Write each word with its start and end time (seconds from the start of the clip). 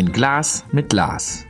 Ein 0.00 0.12
Glas 0.12 0.64
mit 0.72 0.88
Glas. 0.88 1.44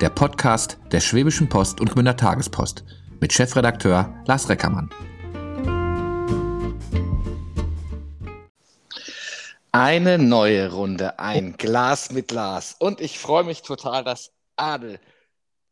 Der 0.00 0.08
Podcast 0.10 0.80
der 0.90 0.98
Schwäbischen 0.98 1.48
Post 1.48 1.80
und 1.80 1.92
Gmünder 1.92 2.16
Tagespost 2.16 2.84
mit 3.20 3.32
Chefredakteur 3.32 4.12
Lars 4.26 4.48
Reckermann. 4.48 4.90
Eine 9.70 10.18
neue 10.18 10.72
Runde, 10.72 11.20
ein 11.20 11.56
Glas 11.56 12.10
mit 12.10 12.26
Glas. 12.26 12.74
Und 12.80 13.00
ich 13.00 13.20
freue 13.20 13.44
mich 13.44 13.62
total, 13.62 14.02
dass 14.02 14.32
Adel 14.56 14.98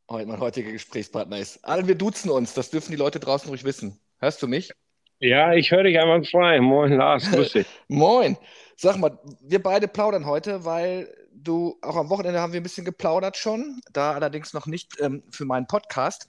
heute 0.08 0.28
mein 0.28 0.38
heutiger 0.38 0.70
Gesprächspartner 0.70 1.38
ist. 1.38 1.58
Adel, 1.64 1.88
wir 1.88 1.96
duzen 1.96 2.30
uns, 2.30 2.54
das 2.54 2.70
dürfen 2.70 2.92
die 2.92 2.98
Leute 2.98 3.18
draußen 3.18 3.48
ruhig 3.48 3.64
wissen. 3.64 3.98
Hörst 4.20 4.40
du 4.40 4.46
mich? 4.46 4.70
Ja, 5.18 5.54
ich 5.54 5.72
höre 5.72 5.82
dich 5.82 5.98
einmal 5.98 6.22
frei. 6.22 6.60
Moin, 6.60 6.92
Lars, 6.92 7.28
grüß 7.32 7.50
dich. 7.50 7.66
Moin. 7.88 8.36
Sag 8.76 8.96
mal, 8.96 9.18
wir 9.40 9.60
beide 9.60 9.88
plaudern 9.88 10.24
heute, 10.24 10.64
weil 10.64 11.08
du, 11.42 11.78
auch 11.82 11.96
am 11.96 12.10
Wochenende 12.10 12.40
haben 12.40 12.52
wir 12.52 12.60
ein 12.60 12.64
bisschen 12.64 12.84
geplaudert 12.84 13.36
schon, 13.36 13.80
da 13.92 14.12
allerdings 14.12 14.52
noch 14.52 14.66
nicht 14.66 15.00
ähm, 15.00 15.22
für 15.30 15.44
meinen 15.44 15.66
Podcast. 15.66 16.28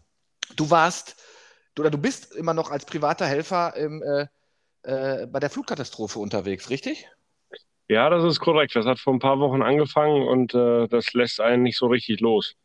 Du 0.56 0.70
warst, 0.70 1.16
du, 1.76 1.84
oder 1.84 1.92
du 1.92 1.98
bist 1.98 2.36
immer 2.36 2.54
noch 2.54 2.72
als 2.72 2.86
privater 2.86 3.26
Helfer 3.26 3.76
im, 3.76 4.02
äh, 4.04 4.28
äh, 4.84 5.28
bei 5.28 5.40
der 5.40 5.50
Flugkatastrophe 5.50 6.20
unterwegs, 6.20 6.70
richtig? 6.70 7.08
Ja, 7.88 8.10
das 8.10 8.24
ist 8.24 8.40
korrekt. 8.40 8.76
Das 8.76 8.86
hat 8.86 9.00
vor 9.00 9.14
ein 9.14 9.20
paar 9.20 9.40
Wochen 9.40 9.62
angefangen 9.62 10.28
und 10.28 10.54
äh, 10.54 10.88
das 10.88 11.14
lässt 11.14 11.40
einen 11.40 11.64
nicht 11.64 11.78
so 11.78 11.88
richtig 11.88 12.20
los. 12.20 12.56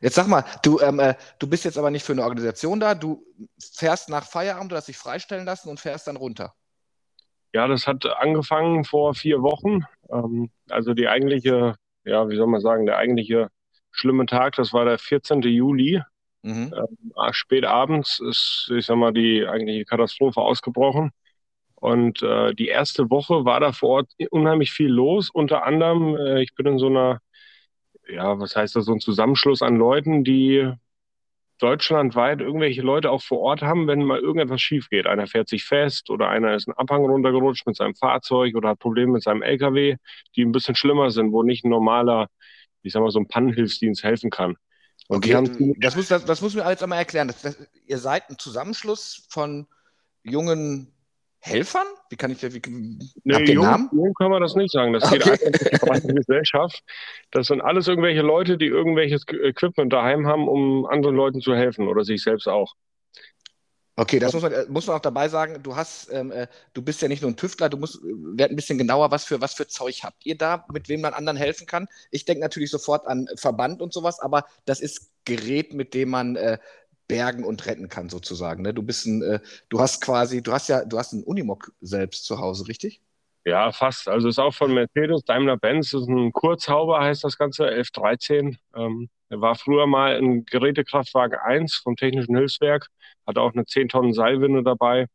Jetzt 0.00 0.14
sag 0.14 0.26
mal, 0.26 0.44
du, 0.62 0.80
ähm, 0.80 0.98
äh, 1.00 1.14
du 1.38 1.48
bist 1.48 1.64
jetzt 1.64 1.78
aber 1.78 1.90
nicht 1.90 2.04
für 2.04 2.12
eine 2.12 2.24
Organisation 2.24 2.80
da, 2.80 2.94
du 2.94 3.22
fährst 3.58 4.08
nach 4.08 4.24
Feierabend, 4.26 4.72
du 4.72 4.76
hast 4.76 4.88
dich 4.88 4.96
freistellen 4.96 5.44
lassen 5.44 5.68
und 5.68 5.80
fährst 5.80 6.06
dann 6.06 6.16
runter. 6.16 6.54
Ja, 7.52 7.66
das 7.68 7.86
hat 7.86 8.04
angefangen 8.06 8.84
vor 8.84 9.14
vier 9.14 9.42
Wochen. 9.42 9.84
Ähm, 10.10 10.50
also 10.68 10.94
die 10.94 11.08
eigentliche, 11.08 11.76
ja, 12.06 12.28
wie 12.28 12.36
soll 12.36 12.46
man 12.46 12.60
sagen, 12.60 12.86
der 12.86 12.96
eigentliche 12.96 13.48
schlimme 13.90 14.26
Tag, 14.26 14.56
das 14.56 14.72
war 14.72 14.84
der 14.84 14.98
14. 14.98 15.42
Juli. 15.42 16.02
Mhm. 16.42 16.72
Ähm, 16.74 17.32
spät 17.32 17.64
abends 17.64 18.20
ist, 18.20 18.70
ich 18.74 18.86
sag 18.86 18.96
mal, 18.96 19.12
die 19.12 19.46
eigentliche 19.46 19.84
Katastrophe 19.84 20.40
ausgebrochen. 20.40 21.10
Und 21.74 22.22
äh, 22.22 22.54
die 22.54 22.68
erste 22.68 23.10
Woche 23.10 23.44
war 23.44 23.60
da 23.60 23.72
vor 23.72 23.90
Ort 23.90 24.12
unheimlich 24.30 24.72
viel 24.72 24.88
los. 24.88 25.28
Unter 25.30 25.64
anderem, 25.64 26.16
äh, 26.16 26.42
ich 26.42 26.54
bin 26.54 26.66
in 26.66 26.78
so 26.78 26.86
einer 26.86 27.20
ja, 28.08 28.38
was 28.38 28.56
heißt 28.56 28.76
das, 28.76 28.84
so 28.84 28.92
ein 28.92 29.00
Zusammenschluss 29.00 29.62
an 29.62 29.76
Leuten, 29.76 30.24
die 30.24 30.72
deutschlandweit 31.58 32.40
irgendwelche 32.40 32.82
Leute 32.82 33.10
auch 33.10 33.22
vor 33.22 33.40
Ort 33.40 33.62
haben, 33.62 33.86
wenn 33.86 34.04
mal 34.04 34.20
irgendetwas 34.20 34.60
schief 34.60 34.88
geht. 34.90 35.06
Einer 35.06 35.26
fährt 35.26 35.48
sich 35.48 35.64
fest 35.64 36.10
oder 36.10 36.28
einer 36.28 36.54
ist 36.54 36.68
einen 36.68 36.76
Abhang 36.76 37.04
runtergerutscht 37.04 37.66
mit 37.66 37.76
seinem 37.76 37.94
Fahrzeug 37.94 38.54
oder 38.56 38.70
hat 38.70 38.78
Probleme 38.78 39.12
mit 39.12 39.22
seinem 39.22 39.42
LKW, 39.42 39.96
die 40.36 40.42
ein 40.42 40.52
bisschen 40.52 40.74
schlimmer 40.74 41.10
sind, 41.10 41.32
wo 41.32 41.42
nicht 41.42 41.64
ein 41.64 41.70
normaler, 41.70 42.28
ich 42.82 42.92
sag 42.92 43.00
mal, 43.00 43.10
so 43.10 43.18
ein 43.18 43.28
Pannenhilfsdienst 43.28 44.02
helfen 44.04 44.30
kann. 44.30 44.56
Und 45.08 45.18
okay, 45.18 45.34
haben, 45.34 45.74
das, 45.78 45.96
muss, 45.96 46.08
das, 46.08 46.24
das 46.24 46.40
muss 46.42 46.54
mir 46.54 46.64
alles 46.64 46.82
einmal 46.82 46.98
erklären. 46.98 47.28
Das, 47.28 47.42
das, 47.42 47.56
ihr 47.86 47.98
seid 47.98 48.28
ein 48.28 48.38
Zusammenschluss 48.38 49.26
von 49.30 49.66
jungen 50.22 50.92
Helfern? 51.46 51.86
Wie 52.10 52.16
kann 52.16 52.30
ich 52.30 52.42
wie, 52.42 52.60
nee, 53.24 53.52
jung, 53.52 53.64
Namen? 53.64 53.88
jung 53.92 54.14
kann 54.14 54.30
man 54.30 54.42
das 54.42 54.54
nicht 54.56 54.72
sagen. 54.72 54.92
Das 54.92 55.04
okay. 55.04 55.18
geht 55.18 55.72
einfach 55.72 55.86
durch 55.86 56.00
die 56.02 56.14
Gesellschaft. 56.14 56.82
Das 57.30 57.46
sind 57.46 57.60
alles 57.60 57.86
irgendwelche 57.86 58.22
Leute, 58.22 58.58
die 58.58 58.66
irgendwelches 58.66 59.22
Equipment 59.28 59.92
daheim 59.92 60.26
haben, 60.26 60.48
um 60.48 60.86
anderen 60.86 61.14
Leuten 61.14 61.40
zu 61.40 61.54
helfen 61.54 61.86
oder 61.88 62.04
sich 62.04 62.22
selbst 62.22 62.48
auch. 62.48 62.74
Okay, 63.98 64.18
das 64.18 64.34
muss 64.34 64.42
man, 64.42 64.52
äh, 64.52 64.66
muss 64.68 64.86
man 64.86 64.96
auch 64.96 65.00
dabei 65.00 65.28
sagen. 65.28 65.62
Du 65.62 65.74
hast, 65.74 66.12
ähm, 66.12 66.30
äh, 66.30 66.48
du 66.74 66.82
bist 66.82 67.00
ja 67.00 67.08
nicht 67.08 67.22
nur 67.22 67.30
ein 67.30 67.36
Tüftler, 67.36 67.70
du 67.70 67.78
musst, 67.78 67.98
werd 68.02 68.50
ein 68.50 68.56
bisschen 68.56 68.76
genauer, 68.76 69.10
was 69.10 69.24
für, 69.24 69.40
was 69.40 69.54
für 69.54 69.68
Zeug 69.68 70.00
habt 70.02 70.26
ihr 70.26 70.36
da, 70.36 70.66
mit 70.70 70.90
wem 70.90 71.00
man 71.00 71.14
anderen 71.14 71.38
helfen 71.38 71.66
kann. 71.66 71.88
Ich 72.10 72.26
denke 72.26 72.42
natürlich 72.42 72.70
sofort 72.70 73.06
an 73.06 73.26
Verband 73.36 73.80
und 73.80 73.94
sowas, 73.94 74.20
aber 74.20 74.44
das 74.66 74.80
ist 74.80 75.12
Gerät, 75.24 75.72
mit 75.72 75.94
dem 75.94 76.10
man 76.10 76.36
äh, 76.36 76.58
bergen 77.08 77.44
und 77.44 77.66
retten 77.66 77.88
kann, 77.88 78.08
sozusagen. 78.08 78.62
Ne? 78.62 78.74
Du 78.74 78.82
bist 78.82 79.06
ein, 79.06 79.22
äh, 79.22 79.40
du 79.68 79.80
hast 79.80 80.02
quasi, 80.02 80.42
du 80.42 80.52
hast 80.52 80.68
ja, 80.68 80.84
du 80.84 80.98
hast 80.98 81.12
einen 81.12 81.22
Unimog 81.22 81.72
selbst 81.80 82.24
zu 82.24 82.38
Hause, 82.38 82.68
richtig? 82.68 83.00
Ja, 83.44 83.70
fast. 83.70 84.08
Also 84.08 84.28
ist 84.28 84.40
auch 84.40 84.54
von 84.54 84.74
Mercedes, 84.74 85.22
Daimler-Benz, 85.24 85.92
ist 85.92 86.08
ein 86.08 86.32
Kurzhauber, 86.32 87.00
heißt 87.00 87.22
das 87.22 87.38
Ganze, 87.38 87.66
1113. 87.66 88.58
Ähm, 88.74 89.08
er 89.28 89.40
war 89.40 89.54
früher 89.54 89.86
mal 89.86 90.16
ein 90.16 90.44
Gerätekraftwagen 90.44 91.38
1 91.38 91.76
vom 91.76 91.94
Technischen 91.94 92.36
Hilfswerk, 92.36 92.88
hat 93.24 93.38
auch 93.38 93.52
eine 93.52 93.64
10 93.64 93.88
Tonnen 93.88 94.14
Seilwinde 94.14 94.64
dabei. 94.64 95.06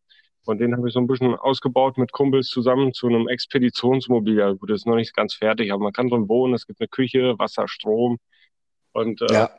Und 0.45 0.59
den 0.59 0.75
habe 0.75 0.87
ich 0.87 0.93
so 0.93 0.99
ein 0.99 1.07
bisschen 1.07 1.35
ausgebaut 1.35 1.97
mit 1.97 2.13
Kumpels 2.13 2.47
zusammen 2.47 2.93
zu 2.93 3.07
einem 3.07 3.27
Expeditionsmobil. 3.27 4.39
Ja, 4.39 4.51
gut, 4.53 4.69
das 4.69 4.77
ist 4.77 4.87
noch 4.87 4.95
nicht 4.95 5.13
ganz 5.13 5.35
fertig, 5.35 5.71
aber 5.71 5.83
man 5.83 5.93
kann 5.93 6.09
drin 6.09 6.29
wohnen. 6.29 6.53
Es 6.53 6.65
gibt 6.65 6.79
eine 6.79 6.87
Küche, 6.87 7.37
Wasser, 7.37 7.67
Strom. 7.67 8.17
Und 8.93 9.21
äh, 9.21 9.33
ja 9.33 9.51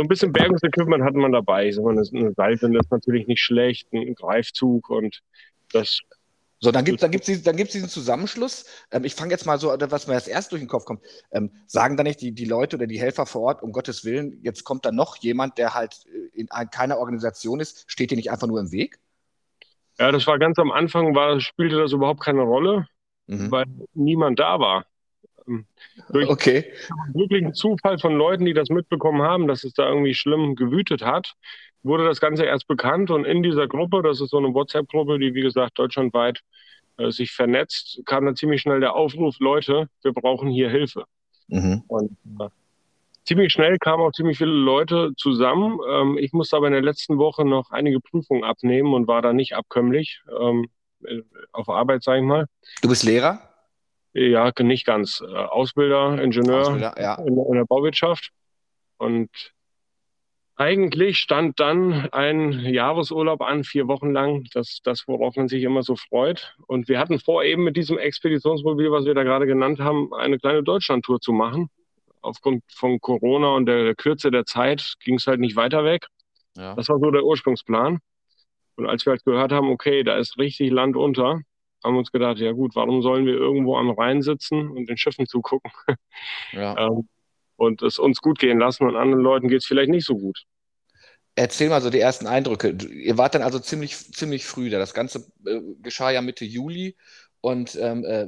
so 0.00 0.04
ein 0.04 0.08
bisschen 0.08 0.32
Bergungsequipment 0.32 1.04
hat 1.04 1.14
man 1.14 1.32
dabei. 1.32 1.70
So 1.72 1.86
eine, 1.86 2.00
eine 2.00 2.32
Seilwinde 2.32 2.80
ist 2.80 2.90
natürlich 2.90 3.26
nicht 3.26 3.42
schlecht, 3.42 3.92
ein 3.92 4.14
Greifzug 4.14 4.88
und 4.88 5.20
das. 5.72 6.00
So, 6.58 6.70
dann 6.70 6.86
gibt 6.86 6.96
es 6.96 7.00
dann 7.02 7.10
gibt's 7.10 7.26
diesen, 7.26 7.44
dann 7.44 7.56
gibt's 7.56 7.72
diesen 7.74 7.90
Zusammenschluss. 7.90 8.64
Ähm, 8.90 9.04
ich 9.04 9.14
fange 9.14 9.30
jetzt 9.30 9.44
mal 9.44 9.58
so, 9.58 9.68
was 9.68 10.06
mir 10.06 10.14
als 10.14 10.26
erst 10.26 10.52
durch 10.52 10.62
den 10.62 10.68
Kopf 10.68 10.86
kommt. 10.86 11.02
Ähm, 11.32 11.50
sagen 11.66 11.98
da 11.98 12.02
nicht 12.02 12.22
die, 12.22 12.32
die 12.32 12.46
Leute 12.46 12.76
oder 12.76 12.86
die 12.86 12.98
Helfer 12.98 13.26
vor 13.26 13.42
Ort, 13.42 13.62
um 13.62 13.72
Gottes 13.72 14.04
Willen, 14.06 14.40
jetzt 14.42 14.64
kommt 14.64 14.86
da 14.86 14.92
noch 14.92 15.16
jemand, 15.16 15.58
der 15.58 15.74
halt 15.74 16.06
in 16.32 16.48
keiner 16.70 16.96
Organisation 16.96 17.60
ist, 17.60 17.84
steht 17.86 18.10
dir 18.10 18.16
nicht 18.16 18.30
einfach 18.30 18.46
nur 18.46 18.60
im 18.60 18.72
Weg? 18.72 18.98
Ja, 19.98 20.12
das 20.12 20.26
war 20.26 20.38
ganz 20.38 20.58
am 20.58 20.70
Anfang, 20.70 21.14
war, 21.14 21.38
spielte 21.40 21.76
das 21.76 21.92
überhaupt 21.92 22.22
keine 22.22 22.42
Rolle, 22.42 22.86
mhm. 23.26 23.50
weil 23.50 23.66
niemand 23.92 24.38
da 24.38 24.58
war. 24.58 24.86
Ähm, 25.50 25.66
durch 26.10 26.28
okay. 26.28 26.64
wirklichen 27.12 27.54
Zufall 27.54 27.98
von 27.98 28.14
Leuten, 28.14 28.44
die 28.44 28.54
das 28.54 28.68
mitbekommen 28.68 29.22
haben, 29.22 29.48
dass 29.48 29.64
es 29.64 29.72
da 29.74 29.88
irgendwie 29.88 30.14
schlimm 30.14 30.54
gewütet 30.54 31.02
hat, 31.02 31.34
wurde 31.82 32.04
das 32.04 32.20
Ganze 32.20 32.44
erst 32.44 32.66
bekannt 32.66 33.10
und 33.10 33.24
in 33.24 33.42
dieser 33.42 33.66
Gruppe, 33.66 34.02
das 34.02 34.20
ist 34.20 34.30
so 34.30 34.38
eine 34.38 34.52
WhatsApp-Gruppe, 34.54 35.18
die 35.18 35.34
wie 35.34 35.42
gesagt 35.42 35.78
deutschlandweit 35.78 36.40
äh, 36.98 37.10
sich 37.10 37.32
vernetzt, 37.32 38.02
kam 38.04 38.26
dann 38.26 38.36
ziemlich 38.36 38.60
schnell 38.60 38.80
der 38.80 38.94
Aufruf, 38.94 39.36
Leute, 39.40 39.88
wir 40.02 40.12
brauchen 40.12 40.50
hier 40.50 40.70
Hilfe. 40.70 41.04
Mhm. 41.48 41.82
Und 41.88 42.16
äh, 42.38 42.48
ziemlich 43.24 43.52
schnell 43.52 43.78
kamen 43.78 44.02
auch 44.02 44.12
ziemlich 44.12 44.38
viele 44.38 44.52
Leute 44.52 45.12
zusammen. 45.16 45.78
Ähm, 45.88 46.18
ich 46.18 46.32
musste 46.32 46.56
aber 46.56 46.66
in 46.66 46.72
der 46.72 46.82
letzten 46.82 47.18
Woche 47.18 47.44
noch 47.44 47.70
einige 47.70 48.00
Prüfungen 48.00 48.44
abnehmen 48.44 48.92
und 48.92 49.08
war 49.08 49.22
da 49.22 49.32
nicht 49.32 49.54
abkömmlich 49.54 50.20
ähm, 50.40 50.66
äh, 51.04 51.22
auf 51.52 51.68
Arbeit, 51.68 52.02
sage 52.02 52.20
ich 52.20 52.24
mal. 52.24 52.46
Du 52.82 52.88
bist 52.88 53.04
Lehrer? 53.04 53.49
Ja, 54.12 54.50
nicht 54.60 54.86
ganz. 54.86 55.20
Äh, 55.20 55.34
Ausbilder, 55.34 56.20
Ingenieur 56.20 56.60
Ausbilder, 56.60 56.94
ja. 57.00 57.14
in, 57.16 57.38
in, 57.38 57.54
der 57.54 57.64
Bauwirtschaft. 57.64 58.30
Und 58.98 59.30
eigentlich 60.56 61.18
stand 61.18 61.58
dann 61.58 62.10
ein 62.10 62.52
Jahresurlaub 62.60 63.40
an, 63.40 63.64
vier 63.64 63.88
Wochen 63.88 64.10
lang, 64.10 64.44
das, 64.52 64.80
das, 64.82 65.04
worauf 65.06 65.36
man 65.36 65.48
sich 65.48 65.62
immer 65.62 65.82
so 65.82 65.96
freut. 65.96 66.54
Und 66.66 66.88
wir 66.88 66.98
hatten 66.98 67.18
vor, 67.18 67.44
eben 67.44 67.64
mit 67.64 67.76
diesem 67.76 67.98
Expeditionsmobil, 67.98 68.90
was 68.90 69.06
wir 69.06 69.14
da 69.14 69.22
gerade 69.22 69.46
genannt 69.46 69.80
haben, 69.80 70.12
eine 70.12 70.38
kleine 70.38 70.62
Deutschlandtour 70.62 71.20
zu 71.20 71.32
machen. 71.32 71.70
Aufgrund 72.20 72.62
von 72.68 73.00
Corona 73.00 73.54
und 73.54 73.66
der, 73.66 73.84
der 73.84 73.94
Kürze 73.94 74.30
der 74.30 74.44
Zeit 74.44 74.96
ging 75.02 75.14
es 75.14 75.26
halt 75.26 75.40
nicht 75.40 75.56
weiter 75.56 75.84
weg. 75.84 76.08
Ja. 76.56 76.74
Das 76.74 76.88
war 76.88 76.98
so 76.98 77.10
der 77.10 77.24
Ursprungsplan. 77.24 78.00
Und 78.76 78.86
als 78.86 79.06
wir 79.06 79.12
halt 79.12 79.24
gehört 79.24 79.52
haben, 79.52 79.70
okay, 79.70 80.02
da 80.02 80.16
ist 80.18 80.36
richtig 80.36 80.70
Land 80.70 80.96
unter, 80.96 81.40
haben 81.82 81.96
uns 81.96 82.12
gedacht, 82.12 82.38
ja 82.38 82.52
gut, 82.52 82.74
warum 82.76 83.02
sollen 83.02 83.26
wir 83.26 83.34
irgendwo 83.34 83.76
am 83.76 83.90
Rhein 83.90 84.22
sitzen 84.22 84.68
und 84.70 84.88
den 84.88 84.96
Schiffen 84.96 85.26
zugucken 85.26 85.70
ja. 86.52 86.76
ähm, 86.78 87.08
und 87.56 87.82
es 87.82 87.98
uns 87.98 88.20
gut 88.20 88.38
gehen 88.38 88.58
lassen 88.58 88.86
und 88.86 88.96
anderen 88.96 89.22
Leuten 89.22 89.48
geht 89.48 89.60
es 89.60 89.66
vielleicht 89.66 89.90
nicht 89.90 90.06
so 90.06 90.16
gut. 90.16 90.44
Erzähl 91.36 91.68
mal 91.68 91.80
so 91.80 91.90
die 91.90 92.00
ersten 92.00 92.26
Eindrücke. 92.26 92.76
Ihr 92.92 93.16
wart 93.16 93.34
dann 93.34 93.42
also 93.42 93.58
ziemlich, 93.58 93.96
ziemlich 93.96 94.44
früh 94.44 94.68
da. 94.68 94.78
Das 94.78 94.94
Ganze 94.94 95.30
äh, 95.46 95.60
geschah 95.80 96.10
ja 96.10 96.20
Mitte 96.20 96.44
Juli 96.44 96.96
und 97.40 97.76
ähm, 97.80 98.04
äh, 98.04 98.26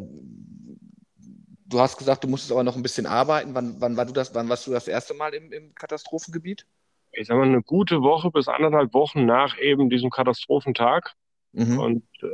du 1.72 1.80
hast 1.80 1.96
gesagt, 1.96 2.24
du 2.24 2.28
musstest 2.28 2.52
aber 2.52 2.62
noch 2.62 2.76
ein 2.76 2.82
bisschen 2.82 3.06
arbeiten. 3.06 3.54
Wann, 3.54 3.80
wann, 3.80 3.96
war 3.96 4.06
du 4.06 4.12
das, 4.12 4.34
wann 4.34 4.48
warst 4.48 4.66
du 4.66 4.70
das 4.70 4.88
erste 4.88 5.14
Mal 5.14 5.34
im, 5.34 5.52
im 5.52 5.74
Katastrophengebiet? 5.74 6.66
Ich 7.12 7.26
sag 7.26 7.36
mal, 7.36 7.46
eine 7.46 7.62
gute 7.62 8.00
Woche 8.02 8.30
bis 8.30 8.48
anderthalb 8.48 8.94
Wochen 8.94 9.26
nach 9.26 9.58
eben 9.58 9.90
diesem 9.90 10.10
Katastrophentag. 10.10 11.14
Mhm. 11.52 11.78
Und 11.78 12.04
äh, 12.22 12.26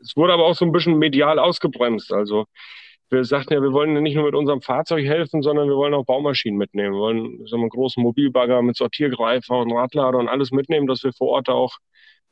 es 0.00 0.16
wurde 0.16 0.32
aber 0.32 0.46
auch 0.46 0.54
so 0.54 0.64
ein 0.64 0.72
bisschen 0.72 0.98
medial 0.98 1.38
ausgebremst. 1.38 2.12
Also 2.12 2.46
wir 3.10 3.24
sagten 3.24 3.54
ja, 3.54 3.62
wir 3.62 3.72
wollen 3.72 4.00
nicht 4.02 4.14
nur 4.14 4.24
mit 4.24 4.34
unserem 4.34 4.62
Fahrzeug 4.62 5.04
helfen, 5.04 5.42
sondern 5.42 5.68
wir 5.68 5.76
wollen 5.76 5.94
auch 5.94 6.04
Baumaschinen 6.04 6.56
mitnehmen. 6.56 6.94
Wir 6.94 7.00
wollen 7.00 7.46
so 7.46 7.56
einen 7.56 7.68
großen 7.68 8.02
Mobilbagger 8.02 8.62
mit 8.62 8.76
Sortiergreifer 8.76 9.58
und 9.58 9.72
Radlader 9.72 10.18
und 10.18 10.28
alles 10.28 10.52
mitnehmen, 10.52 10.86
dass 10.86 11.02
wir 11.02 11.12
vor 11.12 11.28
Ort 11.28 11.48
auch 11.48 11.76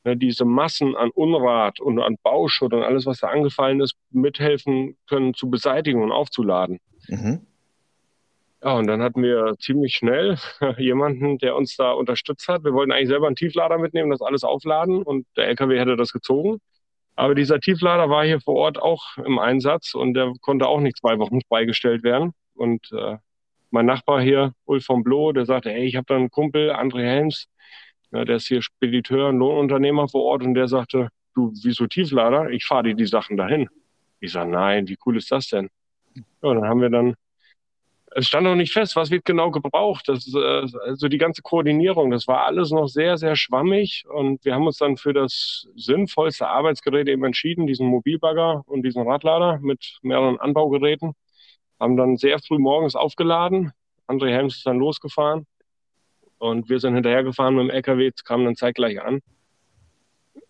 ne, 0.04 0.16
diese 0.16 0.44
Massen 0.44 0.94
an 0.96 1.10
Unrat 1.10 1.80
und 1.80 1.98
an 2.00 2.16
Bauschutt 2.22 2.72
und 2.72 2.84
alles, 2.84 3.06
was 3.06 3.18
da 3.18 3.28
angefallen 3.28 3.80
ist, 3.80 3.94
mithelfen 4.10 4.96
können 5.08 5.34
zu 5.34 5.50
beseitigen 5.50 6.02
und 6.02 6.12
aufzuladen. 6.12 6.78
Mhm. 7.08 7.40
Ja, 8.62 8.76
und 8.76 8.88
dann 8.88 9.02
hatten 9.02 9.22
wir 9.22 9.54
ziemlich 9.58 9.94
schnell 9.94 10.36
jemanden, 10.78 11.38
der 11.38 11.56
uns 11.56 11.76
da 11.76 11.92
unterstützt 11.92 12.48
hat. 12.48 12.64
Wir 12.64 12.72
wollten 12.72 12.92
eigentlich 12.92 13.08
selber 13.08 13.26
einen 13.26 13.36
Tieflader 13.36 13.78
mitnehmen, 13.78 14.10
das 14.10 14.22
alles 14.22 14.44
aufladen 14.44 15.02
und 15.02 15.26
der 15.36 15.48
LKW 15.48 15.78
hätte 15.78 15.96
das 15.96 16.12
gezogen. 16.12 16.60
Aber 17.18 17.34
dieser 17.34 17.58
Tieflader 17.58 18.08
war 18.08 18.24
hier 18.24 18.40
vor 18.40 18.54
Ort 18.54 18.80
auch 18.80 19.16
im 19.16 19.40
Einsatz 19.40 19.94
und 19.94 20.14
der 20.14 20.32
konnte 20.40 20.68
auch 20.68 20.78
nicht 20.78 20.98
zwei 20.98 21.18
Wochen 21.18 21.40
freigestellt 21.48 22.04
werden. 22.04 22.32
Und 22.54 22.92
äh, 22.92 23.16
mein 23.72 23.86
Nachbar 23.86 24.22
hier, 24.22 24.52
Ulf 24.66 24.84
von 24.84 25.02
Bloh, 25.02 25.32
der 25.32 25.44
sagte, 25.44 25.70
hey, 25.70 25.84
ich 25.84 25.96
habe 25.96 26.04
da 26.06 26.14
einen 26.14 26.30
Kumpel, 26.30 26.70
André 26.70 27.02
Helms, 27.02 27.48
ja, 28.12 28.24
der 28.24 28.36
ist 28.36 28.46
hier 28.46 28.62
Spediteur, 28.62 29.32
Lohnunternehmer 29.32 30.06
vor 30.06 30.22
Ort 30.26 30.44
und 30.44 30.54
der 30.54 30.68
sagte, 30.68 31.08
du, 31.34 31.52
wieso 31.64 31.88
Tieflader? 31.88 32.50
Ich 32.50 32.64
fahre 32.64 32.84
dir 32.84 32.94
die 32.94 33.06
Sachen 33.06 33.36
dahin. 33.36 33.68
Ich 34.20 34.30
sage, 34.30 34.52
nein, 34.52 34.86
wie 34.86 34.96
cool 35.04 35.16
ist 35.16 35.32
das 35.32 35.48
denn? 35.48 35.70
Ja, 36.14 36.54
dann 36.54 36.68
haben 36.68 36.80
wir 36.80 36.90
dann, 36.90 37.16
es 38.18 38.26
stand 38.26 38.44
noch 38.44 38.56
nicht 38.56 38.72
fest, 38.72 38.96
was 38.96 39.10
wird 39.10 39.24
genau 39.24 39.50
gebraucht. 39.52 40.08
Das, 40.08 40.26
äh, 40.34 40.66
also 40.84 41.08
die 41.08 41.18
ganze 41.18 41.42
Koordinierung, 41.42 42.10
das 42.10 42.26
war 42.26 42.44
alles 42.44 42.72
noch 42.72 42.88
sehr, 42.88 43.16
sehr 43.16 43.36
schwammig 43.36 44.04
und 44.08 44.44
wir 44.44 44.54
haben 44.54 44.66
uns 44.66 44.78
dann 44.78 44.96
für 44.96 45.12
das 45.12 45.68
sinnvollste 45.76 46.48
Arbeitsgerät 46.48 47.08
eben 47.08 47.24
entschieden, 47.24 47.66
diesen 47.66 47.86
Mobilbagger 47.86 48.62
und 48.66 48.82
diesen 48.82 49.06
Radlader 49.06 49.58
mit 49.60 49.98
mehreren 50.02 50.40
Anbaugeräten. 50.40 51.12
Haben 51.78 51.96
dann 51.96 52.16
sehr 52.16 52.40
früh 52.40 52.58
morgens 52.58 52.96
aufgeladen. 52.96 53.72
André 54.08 54.30
Helms 54.30 54.56
ist 54.56 54.66
dann 54.66 54.78
losgefahren 54.78 55.46
und 56.38 56.68
wir 56.68 56.80
sind 56.80 56.94
hinterhergefahren 56.94 57.54
mit 57.54 57.68
dem 57.68 57.70
LKW, 57.70 58.10
kamen 58.24 58.46
dann 58.46 58.56
zeitgleich 58.56 59.00
an. 59.00 59.20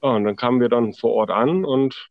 und 0.00 0.24
dann 0.24 0.36
kamen 0.36 0.60
wir 0.60 0.70
dann 0.70 0.94
vor 0.94 1.12
Ort 1.12 1.30
an 1.30 1.66
und 1.66 2.08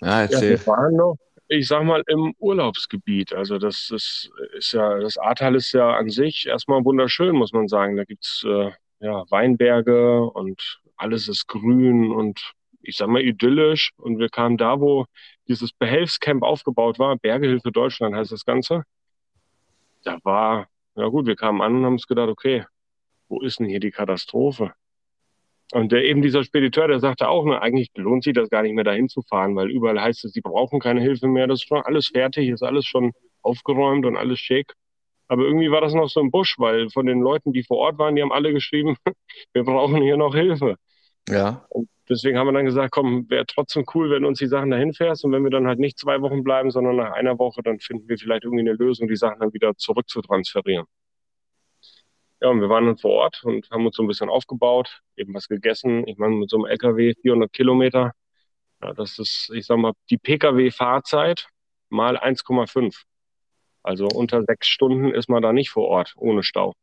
ja, 0.00 0.20
erzähl. 0.22 0.52
Ja, 0.52 0.58
wir 0.60 0.66
waren 0.68 0.94
noch, 0.94 1.16
ich 1.48 1.68
sag 1.68 1.84
mal, 1.84 2.02
im 2.06 2.34
Urlaubsgebiet. 2.38 3.32
Also 3.32 3.58
das, 3.58 3.88
das 3.90 4.30
ist 4.56 4.72
ja, 4.72 4.98
das 4.98 5.18
Ahrtal 5.18 5.54
ist 5.54 5.72
ja 5.72 5.94
an 5.94 6.08
sich 6.08 6.46
erstmal 6.46 6.84
wunderschön, 6.84 7.36
muss 7.36 7.52
man 7.52 7.68
sagen. 7.68 7.96
Da 7.96 8.04
gibt's 8.04 8.44
äh, 8.46 8.70
ja, 9.00 9.24
Weinberge 9.30 10.24
und 10.24 10.80
alles 10.96 11.28
ist 11.28 11.46
grün 11.46 12.10
und 12.12 12.52
ich 12.82 12.96
sag 12.96 13.08
mal 13.08 13.22
idyllisch. 13.22 13.90
Und 13.96 14.18
wir 14.18 14.28
kamen 14.28 14.56
da, 14.56 14.80
wo 14.80 15.06
dieses 15.48 15.72
Behelfscamp 15.72 16.42
aufgebaut 16.42 16.98
war, 16.98 17.16
Bergehilfe 17.16 17.72
Deutschland 17.72 18.14
heißt 18.14 18.32
das 18.32 18.44
Ganze. 18.44 18.84
Da 20.04 20.18
war, 20.22 20.68
ja 20.96 21.08
gut, 21.08 21.26
wir 21.26 21.36
kamen 21.36 21.60
an 21.62 21.76
und 21.76 21.84
haben 21.84 21.94
uns 21.94 22.06
gedacht, 22.06 22.28
okay, 22.28 22.66
wo 23.28 23.40
ist 23.40 23.58
denn 23.58 23.66
hier 23.66 23.80
die 23.80 23.90
Katastrophe? 23.90 24.74
Und 25.74 25.90
der, 25.90 26.04
eben 26.04 26.22
dieser 26.22 26.44
Spediteur, 26.44 26.86
der 26.86 27.00
sagte 27.00 27.28
auch, 27.28 27.44
ne, 27.44 27.60
eigentlich 27.60 27.90
lohnt 27.96 28.22
sich 28.22 28.32
das 28.32 28.48
gar 28.48 28.62
nicht 28.62 28.74
mehr 28.74 28.84
dahin 28.84 29.08
zu 29.08 29.22
fahren, 29.22 29.56
weil 29.56 29.72
überall 29.72 30.00
heißt 30.00 30.24
es, 30.24 30.32
sie 30.32 30.40
brauchen 30.40 30.78
keine 30.78 31.00
Hilfe 31.00 31.26
mehr, 31.26 31.48
das 31.48 31.62
ist 31.62 31.66
schon 31.66 31.82
alles 31.82 32.06
fertig, 32.14 32.48
ist 32.48 32.62
alles 32.62 32.86
schon 32.86 33.10
aufgeräumt 33.42 34.06
und 34.06 34.16
alles 34.16 34.38
schick. 34.38 34.72
Aber 35.26 35.42
irgendwie 35.42 35.72
war 35.72 35.80
das 35.80 35.92
noch 35.92 36.08
so 36.08 36.20
im 36.20 36.30
Busch, 36.30 36.54
weil 36.58 36.90
von 36.90 37.06
den 37.06 37.20
Leuten, 37.20 37.52
die 37.52 37.64
vor 37.64 37.78
Ort 37.78 37.98
waren, 37.98 38.14
die 38.14 38.22
haben 38.22 38.30
alle 38.30 38.52
geschrieben, 38.52 38.94
wir 39.52 39.64
brauchen 39.64 40.00
hier 40.00 40.16
noch 40.16 40.36
Hilfe. 40.36 40.76
Ja. 41.28 41.66
Und 41.70 41.88
deswegen 42.08 42.38
haben 42.38 42.46
wir 42.46 42.52
dann 42.52 42.66
gesagt, 42.66 42.92
komm, 42.92 43.28
wäre 43.28 43.44
trotzdem 43.44 43.84
cool, 43.96 44.10
wenn 44.10 44.22
du 44.22 44.28
uns 44.28 44.38
die 44.38 44.46
Sachen 44.46 44.70
dahin 44.70 44.92
fährst 44.92 45.24
und 45.24 45.32
wenn 45.32 45.42
wir 45.42 45.50
dann 45.50 45.66
halt 45.66 45.80
nicht 45.80 45.98
zwei 45.98 46.20
Wochen 46.20 46.44
bleiben, 46.44 46.70
sondern 46.70 46.94
nach 46.94 47.14
einer 47.14 47.36
Woche, 47.40 47.62
dann 47.64 47.80
finden 47.80 48.08
wir 48.08 48.16
vielleicht 48.16 48.44
irgendwie 48.44 48.62
eine 48.62 48.74
Lösung, 48.74 49.08
die 49.08 49.16
Sachen 49.16 49.40
dann 49.40 49.52
wieder 49.52 49.74
zurück 49.76 50.08
zu 50.08 50.22
transferieren. 50.22 50.86
Ja, 52.44 52.50
und 52.50 52.60
wir 52.60 52.68
waren 52.68 52.84
dann 52.84 52.98
vor 52.98 53.12
Ort 53.12 53.42
und 53.44 53.70
haben 53.70 53.86
uns 53.86 53.96
so 53.96 54.02
ein 54.02 54.06
bisschen 54.06 54.28
aufgebaut, 54.28 55.00
eben 55.16 55.32
was 55.32 55.48
gegessen. 55.48 56.06
Ich 56.06 56.18
meine, 56.18 56.34
mit 56.34 56.50
so 56.50 56.58
einem 56.58 56.66
LKW 56.66 57.14
400 57.22 57.50
Kilometer, 57.50 58.12
ja, 58.82 58.92
das 58.92 59.18
ist, 59.18 59.50
ich 59.54 59.64
sag 59.64 59.78
mal, 59.78 59.94
die 60.10 60.18
Pkw-Fahrzeit 60.18 61.48
mal 61.88 62.18
1,5. 62.18 63.04
Also 63.82 64.08
unter 64.08 64.42
sechs 64.42 64.66
Stunden 64.66 65.14
ist 65.14 65.30
man 65.30 65.42
da 65.42 65.54
nicht 65.54 65.70
vor 65.70 65.88
Ort, 65.88 66.12
ohne 66.18 66.42
Stau. 66.42 66.74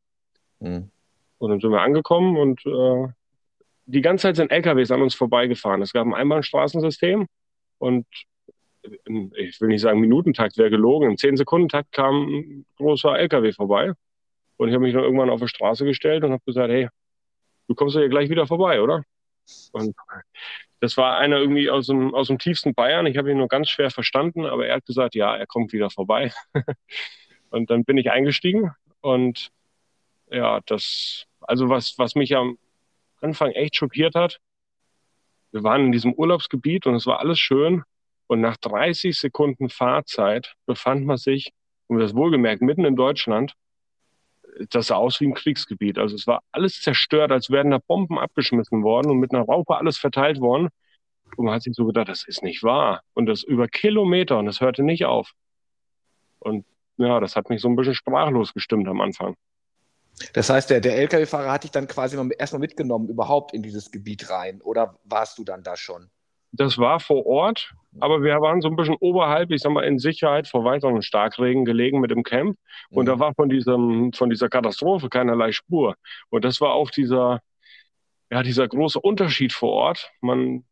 Mhm. 0.61 0.89
Und 1.37 1.49
dann 1.51 1.59
sind 1.59 1.69
wir 1.69 1.81
angekommen 1.81 2.37
und 2.37 2.65
äh, 2.65 3.13
die 3.85 4.01
ganze 4.01 4.23
Zeit 4.23 4.37
sind 4.37 4.49
LKWs 4.49 4.89
an 4.89 5.03
uns 5.03 5.13
vorbeigefahren. 5.13 5.83
Es 5.83 5.93
gab 5.93 6.07
ein 6.07 6.15
Einbahnstraßensystem 6.15 7.27
und 7.77 8.07
ich 9.35 9.61
will 9.61 9.67
nicht 9.67 9.81
sagen 9.81 9.99
Minutentakt 9.99 10.57
wäre 10.57 10.71
gelogen, 10.71 11.11
im 11.11 11.17
10-Sekunden-Takt 11.17 11.91
kam 11.91 12.15
ein 12.29 12.65
großer 12.77 13.15
LKW 13.19 13.51
vorbei. 13.51 13.93
Und 14.61 14.67
ich 14.67 14.75
habe 14.75 14.83
mich 14.83 14.93
dann 14.93 15.03
irgendwann 15.03 15.31
auf 15.31 15.41
die 15.41 15.47
Straße 15.47 15.85
gestellt 15.85 16.23
und 16.23 16.33
habe 16.33 16.43
gesagt, 16.45 16.69
hey, 16.69 16.87
du 17.67 17.73
kommst 17.73 17.95
ja 17.95 18.07
gleich 18.07 18.29
wieder 18.29 18.45
vorbei, 18.45 18.79
oder? 18.79 19.03
Und 19.71 19.95
das 20.79 20.97
war 20.97 21.17
einer 21.17 21.37
irgendwie 21.37 21.71
aus 21.71 21.87
dem, 21.87 22.13
aus 22.13 22.27
dem 22.27 22.37
tiefsten 22.37 22.75
Bayern. 22.75 23.07
Ich 23.07 23.17
habe 23.17 23.31
ihn 23.31 23.39
nur 23.39 23.47
ganz 23.47 23.69
schwer 23.69 23.89
verstanden, 23.89 24.45
aber 24.45 24.67
er 24.67 24.75
hat 24.75 24.85
gesagt, 24.85 25.15
ja, 25.15 25.35
er 25.35 25.47
kommt 25.47 25.73
wieder 25.73 25.89
vorbei. 25.89 26.31
und 27.49 27.71
dann 27.71 27.85
bin 27.85 27.97
ich 27.97 28.11
eingestiegen 28.11 28.69
und 28.99 29.49
ja, 30.29 30.59
das, 30.67 31.25
also 31.39 31.69
was, 31.69 31.97
was 31.97 32.13
mich 32.13 32.35
am 32.35 32.59
Anfang 33.19 33.49
echt 33.53 33.77
schockiert 33.77 34.13
hat, 34.13 34.37
wir 35.49 35.63
waren 35.63 35.87
in 35.87 35.91
diesem 35.91 36.13
Urlaubsgebiet 36.13 36.85
und 36.85 36.93
es 36.93 37.07
war 37.07 37.17
alles 37.17 37.39
schön. 37.39 37.81
Und 38.27 38.41
nach 38.41 38.57
30 38.57 39.17
Sekunden 39.17 39.69
Fahrzeit 39.69 40.53
befand 40.67 41.03
man 41.03 41.17
sich, 41.17 41.51
und 41.87 41.97
das 41.97 42.13
wohlgemerkt, 42.13 42.61
mitten 42.61 42.85
in 42.85 42.95
Deutschland, 42.95 43.55
das 44.69 44.87
sah 44.87 44.95
aus 44.95 45.19
wie 45.19 45.27
ein 45.27 45.33
Kriegsgebiet. 45.33 45.97
Also 45.97 46.15
es 46.15 46.27
war 46.27 46.41
alles 46.51 46.81
zerstört, 46.81 47.31
als 47.31 47.49
wären 47.49 47.71
da 47.71 47.79
Bomben 47.79 48.19
abgeschmissen 48.19 48.83
worden 48.83 49.11
und 49.11 49.19
mit 49.19 49.33
einer 49.33 49.45
Raupe 49.45 49.77
alles 49.77 49.97
verteilt 49.97 50.39
worden. 50.39 50.69
Und 51.37 51.45
man 51.45 51.55
hat 51.55 51.63
sich 51.63 51.73
so 51.75 51.85
gedacht, 51.85 52.09
das 52.09 52.27
ist 52.27 52.43
nicht 52.43 52.63
wahr. 52.63 53.01
Und 53.13 53.25
das 53.25 53.43
über 53.43 53.67
Kilometer 53.67 54.37
und 54.37 54.45
das 54.45 54.61
hörte 54.61 54.83
nicht 54.83 55.05
auf. 55.05 55.31
Und 56.39 56.65
ja, 56.97 57.19
das 57.19 57.35
hat 57.35 57.49
mich 57.49 57.61
so 57.61 57.69
ein 57.69 57.75
bisschen 57.75 57.95
sprachlos 57.95 58.53
gestimmt 58.53 58.87
am 58.87 59.01
Anfang. 59.01 59.35
Das 60.33 60.49
heißt, 60.49 60.69
der, 60.69 60.81
der 60.81 60.97
Lkw-Fahrer 60.97 61.51
hat 61.51 61.63
dich 61.63 61.71
dann 61.71 61.87
quasi 61.87 62.17
erstmal 62.37 62.59
mitgenommen, 62.59 63.09
überhaupt 63.09 63.53
in 63.53 63.63
dieses 63.63 63.91
Gebiet 63.91 64.29
rein. 64.29 64.61
Oder 64.61 64.99
warst 65.05 65.37
du 65.37 65.43
dann 65.43 65.63
da 65.63 65.75
schon? 65.77 66.09
Das 66.53 66.77
war 66.77 66.99
vor 66.99 67.25
Ort, 67.25 67.73
aber 67.99 68.23
wir 68.23 68.41
waren 68.41 68.61
so 68.61 68.67
ein 68.67 68.75
bisschen 68.75 68.97
oberhalb, 68.99 69.51
ich 69.51 69.61
sag 69.61 69.71
mal, 69.71 69.83
in 69.83 69.99
Sicherheit 69.99 70.47
vor 70.47 70.63
weiteren 70.63 71.01
Starkregen 71.01 71.65
gelegen 71.65 71.99
mit 71.99 72.11
dem 72.11 72.23
Camp. 72.23 72.57
Und 72.89 73.05
mhm. 73.05 73.07
da 73.07 73.19
war 73.19 73.33
von 73.33 73.49
diesem, 73.49 74.11
von 74.13 74.29
dieser 74.29 74.49
Katastrophe 74.49 75.09
keinerlei 75.09 75.51
Spur. 75.51 75.95
Und 76.29 76.45
das 76.45 76.61
war 76.61 76.73
auch 76.73 76.89
dieser, 76.89 77.41
ja, 78.29 78.43
dieser 78.43 78.67
große 78.67 78.99
Unterschied 78.99 79.53
vor 79.53 79.71
Ort. 79.71 80.11
Man 80.21 80.65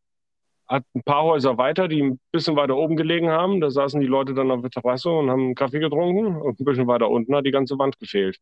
hat 0.68 0.84
ein 0.94 1.04
paar 1.04 1.24
Häuser 1.24 1.58
weiter, 1.58 1.88
die 1.88 2.02
ein 2.04 2.20
bisschen 2.32 2.56
weiter 2.56 2.78
oben 2.78 2.96
gelegen 2.96 3.30
haben. 3.30 3.60
Da 3.60 3.70
saßen 3.70 4.00
die 4.00 4.08
Leute 4.08 4.34
dann 4.34 4.52
auf 4.52 4.62
der 4.62 4.70
Terrasse 4.70 5.10
und 5.10 5.30
haben 5.30 5.42
einen 5.42 5.56
Kaffee 5.56 5.80
getrunken. 5.80 6.38
Und 6.38 6.60
ein 6.60 6.66
bisschen 6.66 6.88
weiter 6.88 7.10
unten 7.10 7.36
hat 7.36 7.46
die 7.46 7.52
ganze 7.52 7.78
Wand 7.80 8.00
gefehlt. 8.00 8.38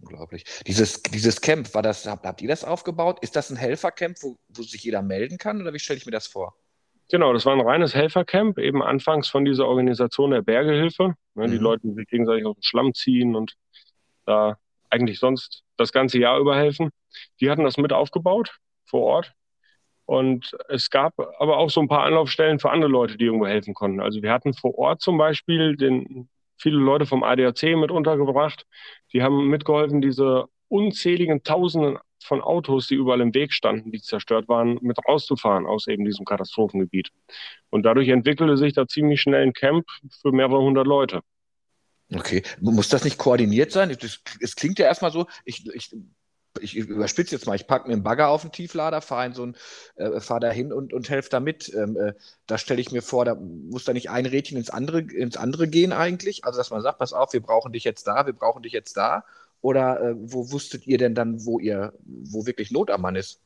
Unglaublich. 0.00 0.44
Dieses, 0.66 1.02
dieses 1.02 1.40
Camp, 1.40 1.74
war 1.74 1.82
das, 1.82 2.06
habt, 2.06 2.24
habt 2.24 2.42
ihr 2.42 2.48
das 2.48 2.64
aufgebaut? 2.64 3.18
Ist 3.20 3.36
das 3.36 3.50
ein 3.50 3.56
Helfercamp, 3.56 4.16
wo, 4.22 4.36
wo 4.48 4.62
sich 4.62 4.82
jeder 4.82 5.02
melden 5.02 5.38
kann 5.38 5.60
oder 5.60 5.72
wie 5.72 5.78
stelle 5.78 5.98
ich 5.98 6.06
mir 6.06 6.12
das 6.12 6.26
vor? 6.26 6.54
Genau, 7.10 7.32
das 7.32 7.44
war 7.44 7.54
ein 7.54 7.60
reines 7.60 7.94
Helfercamp, 7.94 8.58
eben 8.58 8.82
anfangs 8.82 9.28
von 9.28 9.44
dieser 9.44 9.66
Organisation 9.66 10.30
der 10.30 10.42
Bergehilfe. 10.42 11.14
Ne, 11.34 11.48
mhm. 11.48 11.50
Die 11.50 11.58
Leute, 11.58 11.88
die 11.88 11.94
sich 11.94 12.06
gegenseitig 12.06 12.46
auf 12.46 12.56
den 12.56 12.62
Schlamm 12.62 12.94
ziehen 12.94 13.34
und 13.34 13.54
da 14.26 14.56
eigentlich 14.90 15.18
sonst 15.18 15.64
das 15.76 15.92
ganze 15.92 16.18
Jahr 16.18 16.38
über 16.38 16.56
helfen. 16.56 16.90
Die 17.40 17.50
hatten 17.50 17.64
das 17.64 17.76
mit 17.76 17.92
aufgebaut 17.92 18.58
vor 18.84 19.02
Ort. 19.02 19.32
Und 20.06 20.56
es 20.68 20.90
gab 20.90 21.14
aber 21.38 21.58
auch 21.58 21.70
so 21.70 21.80
ein 21.80 21.88
paar 21.88 22.02
Anlaufstellen 22.02 22.58
für 22.58 22.70
andere 22.70 22.90
Leute, 22.90 23.16
die 23.16 23.24
irgendwo 23.24 23.46
helfen 23.46 23.74
konnten. 23.74 24.00
Also 24.00 24.22
wir 24.22 24.32
hatten 24.32 24.54
vor 24.54 24.76
Ort 24.76 25.00
zum 25.00 25.18
Beispiel 25.18 25.76
den 25.76 26.28
viele 26.60 26.78
Leute 26.78 27.06
vom 27.06 27.22
ADAC 27.22 27.76
mit 27.76 27.90
untergebracht. 27.90 28.66
Die 29.12 29.22
haben 29.22 29.48
mitgeholfen, 29.48 30.00
diese 30.00 30.46
unzähligen 30.68 31.42
Tausenden 31.42 31.98
von 32.22 32.42
Autos, 32.42 32.86
die 32.86 32.94
überall 32.94 33.20
im 33.20 33.34
Weg 33.34 33.52
standen, 33.52 33.90
die 33.90 34.00
zerstört 34.00 34.48
waren, 34.48 34.78
mit 34.82 34.98
rauszufahren 35.08 35.66
aus 35.66 35.86
eben 35.88 36.04
diesem 36.04 36.24
Katastrophengebiet. 36.24 37.08
Und 37.70 37.84
dadurch 37.84 38.08
entwickelte 38.08 38.56
sich 38.56 38.74
da 38.74 38.86
ziemlich 38.86 39.20
schnell 39.20 39.42
ein 39.42 39.52
Camp 39.52 39.86
für 40.20 40.30
mehrere 40.30 40.60
hundert 40.60 40.86
Leute. 40.86 41.22
Okay, 42.12 42.42
muss 42.60 42.88
das 42.88 43.04
nicht 43.04 43.18
koordiniert 43.18 43.72
sein? 43.72 43.90
Es 43.90 44.56
klingt 44.56 44.78
ja 44.78 44.86
erstmal 44.86 45.12
so, 45.12 45.26
ich, 45.44 45.64
ich 45.74 45.94
ich 46.60 46.76
überspitze 46.76 47.34
jetzt 47.34 47.46
mal, 47.46 47.54
ich 47.54 47.66
packe 47.66 47.86
mir 47.86 47.94
einen 47.94 48.02
Bagger 48.02 48.28
auf 48.28 48.42
den 48.42 48.52
Tieflader, 48.52 49.00
fahre 49.00 49.32
so 49.32 49.52
äh, 49.96 50.20
fahr 50.20 50.40
da 50.40 50.50
hin 50.50 50.72
und, 50.72 50.92
und 50.92 51.08
helfe 51.08 51.30
damit. 51.30 51.72
Ähm, 51.74 51.96
äh, 51.96 52.14
da 52.46 52.58
stelle 52.58 52.80
ich 52.80 52.90
mir 52.90 53.02
vor, 53.02 53.24
da 53.24 53.34
muss 53.34 53.84
da 53.84 53.92
nicht 53.92 54.10
ein 54.10 54.26
Rädchen 54.26 54.58
ins 54.58 54.70
andere, 54.70 55.00
ins 55.00 55.36
andere 55.36 55.68
gehen 55.68 55.92
eigentlich. 55.92 56.44
Also 56.44 56.58
dass 56.58 56.70
man 56.70 56.82
sagt, 56.82 56.98
pass 56.98 57.12
auf, 57.12 57.32
wir 57.32 57.40
brauchen 57.40 57.72
dich 57.72 57.84
jetzt 57.84 58.06
da, 58.06 58.26
wir 58.26 58.32
brauchen 58.32 58.62
dich 58.62 58.72
jetzt 58.72 58.96
da. 58.96 59.24
Oder 59.62 60.00
äh, 60.00 60.14
wo 60.16 60.50
wusstet 60.50 60.86
ihr 60.86 60.98
denn 60.98 61.14
dann, 61.14 61.44
wo 61.44 61.58
ihr, 61.58 61.92
wo 62.04 62.46
wirklich 62.46 62.70
Not 62.70 62.90
am 62.90 63.02
Mann 63.02 63.16
ist? 63.16 63.40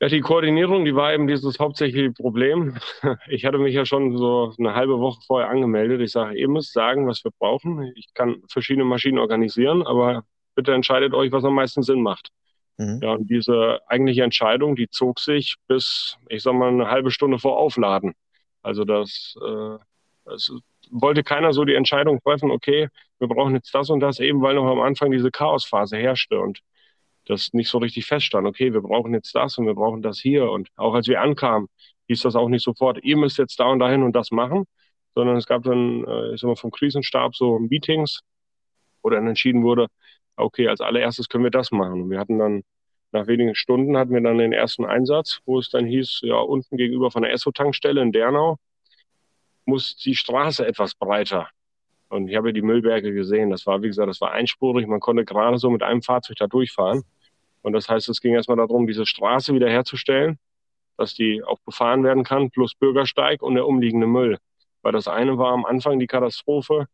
Ja, 0.00 0.08
die 0.08 0.20
Koordinierung, 0.20 0.84
die 0.84 0.96
war 0.96 1.14
eben 1.14 1.28
dieses 1.28 1.58
hauptsächliche 1.60 2.12
Problem. 2.12 2.76
Ich 3.28 3.44
hatte 3.44 3.58
mich 3.58 3.74
ja 3.74 3.86
schon 3.86 4.16
so 4.18 4.52
eine 4.58 4.74
halbe 4.74 4.98
Woche 4.98 5.20
vorher 5.26 5.48
angemeldet. 5.48 6.00
Ich 6.00 6.12
sage, 6.12 6.36
ihr 6.36 6.48
müsst 6.48 6.72
sagen, 6.72 7.06
was 7.06 7.22
wir 7.24 7.30
brauchen. 7.38 7.92
Ich 7.94 8.12
kann 8.12 8.42
verschiedene 8.48 8.84
Maschinen 8.84 9.18
organisieren, 9.18 9.82
aber 9.86 10.24
bitte 10.54 10.72
entscheidet 10.72 11.14
euch, 11.14 11.32
was 11.32 11.44
am 11.44 11.54
meisten 11.54 11.82
Sinn 11.82 12.02
macht. 12.02 12.28
Mhm. 12.78 13.00
Ja, 13.02 13.12
und 13.12 13.28
diese 13.28 13.80
eigentliche 13.86 14.22
Entscheidung, 14.22 14.76
die 14.76 14.88
zog 14.88 15.20
sich 15.20 15.56
bis, 15.68 16.16
ich 16.28 16.42
sag 16.42 16.54
mal, 16.54 16.68
eine 16.68 16.88
halbe 16.88 17.10
Stunde 17.10 17.38
vor 17.38 17.58
Aufladen. 17.58 18.14
Also 18.62 18.84
das, 18.84 19.34
äh, 19.42 20.32
es 20.32 20.52
wollte 20.90 21.22
keiner 21.22 21.52
so 21.52 21.64
die 21.64 21.74
Entscheidung 21.74 22.20
treffen, 22.20 22.50
okay, 22.50 22.88
wir 23.18 23.28
brauchen 23.28 23.54
jetzt 23.54 23.74
das 23.74 23.90
und 23.90 24.00
das, 24.00 24.20
eben 24.20 24.42
weil 24.42 24.54
noch 24.54 24.66
am 24.66 24.80
Anfang 24.80 25.10
diese 25.10 25.30
Chaosphase 25.30 25.96
herrschte 25.96 26.40
und 26.40 26.60
das 27.26 27.52
nicht 27.52 27.68
so 27.68 27.78
richtig 27.78 28.06
feststand. 28.06 28.46
Okay, 28.46 28.72
wir 28.72 28.80
brauchen 28.80 29.14
jetzt 29.14 29.34
das 29.34 29.58
und 29.58 29.66
wir 29.66 29.74
brauchen 29.74 30.02
das 30.02 30.18
hier. 30.18 30.50
Und 30.50 30.68
auch 30.76 30.94
als 30.94 31.06
wir 31.06 31.20
ankamen, 31.20 31.68
hieß 32.08 32.22
das 32.22 32.34
auch 32.36 32.48
nicht 32.48 32.64
sofort, 32.64 33.02
ihr 33.02 33.16
müsst 33.16 33.38
jetzt 33.38 33.58
da 33.60 33.66
und 33.66 33.78
dahin 33.78 34.02
und 34.02 34.14
das 34.16 34.30
machen, 34.32 34.64
sondern 35.14 35.36
es 35.36 35.46
gab 35.46 35.62
dann, 35.62 36.04
äh, 36.04 36.34
ich 36.34 36.40
sag 36.40 36.48
mal, 36.48 36.56
vom 36.56 36.70
Krisenstab 36.70 37.36
so 37.36 37.58
Meetings, 37.58 38.20
wo 39.02 39.10
dann 39.10 39.26
entschieden 39.26 39.62
wurde, 39.62 39.86
okay, 40.36 40.68
als 40.68 40.80
allererstes 40.80 41.28
können 41.28 41.44
wir 41.44 41.50
das 41.50 41.70
machen. 41.70 42.02
Und 42.02 42.10
wir 42.10 42.18
hatten 42.18 42.38
dann 42.38 42.62
nach 43.12 43.26
wenigen 43.26 43.54
Stunden 43.54 43.96
hatten 43.98 44.14
wir 44.14 44.22
dann 44.22 44.38
den 44.38 44.54
ersten 44.54 44.86
Einsatz, 44.86 45.40
wo 45.44 45.58
es 45.58 45.68
dann 45.68 45.84
hieß, 45.84 46.20
ja, 46.22 46.36
unten 46.36 46.78
gegenüber 46.78 47.10
von 47.10 47.22
der 47.22 47.32
Esso-Tankstelle 47.32 48.00
in 48.00 48.10
Dernau 48.10 48.58
muss 49.66 49.96
die 49.96 50.14
Straße 50.14 50.66
etwas 50.66 50.94
breiter. 50.94 51.48
Und 52.08 52.28
ich 52.28 52.36
habe 52.36 52.52
die 52.52 52.62
Müllberge 52.62 53.12
gesehen. 53.12 53.50
Das 53.50 53.66
war, 53.66 53.82
wie 53.82 53.86
gesagt, 53.86 54.08
das 54.08 54.20
war 54.20 54.32
einspurig. 54.32 54.86
Man 54.86 55.00
konnte 55.00 55.24
gerade 55.24 55.58
so 55.58 55.70
mit 55.70 55.82
einem 55.82 56.02
Fahrzeug 56.02 56.36
da 56.38 56.46
durchfahren. 56.46 57.02
Und 57.62 57.74
das 57.74 57.88
heißt, 57.88 58.08
es 58.08 58.20
ging 58.20 58.34
erstmal 58.34 58.56
darum, 58.56 58.86
diese 58.86 59.06
Straße 59.06 59.54
wiederherzustellen, 59.54 60.38
dass 60.96 61.14
die 61.14 61.42
auch 61.44 61.60
befahren 61.60 62.04
werden 62.04 62.24
kann, 62.24 62.50
plus 62.50 62.74
Bürgersteig 62.74 63.42
und 63.42 63.54
der 63.54 63.66
umliegende 63.66 64.06
Müll. 64.06 64.38
Weil 64.82 64.92
das 64.92 65.06
eine 65.06 65.38
war 65.38 65.52
am 65.52 65.64
Anfang 65.64 65.98
die 65.98 66.06
Katastrophe, 66.06 66.86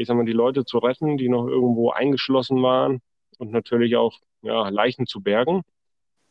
ich 0.00 0.06
sag 0.06 0.16
mal, 0.16 0.24
die 0.24 0.32
Leute 0.32 0.64
zu 0.64 0.78
retten, 0.78 1.18
die 1.18 1.28
noch 1.28 1.46
irgendwo 1.46 1.90
eingeschlossen 1.90 2.62
waren 2.62 3.02
und 3.38 3.52
natürlich 3.52 3.96
auch 3.96 4.18
ja, 4.40 4.70
Leichen 4.70 5.06
zu 5.06 5.20
bergen. 5.20 5.60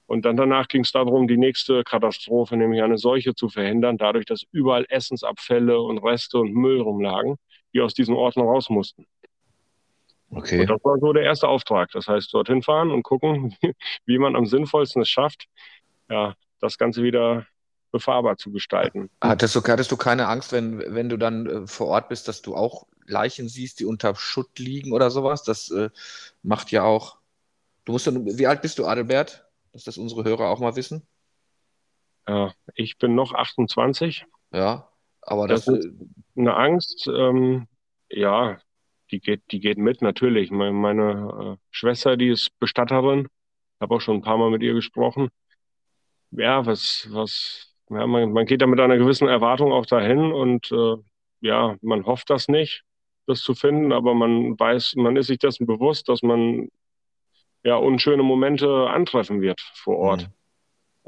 Und 0.08 0.26
dann 0.26 0.36
danach 0.38 0.68
ging 0.68 0.82
es 0.82 0.92
darum, 0.92 1.28
die 1.28 1.38
nächste 1.38 1.84
Katastrophe, 1.84 2.58
nämlich 2.58 2.82
eine 2.82 2.98
Seuche 2.98 3.36
zu 3.36 3.48
verhindern, 3.48 4.00
dadurch, 4.00 4.26
dass 4.26 4.44
überall 4.52 4.88
Essensabfälle 4.90 5.80
und 5.80 6.00
Reste 6.00 6.40
und 6.40 6.52
Müll 6.52 6.82
rumlagen, 6.82 7.36
die 7.72 7.82
aus 7.82 7.94
diesen 7.94 8.16
Orten 8.16 8.42
raus 8.42 8.72
mussten. 8.72 9.06
Okay. 10.32 10.62
Und 10.62 10.70
das 10.72 10.84
war 10.84 10.98
so 10.98 11.14
der 11.14 11.24
erste 11.24 11.48
Auftrag. 11.48 11.92
Das 11.92 12.08
heißt, 12.08 12.34
dorthin 12.34 12.64
fahren 12.64 12.90
und 12.90 13.04
gucken, 13.04 13.56
wie 14.08 14.18
man 14.18 14.36
am 14.36 14.48
sinnvollsten 14.48 15.04
es 15.04 15.10
schafft, 15.10 15.46
ja, 16.10 16.34
das 16.60 16.80
Ganze 16.80 17.04
wieder 17.04 17.46
befahrbar 17.92 18.38
zu 18.38 18.52
gestalten. 18.52 19.12
Hattest 19.22 19.56
du, 19.56 19.62
hattest 19.62 19.92
du 19.92 19.98
keine 19.98 20.28
Angst, 20.28 20.52
wenn, 20.52 20.80
wenn 20.96 21.10
du 21.10 21.18
dann 21.18 21.46
äh, 21.46 21.68
vor 21.68 21.88
Ort 21.88 22.10
bist, 22.10 22.28
dass 22.28 22.42
du 22.42 22.56
auch 22.56 22.88
Leichen 23.10 23.50
siehst, 23.50 23.80
die 23.80 23.86
unter 23.86 24.16
Schutt 24.16 24.60
liegen 24.60 24.94
oder 24.94 25.12
sowas? 25.12 25.44
Das 25.44 25.72
äh, 25.72 25.90
macht 26.44 26.72
ja 26.72 26.84
auch. 26.84 27.18
Du 27.86 27.92
musst 27.92 28.08
dann, 28.08 28.26
wie 28.26 28.48
alt 28.48 28.62
bist 28.62 28.80
du, 28.80 28.86
Adelbert? 28.86 29.46
Dass 29.74 29.84
das 29.84 29.98
unsere 29.98 30.24
Hörer 30.24 30.50
auch 30.50 30.60
mal 30.60 30.76
wissen. 30.76 31.06
Ja, 32.28 32.54
ich 32.76 32.98
bin 32.98 33.16
noch 33.16 33.34
28. 33.34 34.26
Ja, 34.52 34.90
aber 35.22 35.48
das, 35.48 35.66
das 35.66 35.80
ist 35.80 35.86
äh, 35.86 35.92
eine 36.36 36.56
Angst. 36.56 37.08
Ähm, 37.08 37.68
ja, 38.10 38.60
die 39.12 39.20
geht, 39.20 39.42
die 39.52 39.60
geht 39.60 39.78
mit 39.78 40.02
natürlich. 40.02 40.52
Meine, 40.52 40.72
meine 40.72 41.58
äh, 41.58 41.66
Schwester, 41.72 42.18
die 42.18 42.30
ist 42.30 42.58
Bestatterin. 42.60 43.26
Ich 43.26 43.82
habe 43.82 43.96
auch 43.96 44.02
schon 44.02 44.18
ein 44.18 44.22
paar 44.22 44.38
Mal 44.38 44.52
mit 44.52 44.62
ihr 44.62 44.74
gesprochen. 44.74 45.30
Ja, 46.32 46.66
was, 46.66 47.08
was, 47.12 47.74
ja, 47.90 48.06
man, 48.06 48.32
man 48.32 48.46
geht 48.46 48.62
da 48.62 48.68
mit 48.68 48.80
einer 48.80 48.98
gewissen 48.98 49.28
Erwartung 49.28 49.72
auch 49.72 49.86
dahin 49.86 50.32
und 50.32 50.72
äh, 50.72 50.96
ja, 51.42 51.76
man 51.82 52.06
hofft 52.06 52.30
das 52.30 52.48
nicht, 52.48 52.84
das 53.30 53.42
zu 53.42 53.54
finden, 53.54 53.94
aber 53.94 54.14
man 54.14 54.60
weiß, 54.60 54.96
man 54.96 55.16
ist 55.16 55.28
sich 55.28 55.38
dessen 55.38 55.68
bewusst, 55.68 56.10
dass 56.10 56.22
man 56.24 56.70
ja 57.64 57.76
unschöne 57.76 58.24
Momente 58.24 58.90
antreffen 58.90 59.42
wird 59.42 59.62
vor 59.76 59.98
Ort. 59.98 60.30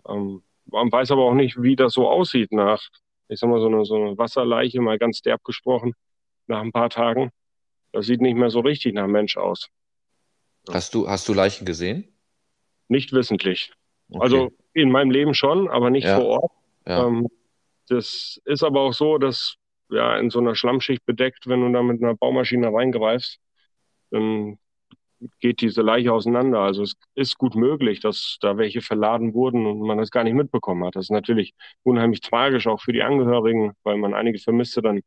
Mhm. 0.07 0.11
Ähm, 0.13 0.43
man 0.65 0.91
weiß 0.91 1.11
aber 1.11 1.23
auch 1.23 1.33
nicht, 1.33 1.61
wie 1.61 1.75
das 1.75 1.93
so 1.93 2.07
aussieht 2.07 2.51
nach, 2.51 2.81
ich 3.27 3.39
sag 3.39 3.49
mal, 3.49 3.59
so 3.59 3.67
eine, 3.67 3.85
so 3.85 3.95
eine 3.95 4.17
Wasserleiche, 4.17 4.81
mal 4.81 4.99
ganz 4.99 5.21
derb 5.21 5.43
gesprochen, 5.43 5.93
nach 6.47 6.61
ein 6.61 6.71
paar 6.71 6.89
Tagen. 6.89 7.31
Das 7.91 8.05
sieht 8.05 8.21
nicht 8.21 8.35
mehr 8.35 8.49
so 8.49 8.59
richtig 8.61 8.93
nach 8.93 9.07
Mensch 9.07 9.37
aus. 9.37 9.69
Hast 10.69 10.93
du, 10.93 11.09
hast 11.09 11.27
du 11.27 11.33
Leichen 11.33 11.65
gesehen? 11.65 12.07
Nicht 12.87 13.13
wissentlich. 13.13 13.73
Okay. 14.09 14.21
Also 14.21 14.51
in 14.73 14.91
meinem 14.91 15.11
Leben 15.11 15.33
schon, 15.33 15.69
aber 15.69 15.89
nicht 15.89 16.05
ja. 16.05 16.17
vor 16.17 16.25
Ort. 16.25 16.51
Ja. 16.85 17.07
Ähm, 17.07 17.27
das 17.87 18.39
ist 18.45 18.63
aber 18.63 18.81
auch 18.81 18.93
so, 18.93 19.17
dass 19.17 19.57
ja 19.91 20.17
in 20.17 20.29
so 20.29 20.39
einer 20.39 20.55
Schlammschicht 20.55 21.05
bedeckt, 21.05 21.48
wenn 21.48 21.62
du 21.62 21.71
da 21.71 21.83
mit 21.83 22.01
einer 22.01 22.15
Baumaschine 22.15 22.74
reingreifst, 22.74 23.39
dann 24.12 24.57
geht 25.39 25.62
diese 25.62 25.81
Leiche 25.81 26.12
auseinander. 26.12 26.60
Also 26.60 26.83
es 26.83 26.95
ist 27.15 27.38
gut 27.38 27.55
möglich, 27.55 28.00
dass 28.00 28.38
da 28.41 28.57
welche 28.57 28.81
verladen 28.81 29.33
wurden 29.33 29.65
und 29.65 29.79
man 29.81 29.98
das 29.98 30.12
gar 30.12 30.24
nicht 30.24 30.33
mitbekommen 30.33 30.83
hat. 30.86 30.95
Das 30.95 31.05
ist 31.05 31.12
natürlich 31.12 31.53
unheimlich 31.83 32.21
tragisch, 32.21 32.67
auch 32.67 32.81
für 32.81 32.93
die 32.93 33.03
Angehörigen, 33.03 33.74
weil 33.83 33.98
man 33.98 34.13
einige 34.13 34.39
Vermisste 34.39 34.81
dann 34.81 35.01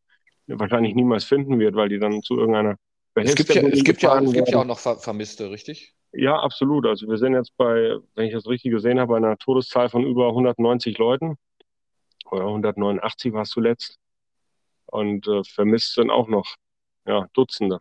wahrscheinlich 0.46 0.94
niemals 0.94 1.24
finden 1.24 1.58
wird, 1.58 1.74
weil 1.74 1.88
die 1.88 1.98
dann 1.98 2.22
zu 2.22 2.38
irgendeiner 2.38 2.76
es 3.16 3.36
gibt, 3.36 3.54
ja, 3.54 3.62
es, 3.62 3.84
gibt 3.84 4.02
ja, 4.02 4.18
es 4.18 4.32
gibt 4.32 4.48
ja 4.48 4.58
auch 4.58 4.64
noch 4.64 4.78
Ver 4.80 4.98
Vermisste, 4.98 5.48
richtig? 5.48 5.94
Ja, 6.12 6.36
absolut. 6.36 6.86
Also 6.86 7.08
wir 7.08 7.16
sind 7.16 7.34
jetzt 7.34 7.56
bei, 7.56 7.96
wenn 8.14 8.26
ich 8.26 8.32
das 8.32 8.48
richtig 8.48 8.72
gesehen 8.72 8.98
habe, 8.98 9.16
einer 9.16 9.36
Todeszahl 9.38 9.88
von 9.88 10.04
über 10.04 10.28
190 10.28 10.98
Leuten. 10.98 11.36
Oder 12.30 12.46
189 12.46 13.32
war 13.32 13.42
es 13.42 13.50
zuletzt. 13.50 13.98
Und 14.94 15.26
äh, 15.26 15.42
vermisst 15.42 15.94
sind 15.94 16.08
auch 16.08 16.28
noch 16.28 16.54
ja, 17.04 17.26
Dutzende. 17.32 17.80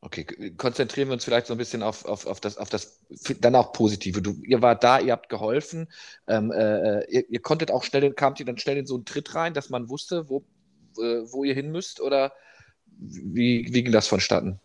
Okay, 0.00 0.24
konzentrieren 0.56 1.08
wir 1.08 1.12
uns 1.12 1.26
vielleicht 1.26 1.46
so 1.46 1.52
ein 1.52 1.58
bisschen 1.58 1.82
auf, 1.82 2.06
auf, 2.06 2.24
auf, 2.26 2.40
das, 2.40 2.56
auf 2.56 2.70
das 2.70 3.04
dann 3.40 3.54
auch 3.54 3.74
Positive. 3.74 4.22
Du, 4.22 4.40
ihr 4.44 4.62
wart 4.62 4.82
da, 4.82 4.98
ihr 4.98 5.12
habt 5.12 5.28
geholfen, 5.28 5.88
ähm, 6.26 6.52
äh, 6.52 7.00
äh 7.00 7.06
ihr, 7.10 7.28
ihr, 7.28 7.40
konntet 7.40 7.70
auch 7.70 7.84
schnell, 7.84 8.14
kamt 8.14 8.40
ihr 8.40 8.46
dann 8.46 8.56
schnell 8.56 8.78
in 8.78 8.86
so 8.86 8.94
einen 8.94 9.04
Tritt 9.04 9.34
rein, 9.34 9.52
dass 9.52 9.68
man 9.68 9.90
wusste, 9.90 10.30
wo, 10.30 10.38
äh, 10.98 11.30
wo 11.30 11.44
ihr 11.44 11.54
hin 11.54 11.70
müsst 11.70 12.00
oder 12.00 12.32
wie, 12.86 13.68
wie 13.70 13.82
ging 13.82 13.92
das 13.92 14.08
vonstatten? 14.08 14.58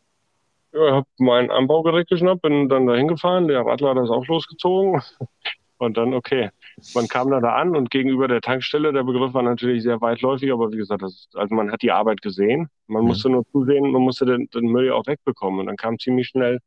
Ja, 0.72 0.88
ich 0.88 0.94
habe 0.94 1.08
mein 1.18 1.52
Anbaugerät 1.52 2.08
geschnappt, 2.08 2.44
bin 2.44 2.70
dann 2.70 2.88
dahin 2.88 3.10
gefahren, 3.10 3.50
der 3.50 3.66
Radler 3.66 4.02
ist 4.02 4.10
auch 4.10 4.26
losgezogen 4.26 5.02
und 5.80 5.98
dann, 5.98 6.14
okay, 6.14 6.50
man 6.96 7.08
kam 7.08 7.30
da 7.30 7.40
an 7.40 7.76
und 7.76 7.90
gegenüber 7.92 8.28
der 8.28 8.42
Tankstelle, 8.42 8.94
der 8.94 9.04
Begriff 9.04 9.34
war 9.34 9.44
natürlich 9.44 9.84
sehr 9.84 10.02
weitläufig, 10.02 10.52
aber 10.52 10.72
wie 10.72 10.78
gesagt, 10.78 11.02
das, 11.02 11.30
also 11.34 11.54
man 11.54 11.72
hat 11.72 11.82
die 11.82 11.92
Arbeit 11.92 12.22
gesehen. 12.22 12.70
Man 12.88 13.04
mhm. 13.04 13.08
musste 13.10 13.30
nur 13.30 13.46
zusehen, 13.52 13.92
man 13.92 14.02
musste 14.02 14.26
den, 14.26 14.50
den 14.50 14.66
Müll 14.66 14.92
auch 14.92 15.06
wegbekommen. 15.06 15.60
Und 15.62 15.68
dann 15.68 15.78
kam 15.78 16.00
ziemlich 16.00 16.28
schnell 16.28 16.60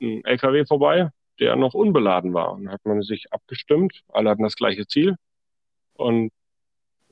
ein 0.00 0.24
LKW 0.24 0.64
vorbei, 0.64 1.10
der 1.40 1.56
noch 1.56 1.74
unbeladen 1.74 2.34
war. 2.34 2.52
Und 2.52 2.64
dann 2.64 2.72
hat 2.72 2.84
man 2.84 3.02
sich 3.02 3.32
abgestimmt, 3.32 4.02
alle 4.08 4.30
hatten 4.30 4.42
das 4.42 4.56
gleiche 4.56 4.86
Ziel. 4.86 5.16
Und 5.94 6.30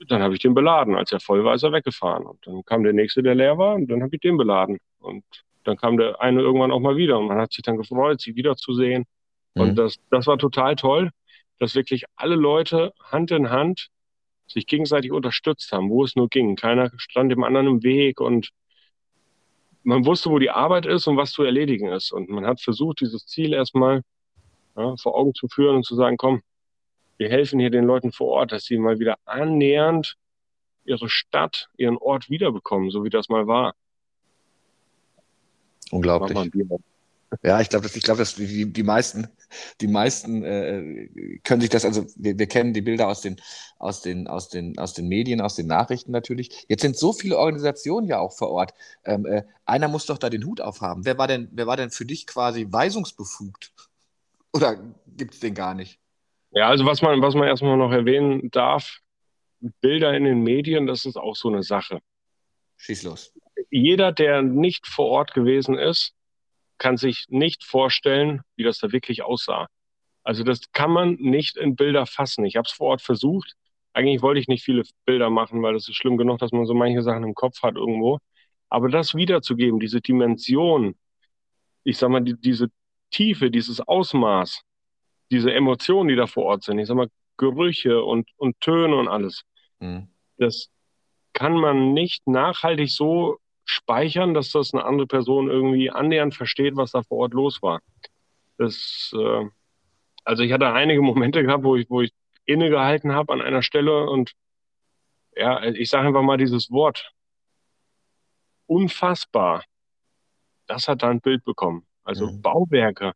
dann 0.09 0.23
habe 0.23 0.35
ich 0.35 0.41
den 0.41 0.55
beladen. 0.55 0.95
Als 0.95 1.13
er 1.13 1.21
voll 1.21 1.45
war, 1.45 1.55
ist 1.55 1.63
er 1.63 1.73
weggefahren. 1.73 2.27
Und 2.27 2.47
dann 2.47 2.65
kam 2.65 2.83
der 2.83 2.93
nächste, 2.93 3.23
der 3.23 3.35
leer 3.35 3.57
war, 3.59 3.75
und 3.75 3.91
dann 3.91 4.03
habe 4.03 4.15
ich 4.15 4.21
den 4.21 4.37
beladen. 4.37 4.79
Und 4.99 5.25
dann 5.65 5.77
kam 5.77 5.97
der 5.97 6.21
eine 6.21 6.41
irgendwann 6.41 6.71
auch 6.71 6.81
mal 6.81 6.97
wieder. 6.97 7.19
Und 7.19 7.27
man 7.27 7.39
hat 7.39 7.53
sich 7.53 7.63
dann 7.63 7.77
gefreut, 7.77 8.21
sie 8.21 8.37
wiederzusehen. 8.37 9.07
Mhm. 9.55 9.63
Und 9.63 9.75
das, 9.77 9.97
das 10.11 10.27
war 10.27 10.39
total 10.39 10.77
toll 10.77 11.11
dass 11.59 11.75
wirklich 11.75 12.05
alle 12.17 12.35
Leute 12.35 12.93
Hand 13.03 13.31
in 13.31 13.51
Hand 13.51 13.89
sich 14.47 14.67
gegenseitig 14.67 15.13
unterstützt 15.13 15.73
haben, 15.73 15.91
wo 15.91 16.05
es 16.05 16.17
nur 16.17 16.29
ging. 16.29 16.57
Keiner 16.57 16.91
stand 16.97 17.33
dem 17.33 17.43
anderen 17.43 17.67
im 17.67 17.83
Weg 17.83 18.21
und 18.21 18.51
man 19.83 20.05
wusste, 20.05 20.31
wo 20.31 20.39
die 20.39 20.51
Arbeit 20.51 20.87
ist 20.87 21.07
und 21.07 21.17
was 21.17 21.33
zu 21.33 21.43
erledigen 21.43 21.89
ist. 21.89 22.13
Und 22.13 22.29
man 22.29 22.47
hat 22.47 22.61
versucht, 22.61 23.01
dieses 23.01 23.27
Ziel 23.27 23.53
erstmal 23.53 24.03
ja, 24.77 24.97
vor 24.97 25.17
Augen 25.17 25.35
zu 25.35 25.49
führen 25.49 25.77
und 25.77 25.85
zu 25.85 25.95
sagen, 25.95 26.17
komm, 26.17 26.43
wir 27.19 27.31
helfen 27.31 27.61
hier 27.61 27.71
den 27.71 27.85
Leuten 27.85 28.13
vor 28.13 28.29
Ort, 28.29 28.53
dass 28.53 28.65
sie 28.65 28.79
mal 28.79 28.99
wieder 28.99 29.17
annähernd 29.25 30.17
ihre 30.85 31.09
Stadt, 31.09 31.69
ihren 31.77 31.97
Ort 31.97 32.31
wiederbekommen, 32.31 32.91
so 32.91 33.05
wie 33.05 33.11
das 33.11 33.29
mal 33.29 33.47
war. 33.47 33.75
Unglaublich. 35.91 36.37
Ja, 37.43 37.61
ich 37.61 37.69
glaube, 37.69 37.89
ich 37.93 38.03
glaube, 38.03 38.19
dass 38.19 38.35
die, 38.37 38.73
die 38.73 38.83
meisten, 38.83 39.29
die 39.81 39.89
meisten 39.89 40.43
äh, 40.45 41.39
können 41.43 41.61
sich 41.61 41.71
das, 41.71 41.85
also 41.85 42.07
wir, 42.17 42.39
wir 42.39 42.47
kennen 42.47 42.73
die 42.73 42.83
Bilder 42.83 43.09
aus 43.09 43.21
den, 43.21 43.37
aus 43.79 44.03
den, 44.03 44.27
aus 44.27 44.49
den, 44.49 44.79
aus 44.79 44.95
den 44.95 45.09
Medien, 45.09 45.41
aus 45.41 45.57
den 45.57 45.67
Nachrichten 45.67 46.13
natürlich. 46.13 46.67
Jetzt 46.69 46.83
sind 46.83 46.97
so 46.97 47.13
viele 47.13 47.39
Organisationen 47.39 48.07
ja 48.07 48.19
auch 48.19 48.33
vor 48.37 48.51
Ort. 48.51 48.75
Ähm, 49.05 49.27
äh, 49.27 49.43
einer 49.65 49.89
muss 49.89 50.07
doch 50.07 50.19
da 50.19 50.31
den 50.31 50.45
Hut 50.45 50.61
aufhaben. 50.61 51.05
Wer 51.05 51.19
war 51.19 51.27
denn, 51.27 51.49
wer 51.53 51.67
war 51.67 51.77
denn 51.77 51.91
für 51.91 52.07
dich 52.07 52.27
quasi 52.27 52.67
weisungsbefugt? 52.71 53.73
Oder 54.53 54.77
gibt 55.07 55.35
es 55.35 55.41
den 55.41 55.55
gar 55.55 55.75
nicht? 55.75 55.99
Ja, 56.53 56.69
also 56.69 56.87
was 56.87 57.03
man, 57.03 57.21
was 57.21 57.35
man 57.35 57.49
erstmal 57.49 57.77
noch 57.77 57.93
erwähnen 57.93 58.51
darf, 58.51 59.01
Bilder 59.81 60.15
in 60.15 60.25
den 60.25 60.43
Medien, 60.43 60.87
das 60.87 61.05
ist 61.05 61.17
auch 61.17 61.37
so 61.37 61.49
eine 61.49 61.63
Sache. 61.63 62.01
Schieß 62.77 63.03
los. 63.05 63.33
Jeder, 63.71 64.13
der 64.13 64.43
nicht 64.43 64.87
vor 64.87 65.07
Ort 65.07 65.35
gewesen 65.35 65.77
ist, 65.77 66.16
kann 66.79 66.97
sich 66.97 67.27
nicht 67.29 67.65
vorstellen, 67.65 68.43
wie 68.57 68.65
das 68.65 68.79
da 68.79 68.93
wirklich 68.93 69.23
aussah. 69.23 69.69
Also 70.23 70.43
das 70.43 70.61
kann 70.73 70.91
man 70.91 71.15
nicht 71.15 71.57
in 71.57 71.77
Bilder 71.77 72.07
fassen. 72.07 72.45
Ich 72.45 72.57
habe 72.57 72.67
es 72.67 72.73
vor 72.73 72.89
Ort 72.89 73.03
versucht. 73.03 73.55
Eigentlich 73.93 74.23
wollte 74.23 74.41
ich 74.41 74.49
nicht 74.49 74.65
viele 74.65 74.83
Bilder 75.05 75.31
machen, 75.31 75.63
weil 75.63 75.77
es 75.77 75.89
ist 75.89 75.97
schlimm 75.97 76.17
genug, 76.17 76.39
dass 76.39 76.53
man 76.53 76.67
so 76.67 76.75
manche 76.75 77.03
Sachen 77.03 77.23
im 77.23 77.35
Kopf 77.35 77.63
hat 77.63 77.77
irgendwo. 77.77 78.19
Aber 78.69 78.89
das 78.89 79.15
wiederzugeben, 79.15 79.79
diese 79.79 80.01
Dimension, 80.01 80.97
ich 81.85 81.97
sag 81.97 82.11
mal, 82.11 82.21
die, 82.21 82.35
diese 82.39 82.69
Tiefe, 83.11 83.51
dieses 83.51 83.81
Ausmaß, 83.81 84.63
diese 85.31 85.53
Emotionen, 85.55 86.09
die 86.09 86.17
da 86.17 86.27
vor 86.27 86.45
Ort 86.45 86.65
sind, 86.65 86.79
ich 86.79 86.89
sag 86.89 86.97
mal, 86.97 87.09
Gerüche 87.37 88.03
und, 88.03 88.29
und 88.37 88.61
Töne 88.61 88.97
und 88.97 89.09
alles, 89.09 89.45
mhm. 89.79 90.09
das 90.39 90.71
kann 91.33 91.53
man 91.53 91.93
nicht 91.93 92.27
nachhaltig 92.27 92.91
so 92.91 93.39
speichern, 93.67 94.33
dass 94.33 94.51
das 94.51 94.73
eine 94.73 94.85
andere 94.85 95.07
Person 95.07 95.51
irgendwie 95.51 95.91
annähernd 95.91 96.35
versteht, 96.35 96.77
was 96.77 96.93
da 96.93 97.03
vor 97.03 97.19
Ort 97.19 97.35
los 97.35 97.61
war. 97.61 97.81
Das, 98.57 99.13
äh, 99.15 99.45
also 100.25 100.43
ich 100.43 100.53
hatte 100.53 100.73
einige 100.73 101.03
Momente 101.03 101.43
gehabt, 101.43 101.65
wo 101.65 101.77
ich, 101.77 101.91
wo 101.91 102.01
ich 102.01 102.13
innegehalten 102.47 103.13
habe 103.13 103.33
an 103.33 103.43
einer 103.43 103.63
Stelle 103.63 104.09
und 104.09 104.33
ja, 105.37 105.63
ich 105.65 105.91
sage 105.91 106.09
einfach 106.09 106.23
mal 106.23 106.39
dieses 106.39 106.71
Wort. 106.71 107.13
Unfassbar. 108.67 109.65
Das 110.67 110.89
hat 110.89 111.03
da 111.03 111.11
ein 111.11 111.21
Bild 111.21 111.45
bekommen. 111.45 111.87
Also 112.05 112.27
mhm. 112.29 112.41
Bauwerke, 112.41 113.13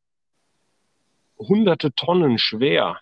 hunderte 1.38 1.94
Tonnen 1.94 2.38
schwer, 2.38 3.00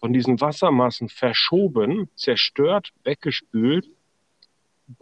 von 0.00 0.12
diesen 0.14 0.40
Wassermassen 0.40 1.08
verschoben, 1.10 2.10
zerstört, 2.16 2.90
weggespült. 3.04 3.86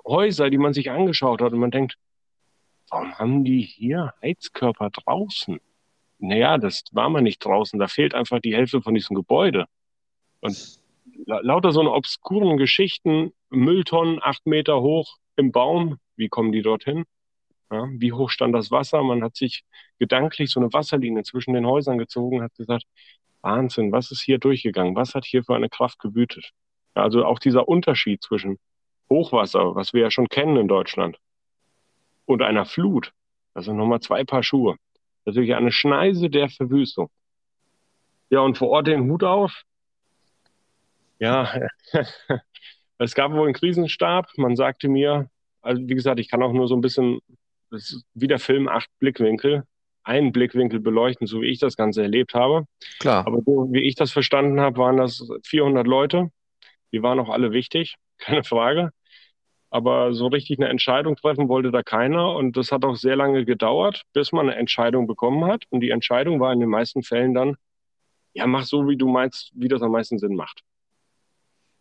Häuser, 0.07 0.51
die 0.51 0.59
man 0.59 0.73
sich 0.73 0.91
angeschaut 0.91 1.41
hat 1.41 1.53
und 1.53 1.59
man 1.61 1.71
denkt, 1.71 1.97
warum 2.91 3.15
haben 3.15 3.45
die 3.45 3.63
hier 3.63 4.15
Heizkörper 4.23 4.91
draußen? 4.91 5.61
Naja, 6.19 6.59
das 6.59 6.85
war 6.93 7.09
man 7.11 7.25
nicht 7.25 7.45
draußen, 7.45 7.79
da 7.79 7.87
fehlt 7.87 8.15
einfach 8.15 8.41
die 8.41 8.55
Hälfte 8.55 8.83
von 8.83 8.95
diesem 8.95 9.15
Gebäude. 9.15 9.67
Und 10.41 10.81
lauter 11.27 11.73
so 11.73 11.81
eine 11.81 11.93
obskuren 11.93 12.57
Geschichten, 12.57 13.33
Mülltonnen 13.51 14.21
acht 14.23 14.47
Meter 14.47 14.81
hoch 14.81 15.17
im 15.37 15.53
Baum, 15.53 15.99
wie 16.17 16.29
kommen 16.29 16.53
die 16.53 16.63
dorthin? 16.63 17.05
Ja, 17.71 17.87
wie 17.91 18.13
hoch 18.13 18.31
stand 18.31 18.55
das 18.55 18.71
Wasser? 18.71 19.03
Man 19.03 19.23
hat 19.23 19.37
sich 19.37 19.63
gedanklich 19.99 20.51
so 20.51 20.61
eine 20.61 20.73
Wasserlinie 20.73 21.23
zwischen 21.23 21.55
den 21.55 21.67
Häusern 21.67 21.99
gezogen, 21.99 22.43
hat 22.43 22.55
gesagt, 22.55 22.85
Wahnsinn, 23.43 23.93
was 23.93 24.11
ist 24.11 24.23
hier 24.23 24.39
durchgegangen? 24.39 24.97
Was 24.97 25.15
hat 25.15 25.25
hier 25.25 25.45
für 25.45 25.55
eine 25.55 25.69
Kraft 25.69 25.99
gewütet? 25.99 26.51
Also 26.95 27.25
auch 27.25 27.39
dieser 27.39 27.69
Unterschied 27.69 28.23
zwischen 28.23 28.59
Hochwasser, 29.11 29.75
was 29.75 29.93
wir 29.93 30.03
ja 30.03 30.11
schon 30.11 30.29
kennen 30.29 30.57
in 30.57 30.69
Deutschland, 30.69 31.19
und 32.27 32.43
einer 32.43 32.67
Flut, 32.67 33.13
das 33.55 33.65
sind 33.65 33.77
nochmal 33.77 34.01
zwei 34.01 34.25
Paar 34.25 34.43
Schuhe. 34.43 34.77
Natürlich 35.25 35.55
eine 35.55 35.73
Schneise 35.73 36.31
der 36.31 36.49
Verwüstung. 36.49 37.11
Ja, 38.31 38.41
und 38.41 38.59
vor 38.59 38.69
Ort 38.69 38.87
den 38.87 39.11
Hut 39.11 39.25
auf. 39.25 39.63
Ja, 41.19 41.69
es 42.99 43.15
gab 43.15 43.33
wohl 43.33 43.47
einen 43.47 43.55
Krisenstab. 43.55 44.29
Man 44.37 44.57
sagte 44.57 44.89
mir, 44.89 45.31
also 45.63 45.83
wie 45.83 45.95
gesagt, 45.95 46.21
ich 46.21 46.29
kann 46.29 46.43
auch 46.43 46.53
nur 46.53 46.69
so 46.69 46.77
ein 46.77 46.81
bisschen, 46.81 47.21
das 47.71 47.91
ist 47.91 48.05
wie 48.15 48.27
der 48.27 48.39
Film 48.39 48.69
Acht 48.69 48.89
Blickwinkel 48.99 49.65
einen 50.09 50.33
Blickwinkel 50.33 50.81
beleuchten, 50.81 51.27
so 51.27 51.43
wie 51.43 51.49
ich 51.49 51.59
das 51.59 51.77
Ganze 51.77 52.03
erlebt 52.03 52.35
habe. 52.35 52.65
Klar. 52.99 53.27
Aber 53.27 53.43
so 53.45 53.69
wie 53.71 53.83
ich 53.83 53.95
das 53.95 54.11
verstanden 54.11 54.59
habe, 54.59 54.79
waren 54.79 54.97
das 54.97 55.29
400 55.45 55.87
Leute. 55.87 56.31
Die 56.93 57.03
waren 57.03 57.21
auch 57.21 57.29
alle 57.29 57.53
wichtig, 57.53 57.97
keine 58.19 58.43
Frage. 58.43 58.91
Aber 59.71 60.15
so 60.15 60.29
richtig 60.29 60.59
eine 60.59 60.69
Entscheidung 60.69 61.17
treffen 61.17 61.49
wollte 61.49 61.71
da 61.71 61.83
keiner. 61.83 62.35
Und 62.35 62.57
das 62.57 62.73
hat 62.73 62.85
auch 62.85 62.97
sehr 62.97 63.17
lange 63.17 63.45
gedauert, 63.45 64.03
bis 64.13 64.33
man 64.33 64.49
eine 64.49 64.59
Entscheidung 64.59 65.07
bekommen 65.07 65.45
hat. 65.45 65.65
Und 65.71 65.81
die 65.81 65.91
Entscheidung 65.91 66.41
war 66.41 66.53
in 66.53 66.61
den 66.61 66.71
meisten 66.71 67.03
Fällen 67.03 67.35
dann, 67.35 67.57
ja, 68.33 68.47
mach 68.47 68.65
so, 68.65 68.89
wie 68.89 68.97
du 68.97 69.09
meinst, 69.09 69.51
wie 69.55 69.69
das 69.69 69.83
am 69.83 69.93
meisten 69.93 70.19
Sinn 70.19 70.35
macht. 70.35 70.63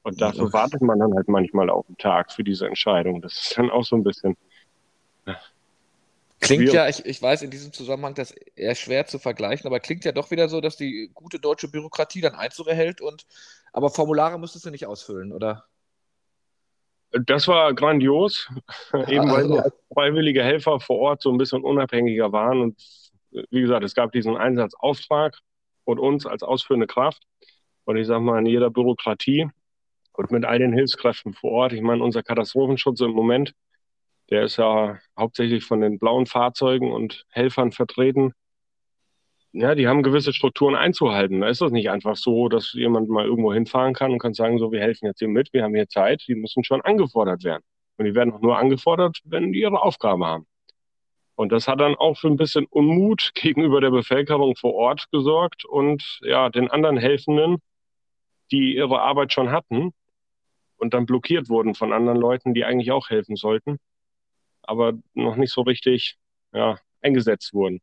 Und 0.04 0.22
dafür 0.22 0.52
wartet 0.54 0.82
man 0.82 1.00
dann 1.00 1.14
halt 1.14 1.28
manchmal 1.28 1.70
auf 1.70 1.86
den 1.86 1.98
Tag 1.98 2.32
für 2.32 2.44
diese 2.44 2.68
Entscheidung. 2.68 3.22
Das 3.22 3.34
ist 3.34 3.58
dann 3.58 3.70
auch 3.70 3.84
so 3.84 3.96
ein 3.96 4.04
bisschen, 4.04 4.38
Klingt 6.40 6.72
ja, 6.72 6.88
ich, 6.88 7.04
ich 7.06 7.22
weiß 7.22 7.42
in 7.42 7.50
diesem 7.50 7.74
Zusammenhang 7.74 8.14
das 8.14 8.32
eher 8.32 8.76
schwer 8.76 9.08
zu 9.08 9.18
vergleichen, 9.18 9.66
aber 9.66 9.80
klingt 9.80 10.06
ja 10.06 10.12
doch 10.12 10.30
wieder 10.30 10.50
so, 10.50 10.62
dass 10.62 10.78
die 10.78 11.10
gute 11.14 11.40
deutsche 11.40 11.68
Bürokratie 11.68 12.22
dann 12.22 12.36
Einzug 12.36 12.68
erhält 12.68 13.02
und 13.02 13.26
aber 13.74 13.90
Formulare 13.90 14.40
müsstest 14.40 14.66
du 14.66 14.70
nicht 14.70 14.86
ausfüllen, 14.86 15.34
oder? 15.34 15.66
Das 17.12 17.48
war 17.48 17.74
grandios, 17.74 18.50
eben 19.08 19.32
weil 19.32 19.50
wir 19.50 19.64
als 19.64 19.76
freiwillige 19.94 20.44
Helfer 20.44 20.80
vor 20.80 21.00
Ort 21.00 21.22
so 21.22 21.32
ein 21.32 21.38
bisschen 21.38 21.64
unabhängiger 21.64 22.32
waren. 22.32 22.62
Und 22.62 22.82
wie 23.50 23.62
gesagt, 23.62 23.84
es 23.84 23.96
gab 23.96 24.12
diesen 24.12 24.36
Einsatzauftrag 24.36 25.38
und 25.86 26.00
uns 26.00 26.26
als 26.26 26.44
ausführende 26.44 26.88
Kraft. 26.88 27.24
Und 27.86 27.98
ich 27.98 28.08
sage 28.08 28.22
mal, 28.22 28.40
in 28.40 28.46
jeder 28.46 28.70
Bürokratie 28.70 29.50
und 30.14 30.32
mit 30.32 30.44
all 30.44 30.60
den 30.60 30.74
Hilfskräften 30.74 31.34
vor 31.34 31.52
Ort, 31.52 31.74
ich 31.74 31.82
meine, 31.82 32.04
unser 32.04 32.24
Katastrophenschutz 32.24 33.00
im 33.00 33.12
Moment, 33.12 33.54
der 34.30 34.44
ist 34.44 34.58
ja 34.58 35.00
hauptsächlich 35.18 35.64
von 35.64 35.80
den 35.80 36.00
blauen 36.00 36.26
Fahrzeugen 36.26 36.92
und 36.92 37.26
Helfern 37.30 37.72
vertreten. 37.72 38.34
Ja, 39.60 39.76
die 39.76 39.88
haben 39.88 40.04
gewisse 40.04 40.34
Strukturen 40.34 40.76
einzuhalten. 40.76 41.42
Da 41.42 41.50
ist 41.50 41.62
das 41.62 41.72
nicht 41.72 41.90
einfach 41.90 42.16
so, 42.16 42.48
dass 42.48 42.74
jemand 42.74 43.10
mal 43.10 43.26
irgendwo 43.26 43.54
hinfahren 43.54 43.94
kann 43.94 44.12
und 44.12 44.20
kann 44.20 44.34
sagen, 44.34 44.60
so, 44.60 44.72
wir 44.72 44.82
helfen 44.82 45.06
jetzt 45.08 45.20
hier 45.20 45.28
mit, 45.28 45.52
wir 45.54 45.64
haben 45.64 45.74
hier 45.74 45.88
Zeit. 45.90 46.24
Die 46.28 46.36
müssen 46.36 46.64
schon 46.64 46.82
angefordert 46.82 47.44
werden. 47.44 47.64
Und 47.98 48.06
die 48.06 48.14
werden 48.14 48.34
auch 48.34 48.42
nur 48.42 48.58
angefordert, 48.58 49.20
wenn 49.24 49.52
die 49.52 49.62
ihre 49.62 49.82
Aufgabe 49.82 50.26
haben. 50.26 50.46
Und 51.36 51.52
das 51.52 51.68
hat 51.68 51.80
dann 51.80 51.96
auch 51.96 52.18
für 52.18 52.28
ein 52.28 52.38
bisschen 52.38 52.66
Unmut 52.70 53.32
gegenüber 53.36 53.82
der 53.82 53.92
Bevölkerung 53.92 54.56
vor 54.56 54.74
Ort 54.76 55.08
gesorgt 55.12 55.66
und 55.66 56.20
ja, 56.22 56.50
den 56.50 56.70
anderen 56.70 56.98
Helfenden, 56.98 57.58
die 58.52 58.76
ihre 58.76 59.02
Arbeit 59.02 59.34
schon 59.34 59.52
hatten 59.52 59.92
und 60.78 60.94
dann 60.94 61.06
blockiert 61.06 61.50
wurden 61.50 61.74
von 61.76 61.94
anderen 61.94 62.20
Leuten, 62.20 62.54
die 62.54 62.66
eigentlich 62.66 62.92
auch 62.92 63.10
helfen 63.10 63.36
sollten 63.36 63.80
aber 64.68 64.94
noch 65.14 65.38
nicht 65.38 65.52
so 65.52 65.62
richtig 65.62 66.18
ja, 66.54 66.78
eingesetzt 67.02 67.54
wurden. 67.54 67.80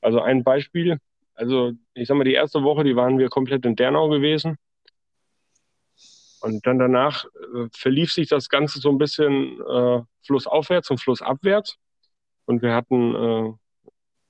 Also 0.00 0.20
ein 0.20 0.44
Beispiel, 0.44 0.98
also 1.34 1.72
ich 1.94 2.08
sag 2.08 2.16
mal, 2.16 2.24
die 2.24 2.34
erste 2.34 2.62
Woche, 2.62 2.84
die 2.84 2.96
waren 2.96 3.18
wir 3.18 3.28
komplett 3.28 3.64
in 3.64 3.76
Dernau 3.76 4.08
gewesen. 4.08 4.56
Und 6.40 6.66
dann 6.66 6.78
danach 6.78 7.24
äh, 7.24 7.68
verlief 7.72 8.12
sich 8.12 8.28
das 8.28 8.48
Ganze 8.48 8.78
so 8.80 8.88
ein 8.90 8.98
bisschen 8.98 9.60
äh, 9.60 10.02
flussaufwärts 10.22 10.90
und 10.90 11.00
flussabwärts. 11.00 11.76
Und 12.46 12.62
wir 12.62 12.74
hatten, 12.74 13.14
äh, 13.14 13.52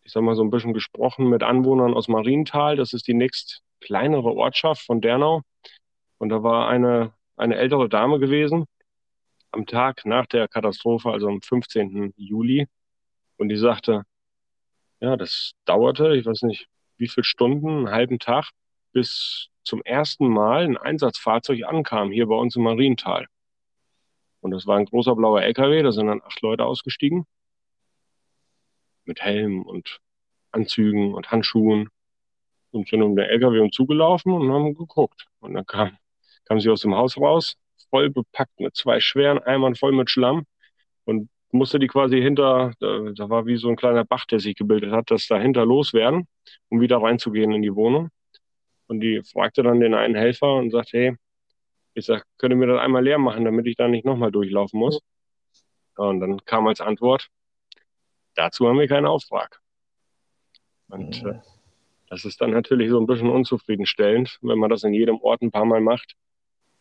ich 0.03 0.13
sag 0.13 0.23
mal, 0.23 0.35
so 0.35 0.43
ein 0.43 0.51
bisschen 0.51 0.75
gesprochen 0.75 1.29
mit 1.29 1.43
Anwohnern 1.43 1.95
aus 1.95 2.09
Marienthal. 2.09 2.77
Das 2.77 2.93
ist 2.93 3.07
die 3.07 3.15
nächst 3.15 3.63
kleinere 3.81 4.35
Ortschaft 4.35 4.83
von 4.83 5.01
Dernau. 5.01 5.43
Und 6.19 6.29
da 6.29 6.43
war 6.43 6.69
eine, 6.69 7.13
eine 7.37 7.57
ältere 7.57 7.89
Dame 7.89 8.19
gewesen, 8.19 8.67
am 9.53 9.67
Tag 9.67 10.05
nach 10.05 10.27
der 10.27 10.49
Katastrophe, 10.49 11.11
also 11.11 11.29
am 11.29 11.41
15. 11.41 12.13
Juli. 12.17 12.67
Und 13.37 13.49
die 13.49 13.57
sagte, 13.57 14.05
ja, 15.01 15.17
das 15.17 15.53
dauerte, 15.65 16.15
ich 16.15 16.27
weiß 16.27 16.43
nicht, 16.43 16.69
wie 16.97 17.09
viele 17.09 17.25
Stunden, 17.25 17.69
einen 17.69 17.91
halben 17.91 18.19
Tag, 18.19 18.51
bis 18.93 19.49
zum 19.65 19.83
ersten 19.83 20.29
Mal 20.29 20.65
ein 20.65 20.77
Einsatzfahrzeug 20.77 21.65
ankam, 21.65 22.11
hier 22.11 22.27
bei 22.27 22.35
uns 22.35 22.57
im 22.57 22.63
Mariental. 22.63 23.27
Und 24.41 24.53
das 24.53 24.67
war 24.67 24.79
ein 24.79 24.87
großer 24.87 25.15
blauer 25.17 25.43
LKW, 25.43 25.83
da 25.83 25.93
sind 25.93 26.07
dann 26.07 26.23
acht 26.23 26.41
Leute 26.43 26.65
ausgestiegen. 26.65 27.27
Mit 29.05 29.21
Helm 29.21 29.63
und 29.63 30.01
Anzügen 30.51 31.15
und 31.15 31.31
Handschuhen. 31.31 31.91
Und 32.73 32.89
sind 32.89 33.03
um 33.03 33.17
den 33.17 33.25
LKW 33.25 33.61
und 33.61 33.75
zugelaufen 33.75 34.33
und 34.33 34.51
haben 34.53 34.75
geguckt. 34.75 35.27
Und 35.41 35.55
dann 35.55 35.67
kam, 35.67 35.97
kam 36.45 36.61
sie 36.61 36.71
aus 36.71 36.83
dem 36.83 36.95
Haus 36.95 37.17
raus, 37.17 37.57
voll 37.91 38.11
bepackt 38.11 38.61
mit 38.61 38.77
zwei 38.77 39.01
schweren 39.01 39.39
Eimern 39.39 39.75
voll 39.75 39.93
mit 39.93 40.09
Schlamm 40.09 40.47
und 41.05 41.29
musste 41.53 41.79
die 41.79 41.87
quasi 41.87 42.21
hinter, 42.21 42.73
da, 42.81 43.29
war 43.29 43.47
wie 43.47 43.57
so 43.57 43.69
ein 43.69 43.77
kleiner 43.77 44.05
Bach, 44.05 44.25
der 44.27 44.41
sich 44.41 44.55
gebildet 44.55 44.93
hat, 44.93 45.11
das 45.11 45.27
dahinter 45.27 45.67
loswerden, 45.67 46.27
um 46.69 46.81
wieder 46.81 46.99
reinzugehen 46.99 47.53
in 47.53 47.63
die 47.63 47.75
Wohnung. 47.75 48.11
Und 48.87 49.01
die 49.01 49.23
fragte 49.23 49.63
dann 49.63 49.81
den 49.81 49.95
einen 49.95 50.15
Helfer 50.15 50.55
und 50.55 50.71
sagte, 50.71 50.99
hey, 50.99 51.17
ich 51.95 52.07
sag, 52.07 52.25
könnt 52.39 52.53
ihr 52.53 52.57
mir 52.57 52.67
das 52.67 52.81
einmal 52.81 53.05
leer 53.05 53.19
machen, 53.19 53.45
damit 53.45 53.67
ich 53.67 53.77
da 53.77 53.89
nicht 53.89 54.05
nochmal 54.05 54.31
durchlaufen 54.31 54.79
muss? 54.79 55.01
Und 55.97 56.21
dann 56.21 56.45
kam 56.45 56.67
als 56.67 56.81
Antwort, 56.81 57.29
dazu 58.35 58.69
haben 58.69 58.79
wir 58.79 58.89
keinen 58.89 59.07
Auftrag. 59.07 59.61
Und 60.89 61.23
äh, 61.25 61.41
das 62.09 62.25
ist 62.25 62.41
dann 62.41 62.51
natürlich 62.51 62.91
so 62.91 62.99
ein 62.99 63.07
bisschen 63.07 63.29
unzufriedenstellend, 63.29 64.39
wenn 64.43 64.59
man 64.59 64.71
das 64.71 64.83
in 64.83 64.95
jedem 64.95 65.21
Ort 65.21 65.43
ein 65.43 65.51
paar 65.51 65.65
Mal 65.65 65.81
macht 65.81 66.17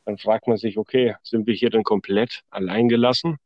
dann 0.10 0.18
fragt 0.18 0.48
man 0.48 0.58
sich, 0.58 0.78
okay, 0.78 1.16
sind 1.22 1.46
wir 1.46 1.54
hier 1.54 1.70
denn 1.70 1.84
komplett 1.84 2.42
allein 2.50 2.90
gelassen? 2.90 3.38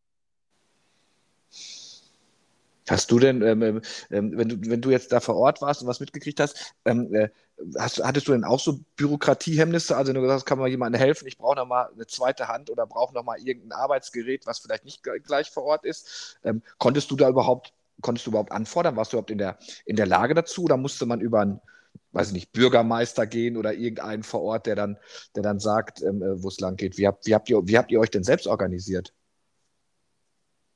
Hast 2.89 3.11
du 3.11 3.19
denn, 3.19 3.41
ähm, 3.41 3.61
ähm, 3.61 3.81
ähm, 4.11 4.37
wenn, 4.37 4.49
du, 4.49 4.69
wenn 4.69 4.81
du 4.81 4.89
jetzt 4.89 5.11
da 5.11 5.19
vor 5.21 5.35
Ort 5.35 5.61
warst 5.61 5.81
und 5.81 5.87
was 5.87 6.01
mitgekriegt 6.01 6.39
hast, 6.39 6.73
ähm, 6.83 7.13
äh, 7.13 7.29
hast 7.77 8.03
hattest 8.03 8.27
du 8.27 8.33
denn 8.33 8.43
auch 8.43 8.59
so 8.59 8.79
Bürokratiehemmnisse? 8.97 9.95
Also, 9.95 10.09
wenn 10.09 10.15
du 10.15 10.21
gesagt 10.21 10.41
hast, 10.41 10.45
kann 10.45 10.59
man 10.59 10.69
jemandem 10.69 10.99
helfen, 10.99 11.27
ich 11.27 11.37
brauche 11.37 11.55
noch 11.55 11.67
mal 11.67 11.89
eine 11.93 12.07
zweite 12.07 12.49
Hand 12.49 12.69
oder 12.69 12.85
brauche 12.85 13.13
noch 13.13 13.23
mal 13.23 13.37
irgendein 13.39 13.71
Arbeitsgerät, 13.71 14.45
was 14.45 14.59
vielleicht 14.59 14.83
nicht 14.83 15.01
gleich 15.23 15.49
vor 15.49 15.63
Ort 15.63 15.85
ist. 15.85 16.37
Ähm, 16.43 16.61
konntest 16.77 17.09
du 17.09 17.15
da 17.15 17.29
überhaupt, 17.29 17.73
konntest 18.01 18.27
du 18.27 18.31
überhaupt 18.31 18.51
anfordern? 18.51 18.97
Warst 18.97 19.13
du 19.13 19.17
überhaupt 19.17 19.31
in 19.31 19.37
der, 19.37 19.57
in 19.85 19.95
der 19.95 20.05
Lage 20.05 20.33
dazu 20.33 20.63
oder 20.65 20.75
musste 20.75 21.05
man 21.05 21.21
über 21.21 21.41
ein 21.41 21.61
weiß 22.11 22.27
ich 22.27 22.33
nicht, 22.33 22.51
Bürgermeister 22.51 23.25
gehen 23.25 23.57
oder 23.57 23.73
irgendeinen 23.73 24.21
vor 24.23 24.41
Ort, 24.43 24.67
der 24.67 24.75
dann, 24.75 24.97
der 25.35 25.41
dann 25.41 25.59
sagt, 25.59 26.01
ähm, 26.03 26.21
äh, 26.21 26.43
wo 26.43 26.47
es 26.47 26.59
lang 26.59 26.75
geht. 26.75 26.97
Wie 26.97 27.07
habt, 27.07 27.25
wie, 27.25 27.33
habt 27.33 27.49
ihr, 27.49 27.67
wie 27.67 27.77
habt 27.77 27.91
ihr 27.91 27.99
euch 27.99 28.11
denn 28.11 28.23
selbst 28.23 28.45
organisiert? 28.45 29.13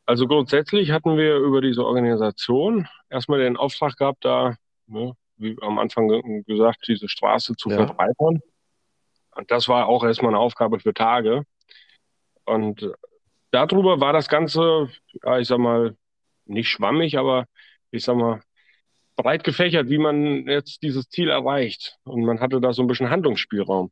Also 0.07 0.25
grundsätzlich 0.25 0.91
hatten 0.91 1.17
wir 1.17 1.35
über 1.35 1.59
diese 1.59 1.85
Organisation 1.85 2.87
erstmal 3.09 3.39
den 3.39 3.57
Auftrag 3.57 3.97
gehabt, 3.97 4.23
da, 4.23 4.55
ne, 4.87 5.13
wie 5.35 5.57
am 5.61 5.79
Anfang 5.79 6.07
gesagt, 6.45 6.87
diese 6.87 7.09
Straße 7.09 7.55
zu 7.57 7.69
ja. 7.69 7.75
verbreitern. 7.75 8.39
Und 9.35 9.51
das 9.51 9.67
war 9.67 9.87
auch 9.87 10.05
erstmal 10.05 10.31
eine 10.31 10.39
Aufgabe 10.39 10.79
für 10.79 10.93
Tage. 10.93 11.43
Und 12.45 12.89
darüber 13.51 13.99
war 13.99 14.13
das 14.13 14.29
Ganze, 14.29 14.89
ja, 15.23 15.39
ich 15.39 15.49
sag 15.49 15.59
mal, 15.59 15.97
nicht 16.45 16.69
schwammig, 16.69 17.17
aber 17.17 17.45
ich 17.91 18.05
sag 18.05 18.15
mal, 18.15 18.41
breit 19.17 19.43
gefächert, 19.43 19.89
wie 19.89 19.97
man 19.97 20.47
jetzt 20.47 20.83
dieses 20.83 21.09
Ziel 21.09 21.29
erreicht. 21.29 21.97
Und 22.05 22.23
man 22.23 22.39
hatte 22.39 22.61
da 22.61 22.71
so 22.71 22.81
ein 22.81 22.87
bisschen 22.87 23.09
Handlungsspielraum. 23.09 23.91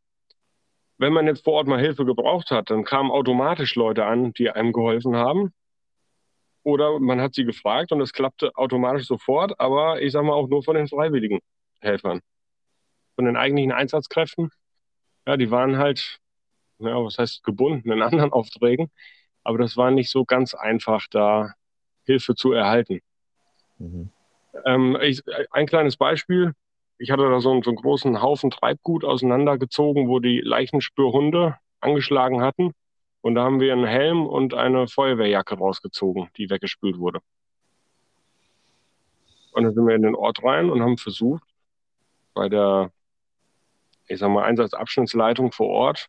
wenn 0.98 1.12
man 1.12 1.28
jetzt 1.28 1.44
vor 1.44 1.56
Ort 1.56 1.68
mal 1.68 1.80
Hilfe 1.80 2.06
gebraucht 2.06 2.52
hat, 2.52 2.70
dann 2.70 2.86
kamen 2.86 3.12
automatisch 3.12 3.76
Leute 3.76 4.06
an, 4.06 4.32
die 4.32 4.50
einem 4.50 4.72
geholfen 4.72 5.18
haben. 5.18 5.54
Oder 6.66 7.00
man 7.00 7.22
hat 7.22 7.36
sie 7.36 7.46
gefragt 7.46 7.92
und 7.92 8.02
es 8.02 8.12
klappte 8.12 8.52
automatisch 8.56 9.06
sofort, 9.06 9.60
aber 9.60 10.02
ich 10.02 10.12
sage 10.12 10.26
mal 10.26 10.34
auch 10.34 10.48
nur 10.48 10.64
von 10.64 10.76
den 10.76 10.88
freiwilligen 10.88 11.40
Helfern. 11.80 12.22
Von 13.14 13.26
den 13.26 13.38
eigentlichen 13.38 13.72
Einsatzkräften, 13.72 14.50
ja, 15.28 15.38
die 15.38 15.52
waren 15.52 15.78
halt, 15.78 16.20
ja, 16.80 16.96
was 17.04 17.20
heißt 17.20 17.44
gebunden 17.44 17.92
in 17.92 18.02
anderen 18.02 18.32
Aufträgen, 18.34 18.90
aber 19.44 19.60
das 19.60 19.78
war 19.78 19.92
nicht 19.92 20.10
so 20.10 20.26
ganz 20.26 20.56
einfach, 20.56 21.06
da 21.12 21.54
Hilfe 22.04 22.34
zu 22.34 22.52
erhalten. 22.52 23.00
Mhm. 23.78 24.10
Ähm, 24.66 24.98
ich, 25.02 25.22
ein 25.52 25.68
kleines 25.68 25.98
Beispiel. 25.98 26.54
Ich 26.98 27.12
hatte 27.12 27.30
da 27.30 27.42
so 27.42 27.52
einen, 27.52 27.62
so 27.62 27.70
einen 27.70 27.78
großen 27.78 28.24
Haufen 28.24 28.50
Treibgut 28.50 29.06
auseinandergezogen, 29.06 30.08
wo 30.08 30.20
die 30.20 30.42
Leichenspürhunde 30.42 31.58
angeschlagen 31.80 32.42
hatten. 32.42 32.72
Und 33.26 33.34
da 33.34 33.44
haben 33.44 33.60
wir 33.60 33.74
einen 33.74 33.88
Helm 33.88 34.28
und 34.28 34.54
eine 34.54 34.88
Feuerwehrjacke 34.88 35.56
rausgezogen, 35.56 36.30
die 36.38 36.48
weggespült 36.48 37.00
wurde. 37.00 37.22
Und 39.52 39.64
dann 39.64 39.74
sind 39.74 39.88
wir 39.88 39.96
in 39.96 40.04
den 40.04 40.14
Ort 40.14 40.44
rein 40.44 40.70
und 40.70 40.84
haben 40.84 41.00
versucht, 41.00 41.44
bei 42.36 42.50
der, 42.50 42.92
ich 44.08 44.20
sag 44.20 44.30
mal, 44.30 44.44
Einsatzabschnittsleitung 44.44 45.52
vor 45.52 45.70
Ort 45.70 46.06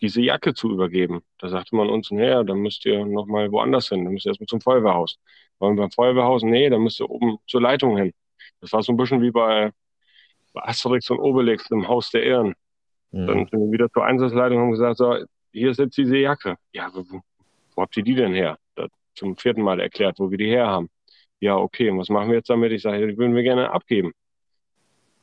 diese 0.00 0.20
Jacke 0.20 0.52
zu 0.52 0.72
übergeben. 0.72 1.22
Da 1.38 1.48
sagte 1.48 1.76
man 1.76 1.88
uns, 1.88 2.10
naja, 2.10 2.42
dann 2.42 2.58
müsst 2.58 2.84
ihr 2.86 3.06
nochmal 3.06 3.52
woanders 3.52 3.88
hin, 3.90 4.02
dann 4.04 4.12
müsst 4.12 4.26
ihr 4.26 4.30
erstmal 4.30 4.48
zum 4.48 4.60
Feuerwehrhaus. 4.60 5.16
Wollen 5.60 5.76
wir 5.76 5.82
beim 5.82 5.92
Feuerwehrhaus? 5.92 6.42
Nee, 6.42 6.70
dann 6.70 6.82
müsst 6.82 6.98
ihr 6.98 7.08
oben 7.08 7.38
zur 7.46 7.62
Leitung 7.62 7.96
hin. 7.96 8.12
Das 8.60 8.72
war 8.72 8.82
so 8.82 8.92
ein 8.92 8.96
bisschen 8.96 9.22
wie 9.22 9.30
bei, 9.30 9.70
bei 10.54 10.62
Asterix 10.62 11.08
und 11.08 11.20
Obelix 11.20 11.70
im 11.70 11.86
Haus 11.86 12.10
der 12.10 12.24
Ehren. 12.24 12.54
Mhm. 13.12 13.26
Dann 13.28 13.46
sind 13.46 13.60
wir 13.60 13.70
wieder 13.70 13.88
zur 13.92 14.04
Einsatzleitung 14.04 14.58
und 14.58 14.64
haben 14.64 14.70
gesagt, 14.72 14.96
so, 14.96 15.24
hier 15.52 15.74
sitzt 15.74 15.98
diese 15.98 16.16
Jacke. 16.16 16.56
Ja, 16.72 16.90
wo, 16.94 17.04
wo 17.74 17.82
habt 17.82 17.96
ihr 17.96 18.02
die 18.02 18.14
denn 18.14 18.34
her? 18.34 18.58
Das 18.74 18.90
zum 19.14 19.36
vierten 19.36 19.62
Mal 19.62 19.80
erklärt, 19.80 20.18
wo 20.18 20.30
wir 20.30 20.38
die 20.38 20.48
her 20.48 20.66
haben. 20.66 20.88
Ja, 21.40 21.56
okay, 21.56 21.90
und 21.90 21.98
was 21.98 22.08
machen 22.08 22.28
wir 22.28 22.36
jetzt 22.36 22.50
damit? 22.50 22.72
Ich 22.72 22.82
sage, 22.82 23.06
die 23.06 23.16
würden 23.16 23.34
wir 23.34 23.42
gerne 23.42 23.70
abgeben. 23.70 24.12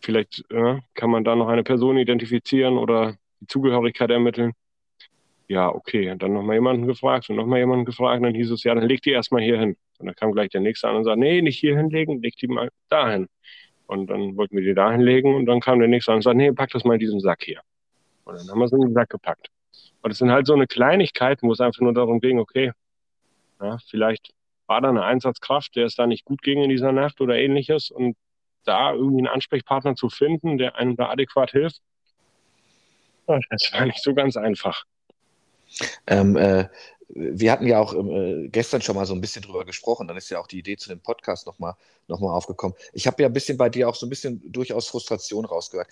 Vielleicht 0.01 0.43
äh, 0.51 0.79
kann 0.93 1.09
man 1.09 1.23
da 1.23 1.35
noch 1.35 1.47
eine 1.47 1.63
Person 1.63 1.97
identifizieren 1.97 2.77
oder 2.77 3.17
die 3.39 3.47
Zugehörigkeit 3.47 4.09
ermitteln. 4.09 4.53
Ja, 5.47 5.69
okay. 5.73 6.11
Und 6.11 6.21
dann 6.21 6.33
nochmal 6.33 6.55
jemanden 6.55 6.87
gefragt 6.87 7.29
und 7.29 7.35
nochmal 7.37 7.59
jemanden 7.59 7.85
gefragt. 7.85 8.23
Dann 8.23 8.33
hieß 8.33 8.51
es, 8.51 8.63
ja, 8.63 8.75
dann 8.75 8.83
leg 8.87 9.01
die 9.01 9.11
erstmal 9.11 9.41
hier 9.41 9.59
hin. 9.59 9.77
Und 9.99 10.07
dann 10.07 10.15
kam 10.15 10.31
gleich 10.33 10.49
der 10.49 10.61
nächste 10.61 10.87
an 10.87 10.97
und 10.97 11.03
sagte, 11.05 11.19
nee, 11.19 11.41
nicht 11.41 11.59
hier 11.59 11.77
hinlegen, 11.77 12.21
leg 12.21 12.35
die 12.35 12.47
mal 12.47 12.69
dahin. 12.89 13.27
Und 13.87 14.07
dann 14.07 14.35
wollten 14.35 14.57
wir 14.57 14.63
die 14.63 14.73
da 14.73 14.91
hinlegen 14.91 15.33
und 15.35 15.45
dann 15.45 15.61
kam 15.61 15.79
der 15.79 15.87
nächste 15.87 16.11
an 16.11 16.17
und 16.17 16.21
sagte, 16.23 16.37
nee, 16.37 16.51
pack 16.51 16.69
das 16.71 16.83
mal 16.83 16.95
in 16.95 16.99
diesen 16.99 17.21
Sack 17.21 17.43
hier. 17.43 17.61
Und 18.25 18.37
dann 18.37 18.49
haben 18.49 18.59
wir 18.59 18.65
es 18.65 18.73
in 18.73 18.81
den 18.81 18.93
Sack 18.93 19.09
gepackt. 19.09 19.47
Und 20.01 20.11
es 20.11 20.17
sind 20.19 20.31
halt 20.31 20.47
so 20.47 20.53
eine 20.53 20.67
Kleinigkeit, 20.67 21.41
wo 21.41 21.51
es 21.51 21.59
einfach 21.59 21.81
nur 21.81 21.93
darum 21.93 22.19
ging, 22.19 22.39
okay, 22.39 22.71
ja, 23.61 23.77
vielleicht 23.89 24.33
war 24.67 24.81
da 24.81 24.89
eine 24.89 25.03
Einsatzkraft, 25.03 25.75
der 25.75 25.85
es 25.85 25.95
da 25.95 26.07
nicht 26.07 26.25
gut 26.25 26.41
ging 26.41 26.61
in 26.61 26.69
dieser 26.69 26.91
Nacht 26.91 27.21
oder 27.21 27.35
ähnliches 27.35 27.89
und 27.89 28.15
da 28.65 28.93
irgendwie 28.93 29.19
einen 29.19 29.27
Ansprechpartner 29.27 29.95
zu 29.95 30.09
finden, 30.09 30.57
der 30.57 30.75
einem 30.75 30.95
da 30.95 31.09
adäquat 31.09 31.51
hilft, 31.51 31.81
das 33.27 33.71
war 33.73 33.85
nicht 33.85 34.01
so 34.01 34.13
ganz 34.13 34.37
einfach. 34.37 34.83
Ähm, 36.05 36.37
äh, 36.37 36.65
wir 37.09 37.51
hatten 37.51 37.67
ja 37.67 37.79
auch 37.79 37.93
äh, 37.93 38.49
gestern 38.49 38.81
schon 38.81 38.95
mal 38.95 39.05
so 39.05 39.13
ein 39.13 39.21
bisschen 39.21 39.41
drüber 39.41 39.65
gesprochen, 39.65 40.07
dann 40.07 40.17
ist 40.17 40.29
ja 40.29 40.39
auch 40.39 40.47
die 40.47 40.59
Idee 40.59 40.77
zu 40.77 40.89
dem 40.89 40.99
Podcast 40.99 41.45
nochmal 41.45 41.75
noch 42.07 42.19
mal 42.19 42.33
aufgekommen. 42.33 42.75
Ich 42.93 43.07
habe 43.07 43.21
ja 43.21 43.29
ein 43.29 43.33
bisschen 43.33 43.57
bei 43.57 43.69
dir 43.69 43.89
auch 43.89 43.95
so 43.95 44.05
ein 44.05 44.09
bisschen 44.09 44.41
durchaus 44.51 44.87
Frustration 44.87 45.45
rausgehört 45.45 45.87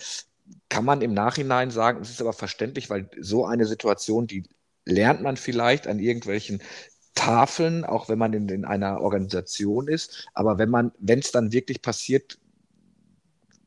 kann 0.68 0.84
man 0.84 1.02
im 1.02 1.14
Nachhinein 1.14 1.70
sagen, 1.70 2.00
es 2.02 2.10
ist 2.10 2.20
aber 2.20 2.32
verständlich, 2.32 2.90
weil 2.90 3.08
so 3.20 3.46
eine 3.46 3.66
Situation, 3.66 4.26
die 4.26 4.44
lernt 4.84 5.22
man 5.22 5.36
vielleicht 5.36 5.86
an 5.86 5.98
irgendwelchen 5.98 6.62
Tafeln, 7.14 7.84
auch 7.84 8.08
wenn 8.08 8.18
man 8.18 8.32
in, 8.32 8.48
in 8.48 8.64
einer 8.64 9.00
Organisation 9.00 9.88
ist. 9.88 10.28
Aber 10.34 10.58
wenn 10.58 10.68
man, 10.68 10.92
wenn 10.98 11.20
es 11.20 11.32
dann 11.32 11.52
wirklich 11.52 11.82
passiert, 11.82 12.38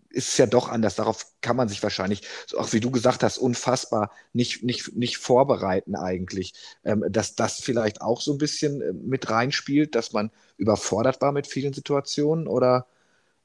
ist 0.10 0.30
es 0.30 0.38
ja 0.38 0.46
doch 0.46 0.70
anders. 0.70 0.96
Darauf 0.96 1.26
kann 1.42 1.56
man 1.56 1.70
sich 1.70 1.82
wahrscheinlich, 1.84 2.22
auch 2.58 2.74
wie 2.74 2.80
du 2.80 2.92
gesagt 2.92 3.24
hast, 3.24 3.38
unfassbar 3.38 4.12
nicht, 4.34 4.64
nicht, 4.64 4.96
nicht 4.96 5.18
vorbereiten 5.18 5.96
eigentlich. 5.96 6.54
Ähm, 6.84 7.06
dass 7.10 7.36
das 7.36 7.60
vielleicht 7.62 8.02
auch 8.02 8.22
so 8.22 8.34
ein 8.34 8.38
bisschen 8.38 8.82
äh, 8.82 8.94
mit 8.94 9.30
reinspielt, 9.30 9.96
dass 9.96 10.14
man 10.14 10.32
überfordert 10.58 11.22
war 11.22 11.32
mit 11.32 11.48
vielen 11.48 11.74
Situationen 11.74 12.48
oder, 12.48 12.88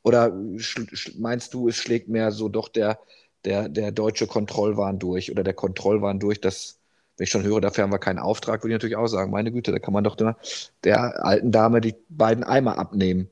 oder 0.02 0.32
meinst 1.18 1.54
du, 1.54 1.68
es 1.68 1.76
schlägt 1.76 2.08
mehr 2.08 2.32
so 2.32 2.48
doch 2.48 2.68
der, 2.68 2.98
der, 3.44 3.68
der 3.68 3.92
deutsche 3.92 4.26
Kontrollwahn 4.26 4.98
durch 4.98 5.30
oder 5.30 5.44
der 5.44 5.54
Kontrollwahn 5.54 6.18
durch, 6.20 6.40
dass, 6.40 6.78
wenn 7.16 7.24
ich 7.24 7.30
schon 7.30 7.44
höre, 7.44 7.60
dafür 7.60 7.84
haben 7.84 7.92
wir 7.92 7.98
keinen 7.98 8.18
Auftrag, 8.18 8.62
würde 8.62 8.72
ich 8.72 8.76
natürlich 8.76 8.96
auch 8.96 9.06
sagen, 9.06 9.30
meine 9.30 9.52
Güte, 9.52 9.72
da 9.72 9.78
kann 9.78 9.94
man 9.94 10.04
doch 10.04 10.16
der, 10.16 10.36
der 10.82 11.24
alten 11.24 11.52
Dame 11.52 11.80
die 11.80 11.94
beiden 12.08 12.44
Eimer 12.44 12.78
abnehmen. 12.78 13.30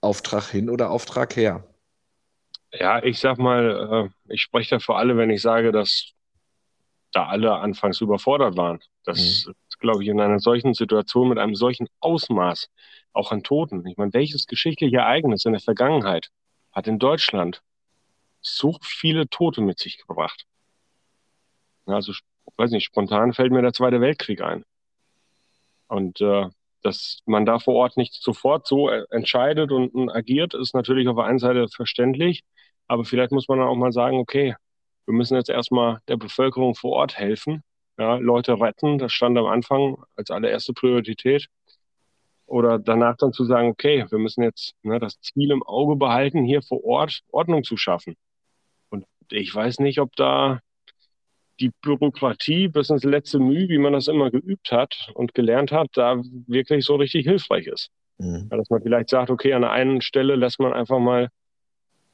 Auftrag 0.00 0.48
hin 0.50 0.70
oder 0.70 0.90
Auftrag 0.90 1.36
her. 1.36 1.64
Ja, 2.72 3.02
ich 3.02 3.18
sag 3.18 3.38
mal, 3.38 4.10
äh, 4.28 4.32
ich 4.32 4.42
spreche 4.42 4.76
da 4.76 4.78
für 4.78 4.94
alle, 4.94 5.16
wenn 5.16 5.30
ich 5.30 5.42
sage, 5.42 5.72
dass 5.72 6.12
da 7.12 7.26
alle 7.26 7.56
anfangs 7.56 8.00
überfordert 8.00 8.56
waren. 8.56 8.80
Das 9.04 9.18
mhm. 9.18 9.52
ist, 9.68 9.78
glaube 9.80 10.02
ich, 10.02 10.08
in 10.08 10.20
einer 10.20 10.38
solchen 10.38 10.74
Situation 10.74 11.28
mit 11.28 11.38
einem 11.38 11.54
solchen 11.54 11.88
Ausmaß, 12.00 12.70
auch 13.12 13.32
an 13.32 13.42
Toten. 13.42 13.84
Ich 13.86 13.96
meine, 13.96 14.12
welches 14.12 14.46
geschichtliche 14.46 14.98
Ereignis 14.98 15.44
in 15.44 15.52
der 15.52 15.60
Vergangenheit 15.60 16.30
hat 16.72 16.86
in 16.86 16.98
Deutschland 16.98 17.62
so 18.40 18.78
viele 18.82 19.28
Tote 19.28 19.60
mit 19.60 19.78
sich 19.78 19.98
gebracht. 19.98 20.46
Also, 21.86 22.12
weiß 22.56 22.70
nicht, 22.70 22.84
spontan 22.84 23.32
fällt 23.32 23.52
mir 23.52 23.62
der 23.62 23.72
Zweite 23.72 24.00
Weltkrieg 24.00 24.40
ein. 24.42 24.64
Und 25.88 26.20
äh, 26.20 26.48
dass 26.82 27.20
man 27.26 27.46
da 27.46 27.58
vor 27.58 27.74
Ort 27.74 27.96
nicht 27.96 28.14
sofort 28.14 28.66
so 28.66 28.88
äh, 28.90 29.04
entscheidet 29.10 29.72
und, 29.72 29.88
und 29.94 30.10
agiert, 30.10 30.54
ist 30.54 30.74
natürlich 30.74 31.08
auf 31.08 31.16
der 31.16 31.24
einen 31.24 31.38
Seite 31.38 31.66
verständlich. 31.68 32.42
Aber 32.86 33.04
vielleicht 33.04 33.32
muss 33.32 33.48
man 33.48 33.58
dann 33.58 33.68
auch 33.68 33.76
mal 33.76 33.92
sagen, 33.92 34.18
okay, 34.18 34.54
wir 35.06 35.14
müssen 35.14 35.36
jetzt 35.36 35.50
erstmal 35.50 36.00
der 36.08 36.16
Bevölkerung 36.16 36.74
vor 36.74 36.92
Ort 36.92 37.18
helfen, 37.18 37.62
ja, 37.98 38.16
Leute 38.16 38.60
retten. 38.60 38.98
Das 38.98 39.12
stand 39.12 39.38
am 39.38 39.46
Anfang 39.46 40.02
als 40.16 40.30
allererste 40.30 40.72
Priorität. 40.72 41.48
Oder 42.46 42.78
danach 42.78 43.16
dann 43.16 43.32
zu 43.32 43.44
sagen, 43.44 43.68
okay, 43.68 44.06
wir 44.10 44.18
müssen 44.18 44.42
jetzt 44.42 44.74
ne, 44.82 44.98
das 44.98 45.20
Ziel 45.20 45.52
im 45.52 45.62
Auge 45.62 45.96
behalten, 45.96 46.44
hier 46.44 46.62
vor 46.62 46.84
Ort 46.84 47.20
Ordnung 47.30 47.62
zu 47.62 47.76
schaffen 47.76 48.16
ich 49.32 49.54
weiß 49.54 49.78
nicht, 49.80 50.00
ob 50.00 50.14
da 50.16 50.60
die 51.60 51.70
Bürokratie 51.82 52.68
bis 52.68 52.90
ins 52.90 53.04
letzte 53.04 53.38
Mühe, 53.38 53.68
wie 53.68 53.78
man 53.78 53.92
das 53.92 54.08
immer 54.08 54.30
geübt 54.30 54.72
hat 54.72 55.10
und 55.14 55.34
gelernt 55.34 55.72
hat, 55.72 55.88
da 55.94 56.20
wirklich 56.46 56.84
so 56.84 56.96
richtig 56.96 57.26
hilfreich 57.26 57.66
ist. 57.66 57.90
Mhm. 58.18 58.48
Ja, 58.50 58.56
dass 58.56 58.70
man 58.70 58.82
vielleicht 58.82 59.10
sagt, 59.10 59.30
okay, 59.30 59.52
an 59.52 59.62
der 59.62 59.70
einen 59.70 60.00
Stelle 60.00 60.36
lässt 60.36 60.60
man 60.60 60.72
einfach 60.72 60.98
mal 60.98 61.28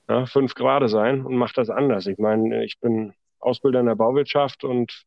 ja, 0.08 0.26
fünf 0.26 0.54
Grad 0.54 0.88
sein 0.90 1.24
und 1.24 1.36
macht 1.36 1.58
das 1.58 1.70
anders. 1.70 2.06
Ich 2.06 2.18
meine, 2.18 2.64
ich 2.64 2.78
bin 2.80 3.12
Ausbilder 3.38 3.80
in 3.80 3.86
der 3.86 3.94
Bauwirtschaft 3.94 4.64
und 4.64 5.04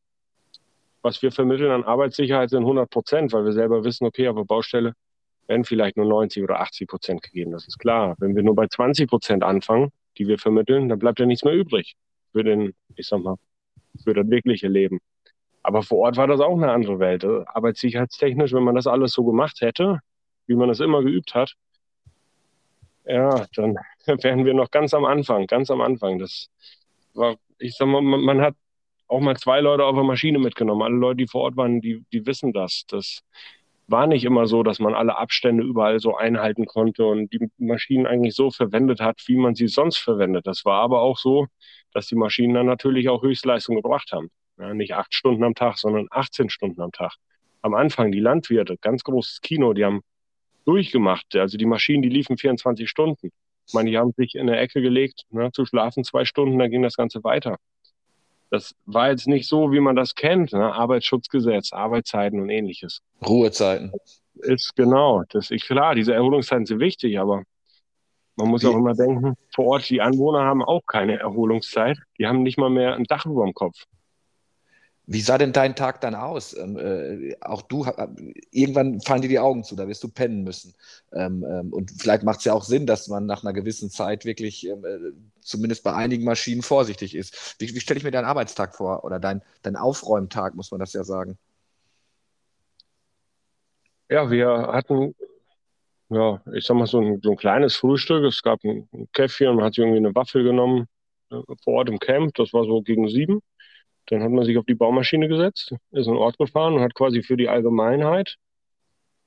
was 1.01 1.21
wir 1.21 1.31
vermitteln 1.31 1.71
an 1.71 1.83
Arbeitssicherheit 1.83 2.49
sind 2.49 2.61
100 2.61 2.89
Prozent, 2.89 3.33
weil 3.33 3.45
wir 3.45 3.53
selber 3.53 3.83
wissen, 3.83 4.05
okay, 4.05 4.27
auf 4.27 4.35
der 4.35 4.43
Baustelle 4.43 4.93
werden 5.47 5.63
vielleicht 5.63 5.97
nur 5.97 6.05
90 6.05 6.43
oder 6.43 6.59
80 6.59 6.87
Prozent 6.87 7.21
gegeben. 7.21 7.51
Das 7.51 7.67
ist 7.67 7.79
klar. 7.79 8.15
Wenn 8.19 8.35
wir 8.35 8.43
nur 8.43 8.55
bei 8.55 8.67
20 8.67 9.09
Prozent 9.09 9.43
anfangen, 9.43 9.91
die 10.17 10.27
wir 10.27 10.37
vermitteln, 10.37 10.89
dann 10.89 10.99
bleibt 10.99 11.19
ja 11.19 11.25
nichts 11.25 11.43
mehr 11.43 11.53
übrig 11.53 11.95
für 12.33 12.43
den, 12.43 12.73
ich 12.95 13.07
sag 13.07 13.21
mal, 13.21 13.35
für 14.03 14.13
das 14.13 14.29
wirkliche 14.29 14.67
Leben. 14.67 14.99
Aber 15.63 15.83
vor 15.83 15.99
Ort 15.99 16.17
war 16.17 16.27
das 16.27 16.39
auch 16.39 16.55
eine 16.55 16.71
andere 16.71 16.99
Welt. 16.99 17.25
Arbeitssicherheitstechnisch, 17.25 18.53
wenn 18.53 18.63
man 18.63 18.75
das 18.75 18.87
alles 18.87 19.11
so 19.11 19.23
gemacht 19.23 19.61
hätte, 19.61 19.99
wie 20.47 20.55
man 20.55 20.69
das 20.69 20.79
immer 20.79 21.03
geübt 21.03 21.35
hat, 21.35 21.55
ja, 23.05 23.45
dann 23.55 23.75
wären 24.23 24.45
wir 24.45 24.53
noch 24.53 24.71
ganz 24.71 24.93
am 24.93 25.05
Anfang, 25.05 25.47
ganz 25.47 25.71
am 25.71 25.81
Anfang. 25.81 26.19
Das 26.19 26.49
war, 27.13 27.35
ich 27.57 27.75
sag 27.75 27.87
mal, 27.87 28.01
man, 28.01 28.21
man 28.21 28.41
hat 28.41 28.55
auch 29.07 29.19
mal 29.19 29.35
zwei 29.35 29.59
Leute 29.59 29.83
auf 29.83 29.95
der 29.95 30.03
Maschine 30.03 30.39
mitgenommen. 30.39 30.83
Alle 30.83 30.95
Leute, 30.95 31.17
die 31.17 31.27
vor 31.27 31.41
Ort 31.41 31.57
waren, 31.57 31.81
die, 31.81 32.05
die 32.13 32.25
wissen 32.25 32.53
das. 32.53 32.85
Das 32.87 33.23
war 33.87 34.05
nicht 34.05 34.23
immer 34.23 34.45
so, 34.45 34.61
dass 34.61 34.79
man 34.79 34.93
alle 34.93 35.17
Abstände 35.17 35.63
überall 35.63 35.99
so 35.99 36.15
einhalten 36.15 36.67
konnte 36.67 37.05
und 37.05 37.33
die 37.33 37.49
Maschinen 37.57 38.05
eigentlich 38.05 38.35
so 38.35 38.51
verwendet 38.51 39.01
hat, 39.01 39.21
wie 39.25 39.37
man 39.37 39.55
sie 39.55 39.67
sonst 39.67 39.97
verwendet. 39.97 40.45
Das 40.45 40.63
war 40.63 40.81
aber 40.81 41.01
auch 41.01 41.17
so, 41.17 41.47
dass 41.93 42.07
die 42.07 42.15
Maschinen 42.15 42.53
dann 42.53 42.65
natürlich 42.65 43.09
auch 43.09 43.21
Höchstleistung 43.21 43.75
gebracht 43.75 44.11
haben. 44.11 44.29
Ja, 44.57 44.73
nicht 44.73 44.93
acht 44.93 45.13
Stunden 45.13 45.43
am 45.43 45.55
Tag, 45.55 45.77
sondern 45.77 46.07
18 46.11 46.49
Stunden 46.49 46.81
am 46.81 46.91
Tag. 46.91 47.13
Am 47.61 47.73
Anfang 47.73 48.11
die 48.11 48.19
Landwirte, 48.19 48.77
ganz 48.77 49.03
großes 49.03 49.41
Kino, 49.41 49.73
die 49.73 49.85
haben 49.85 50.01
durchgemacht. 50.65 51.35
Also 51.35 51.57
die 51.57 51.65
Maschinen, 51.65 52.01
die 52.01 52.09
liefen 52.09 52.37
24 52.37 52.89
Stunden. 52.89 53.31
Ich 53.67 53.73
meine, 53.73 53.89
die 53.89 53.97
haben 53.97 54.13
sich 54.17 54.35
in 54.35 54.47
der 54.47 54.59
Ecke 54.59 54.81
gelegt, 54.81 55.23
ne, 55.29 55.51
zu 55.51 55.65
schlafen 55.65 56.03
zwei 56.03 56.25
Stunden, 56.25 56.57
dann 56.57 56.71
ging 56.71 56.81
das 56.81 56.95
Ganze 56.95 57.23
weiter. 57.23 57.57
Das 58.49 58.73
war 58.85 59.11
jetzt 59.11 59.27
nicht 59.27 59.47
so, 59.47 59.71
wie 59.71 59.79
man 59.79 59.95
das 59.95 60.15
kennt, 60.15 60.53
ne? 60.53 60.73
Arbeitsschutzgesetz, 60.73 61.71
Arbeitszeiten 61.71 62.39
und 62.39 62.49
ähnliches. 62.49 63.01
Ruhezeiten. 63.25 63.91
Ist 64.41 64.75
genau. 64.75 65.23
Das 65.29 65.51
ist 65.51 65.65
klar, 65.65 65.93
diese 65.93 66.13
Erholungszeiten 66.13 66.65
sind 66.65 66.79
wichtig, 66.79 67.19
aber 67.19 67.43
man 68.39 68.47
muss 68.47 68.63
wie? 68.63 68.67
auch 68.67 68.75
immer 68.75 68.93
denken, 68.93 69.35
vor 69.53 69.65
Ort, 69.65 69.89
die 69.89 70.01
Anwohner 70.01 70.43
haben 70.45 70.63
auch 70.63 70.85
keine 70.87 71.19
Erholungszeit. 71.19 71.97
Die 72.17 72.25
haben 72.25 72.41
nicht 72.41 72.57
mal 72.57 72.69
mehr 72.69 72.95
ein 72.95 73.03
Dach 73.03 73.25
über 73.25 73.43
dem 73.43 73.53
Kopf. 73.53 73.85
Wie 75.11 75.21
sah 75.21 75.37
denn 75.39 75.53
dein 75.53 75.75
Tag 75.75 76.01
dann 76.01 76.13
aus? 76.13 76.55
Ähm, 76.55 76.77
äh, 76.77 77.35
auch 77.41 77.63
du, 77.63 77.85
irgendwann 78.51 79.01
fallen 79.01 79.23
dir 79.23 79.27
die 79.27 79.39
Augen 79.39 79.63
zu, 79.63 79.75
da 79.75 79.87
wirst 79.87 80.03
du 80.03 80.07
pennen 80.07 80.43
müssen. 80.43 80.75
Ähm, 81.11 81.43
ähm, 81.49 81.73
und 81.73 81.91
vielleicht 81.99 82.23
macht 82.23 82.39
es 82.39 82.45
ja 82.45 82.53
auch 82.53 82.63
Sinn, 82.63 82.85
dass 82.85 83.07
man 83.07 83.25
nach 83.25 83.43
einer 83.43 83.51
gewissen 83.51 83.89
Zeit 83.89 84.23
wirklich 84.23 84.67
ähm, 84.67 84.85
äh, 84.85 85.11
zumindest 85.41 85.83
bei 85.83 85.93
einigen 85.93 86.23
Maschinen 86.23 86.61
vorsichtig 86.61 87.15
ist. 87.15 87.55
Wie, 87.59 87.73
wie 87.73 87.79
stelle 87.79 87.97
ich 87.97 88.03
mir 88.03 88.11
deinen 88.11 88.25
Arbeitstag 88.25 88.75
vor 88.75 89.03
oder 89.03 89.19
dein, 89.19 89.41
dein 89.63 89.75
Aufräumtag, 89.75 90.53
muss 90.53 90.69
man 90.71 90.79
das 90.79 90.93
ja 90.93 91.03
sagen? 91.03 91.39
Ja, 94.09 94.29
wir 94.31 94.69
hatten, 94.71 95.15
ja, 96.09 96.41
ich 96.53 96.65
sag 96.65 96.75
mal, 96.75 96.87
so 96.87 96.99
ein, 96.99 97.19
so 97.21 97.31
ein 97.31 97.37
kleines 97.37 97.75
Frühstück. 97.75 98.23
Es 98.23 98.41
gab 98.41 98.63
ein, 98.63 98.89
ein 98.93 99.07
Käffchen 99.13 99.47
und 99.49 99.55
man 99.57 99.65
hat 99.65 99.73
sich 99.73 99.83
irgendwie 99.83 99.97
eine 99.99 100.15
Waffel 100.15 100.43
genommen 100.43 100.87
äh, 101.31 101.41
vor 101.63 101.75
Ort 101.75 101.89
im 101.89 101.99
Camp. 101.99 102.33
Das 102.35 102.53
war 102.53 102.65
so 102.65 102.81
gegen 102.81 103.07
sieben. 103.07 103.41
Dann 104.07 104.23
hat 104.23 104.31
man 104.31 104.43
sich 104.43 104.57
auf 104.57 104.65
die 104.65 104.75
Baumaschine 104.75 105.27
gesetzt, 105.27 105.73
ist 105.91 106.07
in 106.07 106.13
den 106.13 106.17
Ort 106.17 106.37
gefahren 106.39 106.73
und 106.73 106.81
hat 106.81 106.95
quasi 106.95 107.21
für 107.21 107.37
die 107.37 107.47
Allgemeinheit 107.47 108.37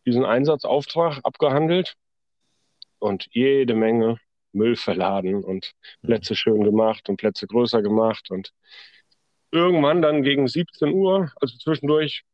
diesen 0.05 0.25
Einsatzauftrag 0.25 1.21
abgehandelt 1.23 1.95
und 2.99 3.29
jede 3.31 3.75
Menge 3.75 4.19
Müll 4.53 4.77
verladen 4.77 5.45
und 5.45 5.73
Plätze 6.03 6.35
schön 6.35 6.65
gemacht 6.65 7.09
und 7.09 7.17
Plätze 7.17 7.47
größer 7.47 7.81
gemacht 7.81 8.31
und 8.31 8.53
irgendwann 9.53 10.03
dann 10.03 10.23
gegen 10.23 10.49
17 10.49 10.93
Uhr, 10.93 11.31
also 11.41 11.57
zwischendurch, 11.59 12.25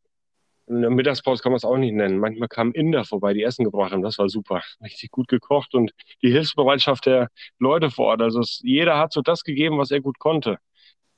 in 0.69 0.83
der 0.83 0.91
Mittagspause 0.91 1.43
kann 1.43 1.53
man 1.53 1.57
es 1.57 1.65
auch 1.65 1.77
nicht 1.77 1.95
nennen. 1.95 2.19
Manchmal 2.19 2.49
kamen 2.49 2.73
Inder 2.73 3.05
vorbei, 3.05 3.33
die 3.35 3.43
Essen 3.43 3.65
gebracht 3.65 3.93
haben. 3.93 4.03
Das 4.03 4.19
war 4.19 4.29
super. 4.29 4.63
Richtig 4.83 5.11
gut 5.11 5.29
gekocht 5.29 5.75
und 5.75 5.93
die 6.23 6.31
Hilfsbereitschaft 6.31 7.07
der 7.07 7.29
Leute 7.59 7.91
vor 7.91 8.07
Ort. 8.07 8.23
Also 8.23 8.41
es, 8.41 8.61
jeder 8.63 8.99
hat 8.99 9.13
so 9.13 9.23
das 9.23 9.45
gegeben, 9.45 9.79
was 9.79 9.91
er 9.91 10.01
gut 10.01 10.19
konnte. 10.19 10.59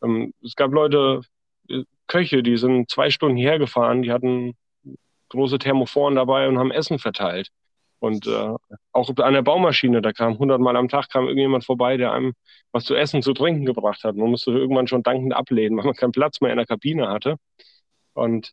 Ähm, 0.02 0.32
es 0.44 0.54
gab 0.56 0.72
Leute, 0.72 1.22
äh, 1.68 1.84
Köche, 2.06 2.42
die 2.42 2.56
sind 2.56 2.90
zwei 2.90 3.10
Stunden 3.10 3.36
hierher 3.36 3.58
gefahren, 3.58 4.02
die 4.02 4.12
hatten 4.12 4.56
große 5.30 5.58
Thermophoren 5.58 6.16
dabei 6.16 6.48
und 6.48 6.58
haben 6.58 6.72
Essen 6.72 6.98
verteilt. 6.98 7.50
Und 8.00 8.26
äh, 8.26 8.54
auch 8.92 9.10
an 9.18 9.34
der 9.34 9.42
Baumaschine, 9.42 10.00
da 10.02 10.12
kam 10.12 10.38
hundertmal 10.38 10.76
am 10.76 10.88
Tag 10.88 11.10
kam 11.10 11.24
irgendjemand 11.24 11.64
vorbei, 11.64 11.96
der 11.98 12.12
einem 12.12 12.32
was 12.72 12.84
zu 12.84 12.94
essen, 12.94 13.22
zu 13.22 13.34
trinken 13.34 13.66
gebracht 13.66 14.04
hat. 14.04 14.16
Man 14.16 14.30
musste 14.30 14.52
irgendwann 14.52 14.86
schon 14.86 15.02
dankend 15.02 15.34
ablehnen, 15.34 15.76
weil 15.76 15.84
man 15.84 15.94
keinen 15.94 16.12
Platz 16.12 16.40
mehr 16.40 16.50
in 16.50 16.56
der 16.56 16.66
Kabine 16.66 17.08
hatte. 17.08 17.36
Und 18.14 18.52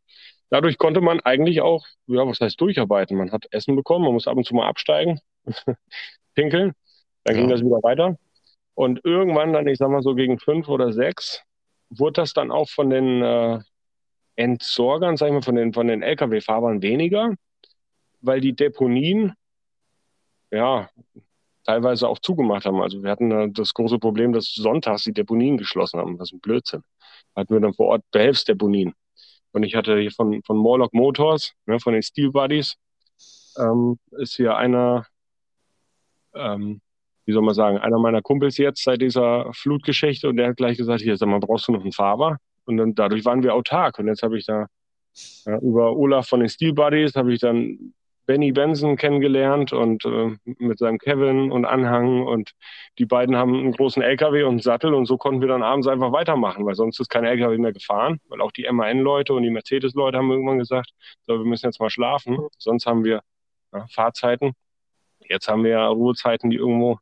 dadurch 0.50 0.78
konnte 0.78 1.02
man 1.02 1.20
eigentlich 1.22 1.62
auch, 1.62 1.86
ja, 2.08 2.26
was 2.28 2.40
heißt 2.40 2.60
durcharbeiten? 2.60 3.18
Man 3.18 3.32
hat 3.32 3.46
Essen 3.52 3.76
bekommen, 3.76 4.06
man 4.06 4.14
muss 4.14 4.28
ab 4.28 4.38
und 4.38 4.46
zu 4.46 4.56
mal 4.56 4.68
absteigen, 4.68 5.20
pinkeln, 6.36 6.74
dann 7.24 7.36
ja. 7.36 7.42
ging 7.42 7.50
das 7.50 7.62
wieder 7.62 7.82
weiter. 7.84 8.18
Und 8.74 9.04
irgendwann 9.04 9.54
dann, 9.54 9.68
ich 9.68 9.80
sag 9.80 9.90
mal 9.90 10.04
so 10.04 10.14
gegen 10.14 10.40
fünf 10.40 10.70
oder 10.70 10.94
sechs, 10.94 11.44
wurde 11.90 12.22
das 12.22 12.34
dann 12.34 12.52
auch 12.52 12.70
von 12.70 12.90
den 12.90 13.24
äh, 13.24 13.60
Entsorgern, 14.36 15.18
sag 15.18 15.28
ich 15.28 15.34
mal, 15.34 15.42
von 15.42 15.56
den, 15.56 15.74
von 15.74 15.88
den 15.88 16.04
Lkw-Fahrern 16.04 16.82
weniger, 16.82 17.34
weil 18.22 18.40
die 18.40 18.56
Deponien 18.56 19.34
ja 20.52 20.90
teilweise 21.64 22.08
auch 22.08 22.20
zugemacht 22.20 22.66
haben. 22.66 22.82
Also 22.82 23.04
wir 23.04 23.12
hatten 23.12 23.32
äh, 23.32 23.50
das 23.52 23.74
große 23.74 24.00
Problem, 24.00 24.32
dass 24.32 24.54
sonntags 24.54 25.04
die 25.04 25.14
Deponien 25.14 25.58
geschlossen 25.58 26.00
haben. 26.00 26.18
Das 26.18 26.30
ist 26.30 26.34
ein 26.34 26.40
Blödsinn. 26.40 26.84
Hatten 27.36 27.54
wir 27.54 27.60
dann 27.60 27.74
vor 27.74 27.88
Ort 27.88 28.04
Behelfsdeponien. 28.12 28.94
Und 29.52 29.64
ich 29.64 29.76
hatte 29.76 30.00
hier 30.00 30.12
von, 30.12 30.42
von 30.44 30.58
Morlock 30.58 30.94
Motors, 30.94 31.54
ne, 31.66 31.80
von 31.80 31.94
den 31.94 32.04
Steel 32.04 32.32
Buddies, 32.32 32.76
ähm, 33.58 33.98
ist 34.12 34.36
hier 34.36 34.56
einer, 34.56 35.06
ähm, 36.36 36.82
wie 37.26 37.34
soll 37.34 37.42
man 37.42 37.56
sagen, 37.56 37.78
einer 37.78 38.00
meiner 38.00 38.22
Kumpels 38.22 38.58
jetzt 38.58 38.84
seit 38.84 39.02
dieser 39.02 39.52
Flutgeschichte 39.54 40.30
und 40.30 40.38
der 40.38 40.50
hat 40.50 40.58
gleich 40.58 40.78
gesagt, 40.78 41.02
hier, 41.02 41.18
sag 41.18 41.28
mal, 41.28 41.40
brauchst 41.40 41.68
du 41.68 41.72
noch 41.72 41.82
einen 41.82 41.92
Fahrer? 41.92 42.38
Und 42.66 42.78
dann 42.78 42.96
dadurch 42.96 43.26
waren 43.26 43.44
wir 43.44 43.56
autark. 43.56 43.98
Und 44.00 44.08
jetzt 44.08 44.24
habe 44.24 44.38
ich 44.38 44.46
da 44.46 44.68
ja, 45.46 45.58
über 45.60 45.96
Olaf 45.96 46.28
von 46.28 46.42
den 46.42 46.50
Steel 46.50 46.74
Buddies 46.74 47.16
habe 47.16 47.34
ich 47.34 47.40
dann 47.40 47.94
Benny 48.28 48.52
Benson 48.52 48.98
kennengelernt 48.98 49.74
und 49.74 50.06
äh, 50.06 50.38
mit 50.44 50.78
seinem 50.78 51.00
Kevin 51.00 51.52
und 51.52 51.66
Anhang 51.66 52.28
und 52.28 52.52
die 53.00 53.06
beiden 53.06 53.38
haben 53.38 53.56
einen 53.56 53.72
großen 53.72 54.04
LKW 54.04 54.44
und 54.44 54.50
einen 54.50 54.60
Sattel 54.60 54.94
und 54.94 55.06
so 55.08 55.18
konnten 55.18 55.42
wir 55.42 55.48
dann 55.48 55.64
abends 55.64 55.88
einfach 55.88 56.12
weitermachen, 56.12 56.66
weil 56.66 56.76
sonst 56.76 57.00
ist 57.00 57.10
kein 57.10 57.24
LKW 57.24 57.58
mehr 57.58 57.74
gefahren, 57.74 58.20
weil 58.28 58.42
auch 58.42 58.52
die 58.52 58.70
MAN-Leute 58.70 59.34
und 59.34 59.44
die 59.44 59.50
Mercedes-Leute 59.50 60.18
haben 60.18 60.30
irgendwann 60.30 60.60
gesagt, 60.60 60.92
so, 61.26 61.40
wir 61.40 61.46
müssen 61.46 61.66
jetzt 61.66 61.80
mal 61.80 61.90
schlafen, 61.90 62.38
sonst 62.58 62.86
haben 62.86 63.06
wir 63.06 63.22
ja, 63.74 63.88
Fahrzeiten. 63.88 64.54
Jetzt 65.30 65.48
haben 65.48 65.64
wir 65.64 65.72
ja 65.72 65.88
Ruhezeiten, 65.88 66.50
die 66.50 66.58
irgendwo 66.58 67.00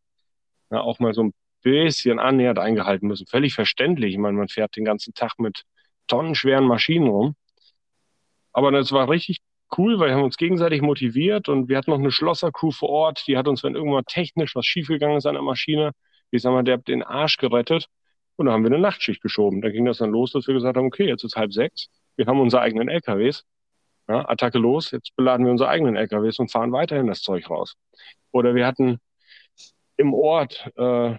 ja, 0.71 0.81
auch 0.81 0.99
mal 0.99 1.13
so 1.13 1.23
ein 1.23 1.33
bisschen 1.63 2.19
annähernd 2.19 2.59
eingehalten 2.59 3.07
müssen. 3.07 3.27
Völlig 3.27 3.55
verständlich. 3.55 4.13
Ich 4.13 4.19
meine, 4.19 4.37
man 4.37 4.47
fährt 4.47 4.75
den 4.75 4.85
ganzen 4.85 5.13
Tag 5.15 5.39
mit 5.39 5.63
tonnenschweren 6.07 6.65
Maschinen 6.65 7.07
rum. 7.07 7.35
Aber 8.53 8.71
das 8.71 8.91
war 8.91 9.09
richtig 9.09 9.39
cool, 9.77 9.99
weil 9.99 10.09
wir 10.09 10.15
haben 10.15 10.23
uns 10.23 10.37
gegenseitig 10.37 10.81
motiviert 10.81 11.49
und 11.49 11.69
wir 11.69 11.77
hatten 11.77 11.91
noch 11.91 11.99
eine 11.99 12.11
Schlosser-Crew 12.11 12.71
vor 12.71 12.89
Ort, 12.89 13.23
die 13.27 13.37
hat 13.37 13.47
uns, 13.47 13.63
wenn 13.63 13.75
irgendwann 13.75 14.05
technisch 14.05 14.55
was 14.55 14.65
schiefgegangen 14.65 15.17
ist 15.17 15.25
an 15.25 15.33
der 15.33 15.43
Maschine, 15.43 15.91
ich 16.31 16.41
sag 16.41 16.51
mal, 16.51 16.63
der 16.63 16.75
hat 16.75 16.87
den 16.87 17.03
Arsch 17.03 17.37
gerettet 17.37 17.87
und 18.35 18.45
dann 18.45 18.53
haben 18.53 18.63
wir 18.63 18.71
eine 18.71 18.79
Nachtschicht 18.79 19.21
geschoben. 19.21 19.61
Da 19.61 19.69
ging 19.69 19.85
das 19.85 19.99
dann 19.99 20.11
los, 20.11 20.31
dass 20.31 20.47
wir 20.47 20.53
gesagt 20.53 20.77
haben, 20.77 20.87
okay, 20.87 21.07
jetzt 21.07 21.23
ist 21.23 21.35
halb 21.35 21.53
sechs, 21.53 21.89
wir 22.15 22.25
haben 22.25 22.39
unsere 22.39 22.61
eigenen 22.61 22.89
LKWs, 22.89 23.43
ja, 24.07 24.27
Attacke 24.29 24.59
los, 24.59 24.91
jetzt 24.91 25.15
beladen 25.15 25.45
wir 25.45 25.51
unsere 25.51 25.69
eigenen 25.69 25.95
LKWs 25.95 26.39
und 26.39 26.51
fahren 26.51 26.71
weiterhin 26.71 27.07
das 27.07 27.21
Zeug 27.21 27.49
raus. 27.49 27.75
Oder 28.31 28.55
wir 28.55 28.67
hatten 28.67 28.99
im 29.97 30.13
Ort, 30.13 30.69
äh, 30.75 31.15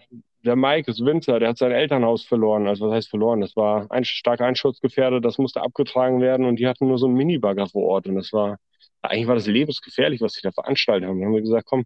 der 0.46 0.56
Mike 0.56 0.90
ist 0.90 1.04
Winzer, 1.04 1.38
der 1.38 1.50
hat 1.50 1.58
sein 1.58 1.72
Elternhaus 1.72 2.24
verloren. 2.24 2.66
Also 2.66 2.86
was 2.86 2.94
heißt 2.94 3.10
verloren? 3.10 3.40
Das 3.40 3.56
war 3.56 3.90
ein, 3.90 4.04
stark 4.04 4.40
einschutzgefährdet, 4.40 5.24
das 5.24 5.38
musste 5.38 5.62
abgetragen 5.62 6.20
werden 6.20 6.46
und 6.46 6.56
die 6.56 6.66
hatten 6.66 6.88
nur 6.88 6.98
so 6.98 7.06
einen 7.06 7.16
Minibagger 7.16 7.66
vor 7.66 7.84
Ort. 7.84 8.06
Und 8.06 8.14
das 8.16 8.32
war, 8.32 8.58
eigentlich 9.02 9.26
war 9.26 9.34
das 9.34 9.46
lebensgefährlich, 9.46 10.20
was 10.20 10.32
sie 10.34 10.42
da 10.42 10.52
veranstaltet 10.52 11.08
haben. 11.08 11.18
Dann 11.18 11.28
haben 11.28 11.34
wir 11.34 11.42
gesagt, 11.42 11.66
komm, 11.66 11.84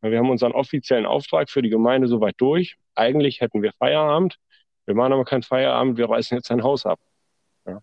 wir 0.00 0.18
haben 0.18 0.30
unseren 0.30 0.52
offiziellen 0.52 1.06
Auftrag 1.06 1.50
für 1.50 1.62
die 1.62 1.70
Gemeinde 1.70 2.08
soweit 2.08 2.34
durch. 2.38 2.76
Eigentlich 2.94 3.40
hätten 3.40 3.62
wir 3.62 3.72
Feierabend. 3.72 4.36
Wir 4.86 4.94
machen 4.94 5.12
aber 5.12 5.24
keinen 5.24 5.42
Feierabend, 5.42 5.96
wir 5.96 6.10
reißen 6.10 6.36
jetzt 6.36 6.50
ein 6.50 6.62
Haus 6.62 6.86
ab. 6.86 6.98
Ja. 7.66 7.80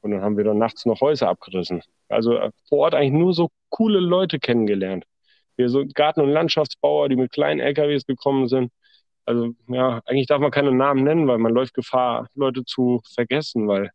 Und 0.00 0.10
dann 0.10 0.22
haben 0.22 0.36
wir 0.36 0.44
dann 0.44 0.58
nachts 0.58 0.84
noch 0.86 1.00
Häuser 1.00 1.28
abgerissen. 1.28 1.82
Also 2.08 2.36
äh, 2.36 2.50
vor 2.68 2.78
Ort 2.78 2.94
eigentlich 2.94 3.12
nur 3.12 3.32
so 3.34 3.50
coole 3.70 4.00
Leute 4.00 4.38
kennengelernt 4.40 5.04
hier 5.60 5.68
so 5.68 5.84
Garten- 5.94 6.22
und 6.22 6.30
Landschaftsbauer, 6.30 7.08
die 7.08 7.16
mit 7.16 7.32
kleinen 7.32 7.60
LKWs 7.60 8.06
gekommen 8.06 8.48
sind. 8.48 8.72
Also 9.30 9.54
ja, 9.68 10.00
eigentlich 10.06 10.26
darf 10.26 10.40
man 10.40 10.50
keine 10.50 10.72
Namen 10.72 11.04
nennen, 11.04 11.28
weil 11.28 11.38
man 11.38 11.52
läuft 11.52 11.74
Gefahr, 11.74 12.26
Leute 12.34 12.64
zu 12.64 13.00
vergessen, 13.14 13.68
weil 13.68 13.90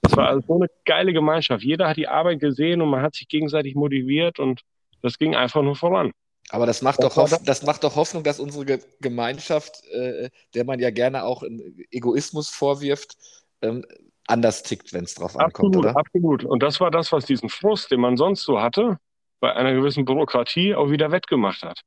es 0.00 0.16
war 0.16 0.28
also 0.28 0.46
so 0.46 0.54
eine 0.54 0.68
geile 0.86 1.12
Gemeinschaft. 1.12 1.62
Jeder 1.62 1.88
hat 1.88 1.98
die 1.98 2.08
Arbeit 2.08 2.40
gesehen 2.40 2.80
und 2.80 2.88
man 2.88 3.02
hat 3.02 3.14
sich 3.14 3.28
gegenseitig 3.28 3.74
motiviert 3.74 4.38
und 4.38 4.62
das 5.02 5.18
ging 5.18 5.36
einfach 5.36 5.62
nur 5.62 5.76
voran. 5.76 6.12
Aber 6.48 6.64
das 6.64 6.80
macht, 6.80 7.02
doch, 7.02 7.14
Hoff 7.16 7.38
das 7.44 7.64
macht 7.64 7.84
doch 7.84 7.96
Hoffnung, 7.96 8.24
dass 8.24 8.40
unsere 8.40 8.80
Gemeinschaft, 9.00 9.84
äh, 9.92 10.30
der 10.54 10.64
man 10.64 10.80
ja 10.80 10.90
gerne 10.90 11.24
auch 11.24 11.42
Egoismus 11.90 12.48
vorwirft, 12.48 13.14
ähm, 13.60 13.84
anders 14.26 14.62
tickt, 14.62 14.94
wenn 14.94 15.04
es 15.04 15.14
drauf 15.14 15.36
ankommt, 15.36 15.76
absolut, 15.76 15.76
oder? 15.76 15.96
Absolut. 15.96 16.44
Und 16.44 16.62
das 16.62 16.80
war 16.80 16.90
das, 16.90 17.12
was 17.12 17.26
diesen 17.26 17.50
Frust, 17.50 17.90
den 17.90 18.00
man 18.00 18.16
sonst 18.16 18.42
so 18.42 18.60
hatte, 18.60 18.96
bei 19.38 19.52
einer 19.54 19.74
gewissen 19.74 20.06
Bürokratie 20.06 20.74
auch 20.74 20.90
wieder 20.90 21.12
wettgemacht 21.12 21.62
hat. 21.62 21.80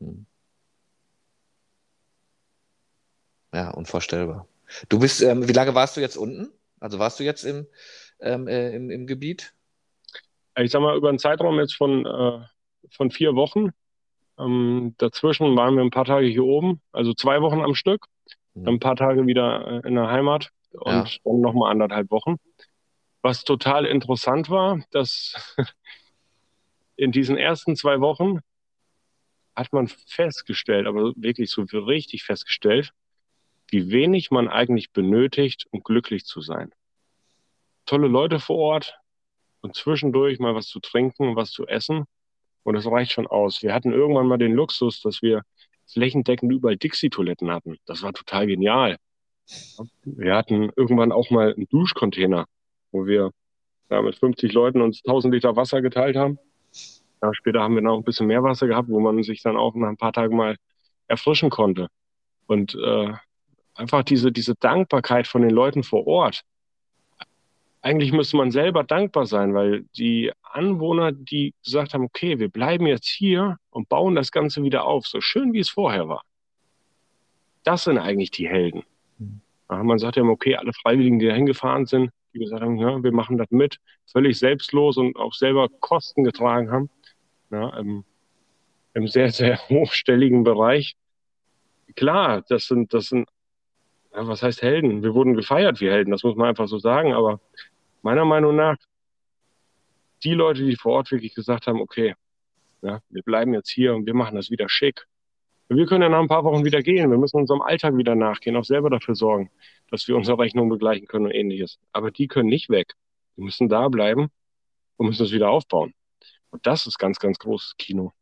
Hm. 0.00 0.26
Ja, 3.56 3.70
unvorstellbar. 3.70 4.46
Du 4.90 4.98
bist, 4.98 5.22
ähm, 5.22 5.48
wie 5.48 5.52
lange 5.54 5.74
warst 5.74 5.96
du 5.96 6.02
jetzt 6.02 6.18
unten? 6.18 6.52
Also 6.78 6.98
warst 6.98 7.18
du 7.18 7.24
jetzt 7.24 7.42
im, 7.42 7.66
ähm, 8.20 8.48
äh, 8.48 8.76
im, 8.76 8.90
im 8.90 9.06
Gebiet? 9.06 9.54
Ich 10.58 10.70
sag 10.70 10.82
mal, 10.82 10.94
über 10.94 11.08
einen 11.08 11.18
Zeitraum 11.18 11.58
jetzt 11.58 11.74
von, 11.74 12.04
äh, 12.04 12.44
von 12.90 13.10
vier 13.10 13.34
Wochen. 13.34 13.70
Ähm, 14.38 14.94
dazwischen 14.98 15.56
waren 15.56 15.74
wir 15.74 15.82
ein 15.82 15.90
paar 15.90 16.04
Tage 16.04 16.26
hier 16.26 16.44
oben, 16.44 16.82
also 16.92 17.14
zwei 17.14 17.40
Wochen 17.40 17.62
am 17.62 17.74
Stück, 17.74 18.04
mhm. 18.52 18.64
dann 18.64 18.74
ein 18.74 18.80
paar 18.80 18.96
Tage 18.96 19.26
wieder 19.26 19.82
äh, 19.82 19.88
in 19.88 19.94
der 19.94 20.08
Heimat 20.08 20.50
und 20.72 20.92
ja. 20.92 21.04
dann 21.24 21.40
nochmal 21.40 21.70
anderthalb 21.70 22.10
Wochen. 22.10 22.36
Was 23.22 23.42
total 23.42 23.86
interessant 23.86 24.50
war, 24.50 24.80
dass 24.90 25.56
in 26.96 27.10
diesen 27.10 27.38
ersten 27.38 27.74
zwei 27.74 28.02
Wochen 28.02 28.40
hat 29.54 29.72
man 29.72 29.88
festgestellt, 29.88 30.86
aber 30.86 31.14
wirklich 31.16 31.50
so 31.50 31.62
richtig 31.62 32.24
festgestellt, 32.24 32.92
wie 33.68 33.90
wenig 33.90 34.30
man 34.30 34.48
eigentlich 34.48 34.92
benötigt, 34.92 35.66
um 35.70 35.82
glücklich 35.82 36.24
zu 36.24 36.40
sein. 36.40 36.72
Tolle 37.84 38.08
Leute 38.08 38.38
vor 38.38 38.56
Ort 38.56 38.98
und 39.60 39.74
zwischendurch 39.74 40.38
mal 40.38 40.54
was 40.54 40.66
zu 40.66 40.80
trinken 40.80 41.36
was 41.36 41.50
zu 41.50 41.66
essen. 41.66 42.04
Und 42.62 42.74
das 42.74 42.86
reicht 42.86 43.12
schon 43.12 43.26
aus. 43.26 43.62
Wir 43.62 43.72
hatten 43.72 43.92
irgendwann 43.92 44.26
mal 44.26 44.38
den 44.38 44.52
Luxus, 44.52 45.00
dass 45.00 45.22
wir 45.22 45.42
flächendeckend 45.86 46.52
überall 46.52 46.76
Dixie-Toiletten 46.76 47.50
hatten. 47.50 47.76
Das 47.86 48.02
war 48.02 48.12
total 48.12 48.46
genial. 48.46 48.96
Wir 50.04 50.34
hatten 50.34 50.70
irgendwann 50.74 51.12
auch 51.12 51.30
mal 51.30 51.54
einen 51.54 51.68
Duschcontainer, 51.68 52.46
wo 52.90 53.06
wir 53.06 53.30
ja, 53.90 54.02
mit 54.02 54.16
50 54.16 54.52
Leuten 54.52 54.80
uns 54.80 55.02
1000 55.04 55.32
Liter 55.34 55.54
Wasser 55.54 55.80
geteilt 55.80 56.16
haben. 56.16 56.38
Ja, 57.22 57.32
später 57.34 57.60
haben 57.60 57.74
wir 57.74 57.82
noch 57.82 57.96
ein 57.98 58.04
bisschen 58.04 58.26
mehr 58.26 58.42
Wasser 58.42 58.66
gehabt, 58.66 58.88
wo 58.88 59.00
man 59.00 59.22
sich 59.22 59.42
dann 59.42 59.56
auch 59.56 59.74
nach 59.74 59.88
ein 59.88 59.96
paar 59.96 60.12
Tagen 60.12 60.36
mal 60.36 60.56
erfrischen 61.06 61.50
konnte. 61.50 61.88
Und 62.46 62.74
äh, 62.74 63.12
einfach 63.76 64.02
diese, 64.02 64.32
diese 64.32 64.54
Dankbarkeit 64.54 65.26
von 65.26 65.42
den 65.42 65.50
Leuten 65.50 65.82
vor 65.82 66.06
Ort. 66.06 66.42
eigentlich 67.82 68.12
müsste 68.12 68.36
man 68.36 68.50
selber 68.50 68.82
dankbar 68.82 69.26
sein, 69.26 69.54
weil 69.54 69.84
die 69.96 70.32
Anwohner, 70.42 71.12
die 71.12 71.54
gesagt 71.64 71.94
haben, 71.94 72.04
okay, 72.04 72.38
wir 72.38 72.48
bleiben 72.48 72.86
jetzt 72.86 73.06
hier 73.06 73.58
und 73.70 73.88
bauen 73.88 74.14
das 74.14 74.32
Ganze 74.32 74.62
wieder 74.62 74.84
auf, 74.84 75.06
so 75.06 75.20
schön 75.20 75.52
wie 75.52 75.60
es 75.60 75.70
vorher 75.70 76.08
war. 76.08 76.22
Das 77.62 77.84
sind 77.84 77.98
eigentlich 77.98 78.30
die 78.30 78.48
Helden. 78.48 78.82
Mhm. 79.18 79.40
man 79.68 79.98
sagt 79.98 80.16
ja 80.16 80.22
immer, 80.22 80.32
okay, 80.32 80.56
alle 80.56 80.72
Freiwilligen, 80.72 81.18
die 81.18 81.26
da 81.26 81.34
hingefahren 81.34 81.86
sind, 81.86 82.10
die 82.36 82.40
gesagt 82.40 82.62
haben, 82.62 82.76
ja, 82.78 83.02
wir 83.02 83.12
machen 83.12 83.38
das 83.38 83.50
mit, 83.50 83.78
völlig 84.10 84.38
selbstlos 84.38 84.96
und 84.96 85.16
auch 85.16 85.32
selber 85.32 85.68
Kosten 85.80 86.24
getragen 86.24 86.70
haben, 86.70 86.90
ja, 87.50 87.76
im, 87.78 88.04
im 88.94 89.08
sehr, 89.08 89.30
sehr 89.30 89.58
hochstelligen 89.68 90.44
Bereich. 90.44 90.96
Klar, 91.94 92.42
das 92.48 92.66
sind, 92.66 92.92
das 92.92 93.06
sind, 93.06 93.28
ja, 94.16 94.26
was 94.26 94.42
heißt 94.42 94.62
Helden? 94.62 95.02
Wir 95.02 95.14
wurden 95.14 95.34
gefeiert 95.34 95.80
wie 95.80 95.90
Helden, 95.90 96.10
das 96.10 96.22
muss 96.22 96.36
man 96.36 96.48
einfach 96.48 96.68
so 96.68 96.78
sagen, 96.78 97.12
aber 97.12 97.38
meiner 98.02 98.24
Meinung 98.24 98.56
nach, 98.56 98.76
die 100.24 100.32
Leute, 100.32 100.64
die 100.64 100.76
vor 100.76 100.94
Ort 100.94 101.10
wirklich 101.10 101.34
gesagt 101.34 101.66
haben, 101.66 101.80
okay, 101.80 102.14
ja, 102.80 103.00
wir 103.10 103.22
bleiben 103.22 103.52
jetzt 103.52 103.68
hier 103.68 103.94
und 103.94 104.06
wir 104.06 104.14
machen 104.14 104.36
das 104.36 104.50
wieder 104.50 104.68
schick. 104.68 105.06
Wir 105.68 105.84
können 105.86 106.02
ja 106.02 106.08
nach 106.08 106.20
ein 106.20 106.28
paar 106.28 106.44
Wochen 106.44 106.64
wieder 106.64 106.80
gehen. 106.80 107.10
Wir 107.10 107.18
müssen 107.18 107.38
unserem 107.38 107.60
Alltag 107.60 107.96
wieder 107.96 108.14
nachgehen, 108.14 108.56
auch 108.56 108.64
selber 108.64 108.88
dafür 108.88 109.16
sorgen, 109.16 109.50
dass 109.90 110.06
wir 110.06 110.16
unsere 110.16 110.38
Rechnung 110.38 110.68
begleichen 110.68 111.08
können 111.08 111.26
und 111.26 111.32
ähnliches. 111.32 111.78
Aber 111.92 112.10
die 112.10 112.28
können 112.28 112.48
nicht 112.48 112.70
weg. 112.70 112.94
Die 113.36 113.42
müssen 113.42 113.68
da 113.68 113.88
bleiben 113.88 114.28
und 114.96 115.06
müssen 115.06 115.24
es 115.24 115.32
wieder 115.32 115.50
aufbauen. 115.50 115.92
Und 116.50 116.66
das 116.66 116.86
ist 116.86 116.98
ganz, 116.98 117.18
ganz 117.18 117.38
großes 117.38 117.76
Kino. 117.76 118.12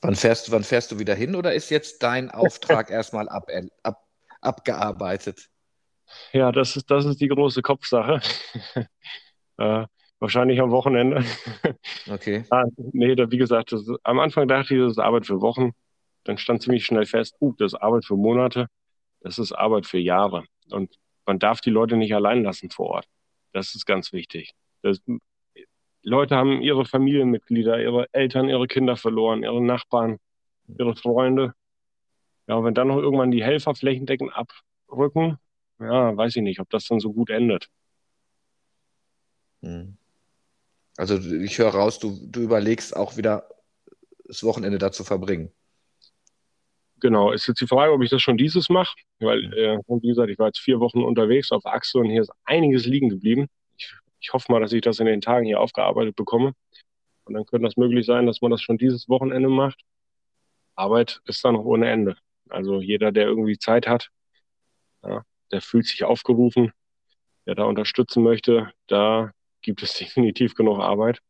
Wann 0.00 0.14
fährst, 0.14 0.50
wann 0.50 0.64
fährst 0.64 0.90
du 0.90 0.98
wieder 0.98 1.14
hin 1.14 1.34
oder 1.34 1.52
ist 1.52 1.70
jetzt 1.70 2.02
dein 2.02 2.30
Auftrag 2.30 2.90
erstmal 2.90 3.28
ab, 3.28 3.48
ab, 3.82 4.07
abgearbeitet? 4.40 5.48
Ja, 6.32 6.52
das 6.52 6.76
ist, 6.76 6.90
das 6.90 7.04
ist 7.04 7.20
die 7.20 7.28
große 7.28 7.62
Kopfsache. 7.62 8.20
äh, 9.58 9.86
wahrscheinlich 10.18 10.60
am 10.60 10.70
Wochenende. 10.70 11.24
Okay. 12.10 12.44
ah, 12.50 12.64
nee, 12.76 13.14
da, 13.14 13.30
wie 13.30 13.38
gesagt, 13.38 13.72
das, 13.72 13.86
am 14.02 14.18
Anfang 14.18 14.48
dachte 14.48 14.74
ich, 14.74 14.80
das 14.80 14.92
ist 14.92 14.98
Arbeit 14.98 15.26
für 15.26 15.40
Wochen. 15.40 15.72
Dann 16.24 16.38
stand 16.38 16.62
ziemlich 16.62 16.84
schnell 16.84 17.06
fest, 17.06 17.36
uh, 17.40 17.54
das 17.58 17.72
ist 17.72 17.80
Arbeit 17.80 18.04
für 18.04 18.16
Monate, 18.16 18.66
das 19.20 19.38
ist 19.38 19.52
Arbeit 19.52 19.86
für 19.86 19.98
Jahre. 19.98 20.44
Und 20.70 20.94
man 21.26 21.38
darf 21.38 21.60
die 21.60 21.70
Leute 21.70 21.96
nicht 21.96 22.14
allein 22.14 22.42
lassen 22.42 22.70
vor 22.70 22.86
Ort. 22.86 23.06
Das 23.52 23.74
ist 23.74 23.86
ganz 23.86 24.12
wichtig. 24.12 24.52
Das, 24.82 25.00
Leute 26.02 26.36
haben 26.36 26.62
ihre 26.62 26.84
Familienmitglieder, 26.84 27.80
ihre 27.80 28.06
Eltern, 28.12 28.48
ihre 28.48 28.66
Kinder 28.66 28.96
verloren, 28.96 29.42
ihre 29.42 29.62
Nachbarn, 29.62 30.18
ihre 30.78 30.96
Freunde. 30.96 31.54
Ja, 32.48 32.64
wenn 32.64 32.74
dann 32.74 32.88
noch 32.88 32.96
irgendwann 32.96 33.30
die 33.30 33.44
Helfer 33.44 33.74
flächendeckend 33.74 34.32
abrücken, 34.34 35.38
ja, 35.78 36.16
weiß 36.16 36.36
ich 36.36 36.42
nicht, 36.42 36.60
ob 36.60 36.70
das 36.70 36.86
dann 36.86 36.98
so 36.98 37.12
gut 37.12 37.28
endet. 37.30 37.68
Hm. 39.62 39.98
Also 40.96 41.18
ich 41.18 41.58
höre 41.58 41.70
raus, 41.70 41.98
du, 41.98 42.18
du 42.26 42.40
überlegst 42.40 42.96
auch 42.96 43.16
wieder 43.16 43.48
das 44.24 44.42
Wochenende 44.42 44.78
da 44.78 44.90
zu 44.90 45.04
verbringen. 45.04 45.52
Genau, 47.00 47.30
ist 47.30 47.46
jetzt 47.46 47.60
die 47.60 47.66
Frage, 47.66 47.92
ob 47.92 48.02
ich 48.02 48.10
das 48.10 48.22
schon 48.22 48.36
dieses 48.36 48.68
mache, 48.70 48.96
weil, 49.20 49.42
hm. 49.42 49.52
äh, 49.52 50.02
wie 50.02 50.08
gesagt, 50.08 50.30
ich 50.30 50.38
war 50.38 50.46
jetzt 50.46 50.58
vier 50.58 50.80
Wochen 50.80 51.02
unterwegs 51.02 51.52
auf 51.52 51.66
Achse 51.66 51.98
und 51.98 52.10
hier 52.10 52.22
ist 52.22 52.32
einiges 52.44 52.86
liegen 52.86 53.10
geblieben. 53.10 53.46
Ich, 53.76 53.94
ich 54.20 54.32
hoffe 54.32 54.50
mal, 54.50 54.60
dass 54.60 54.72
ich 54.72 54.80
das 54.80 54.98
in 55.00 55.06
den 55.06 55.20
Tagen 55.20 55.44
hier 55.44 55.60
aufgearbeitet 55.60 56.16
bekomme. 56.16 56.54
Und 57.24 57.34
dann 57.34 57.44
könnte 57.44 57.66
das 57.66 57.76
möglich 57.76 58.06
sein, 58.06 58.26
dass 58.26 58.40
man 58.40 58.50
das 58.50 58.62
schon 58.62 58.78
dieses 58.78 59.06
Wochenende 59.08 59.50
macht. 59.50 59.82
Arbeit 60.74 61.20
ist 61.26 61.44
dann 61.44 61.54
noch 61.54 61.64
ohne 61.64 61.90
Ende. 61.90 62.16
Also 62.50 62.80
jeder, 62.80 63.12
der 63.12 63.26
irgendwie 63.26 63.58
Zeit 63.58 63.86
hat, 63.86 64.08
ja, 65.02 65.22
der 65.52 65.60
fühlt 65.60 65.86
sich 65.86 66.04
aufgerufen, 66.04 66.72
der 67.46 67.54
da 67.54 67.64
unterstützen 67.64 68.22
möchte, 68.22 68.70
da 68.86 69.32
gibt 69.62 69.82
es 69.82 69.94
definitiv 69.98 70.54
genug 70.54 70.80
Arbeit. 70.80 71.20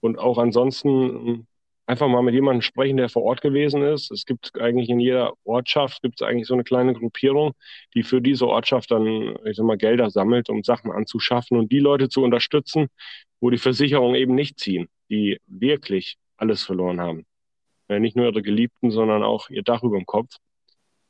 Und 0.00 0.18
auch 0.18 0.38
ansonsten 0.38 0.88
hm, 0.88 1.46
einfach 1.88 2.06
mal 2.08 2.22
mit 2.22 2.34
jemandem 2.34 2.62
sprechen, 2.62 2.98
der 2.98 3.08
vor 3.08 3.22
Ort 3.22 3.40
gewesen 3.40 3.82
ist. 3.82 4.10
Es 4.10 4.26
gibt 4.26 4.60
eigentlich 4.60 4.90
in 4.90 5.00
jeder 5.00 5.32
Ortschaft 5.44 6.02
gibt 6.02 6.20
es 6.20 6.26
eigentlich 6.26 6.46
so 6.46 6.54
eine 6.54 6.64
kleine 6.64 6.92
Gruppierung, 6.92 7.52
die 7.94 8.02
für 8.02 8.20
diese 8.20 8.46
Ortschaft 8.46 8.90
dann, 8.90 9.36
ich 9.44 9.56
sag 9.56 9.64
mal, 9.64 9.78
Gelder 9.78 10.10
sammelt, 10.10 10.50
um 10.50 10.62
Sachen 10.62 10.92
anzuschaffen 10.92 11.58
und 11.58 11.72
die 11.72 11.80
Leute 11.80 12.08
zu 12.08 12.22
unterstützen, 12.22 12.88
wo 13.40 13.50
die 13.50 13.58
Versicherungen 13.58 14.16
eben 14.16 14.34
nicht 14.34 14.60
ziehen, 14.60 14.88
die 15.08 15.38
wirklich 15.46 16.18
alles 16.36 16.62
verloren 16.62 17.00
haben. 17.00 17.26
Nicht 17.88 18.16
nur 18.16 18.26
ihre 18.26 18.42
Geliebten, 18.42 18.90
sondern 18.90 19.22
auch 19.22 19.48
ihr 19.48 19.62
Dach 19.62 19.82
über 19.82 19.96
dem 19.96 20.04
Kopf. 20.04 20.36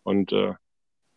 Und 0.09 0.33
äh, 0.33 0.55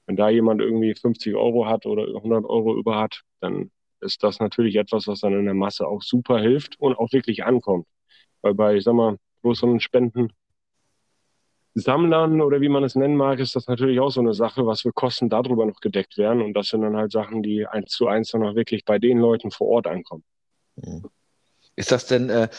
wenn 0.05 0.17
da 0.17 0.29
jemand 0.29 0.59
irgendwie 0.59 0.93
50 0.93 1.33
Euro 1.35 1.65
hat 1.65 1.85
oder 1.85 2.07
100 2.13 2.43
Euro 2.43 2.75
über 2.75 2.99
hat, 2.99 3.21
dann 3.39 3.71
ist 4.01 4.21
das 4.21 4.39
natürlich 4.39 4.75
etwas, 4.75 5.07
was 5.07 5.21
dann 5.21 5.33
in 5.33 5.45
der 5.45 5.53
Masse 5.53 5.87
auch 5.87 6.01
super 6.01 6.39
hilft 6.39 6.77
und 6.77 6.97
auch 6.97 7.13
wirklich 7.13 7.45
ankommt. 7.45 7.87
Weil 8.41 8.53
bei, 8.53 8.75
ich 8.75 8.83
sag 8.83 8.95
mal, 8.95 9.17
größeren 9.43 9.79
Spenden 9.79 10.33
Sammlern 11.73 12.41
oder 12.41 12.59
wie 12.59 12.67
man 12.67 12.83
es 12.83 12.95
nennen 12.95 13.15
mag, 13.15 13.39
ist 13.39 13.55
das 13.55 13.67
natürlich 13.67 14.01
auch 14.01 14.09
so 14.09 14.19
eine 14.19 14.33
Sache, 14.33 14.65
was 14.65 14.81
für 14.81 14.91
Kosten 14.91 15.29
darüber 15.29 15.65
noch 15.65 15.79
gedeckt 15.79 16.17
werden. 16.17 16.41
Und 16.41 16.53
das 16.53 16.67
sind 16.67 16.81
dann 16.81 16.97
halt 16.97 17.13
Sachen, 17.13 17.43
die 17.43 17.65
eins 17.65 17.91
zu 17.91 18.07
eins 18.07 18.31
dann 18.31 18.43
auch 18.43 18.55
wirklich 18.55 18.83
bei 18.83 18.99
den 18.99 19.19
Leuten 19.19 19.51
vor 19.51 19.67
Ort 19.67 19.87
ankommen. 19.87 20.25
Ist 21.77 21.93
das 21.93 22.07
denn, 22.07 22.29
äh, 22.29 22.49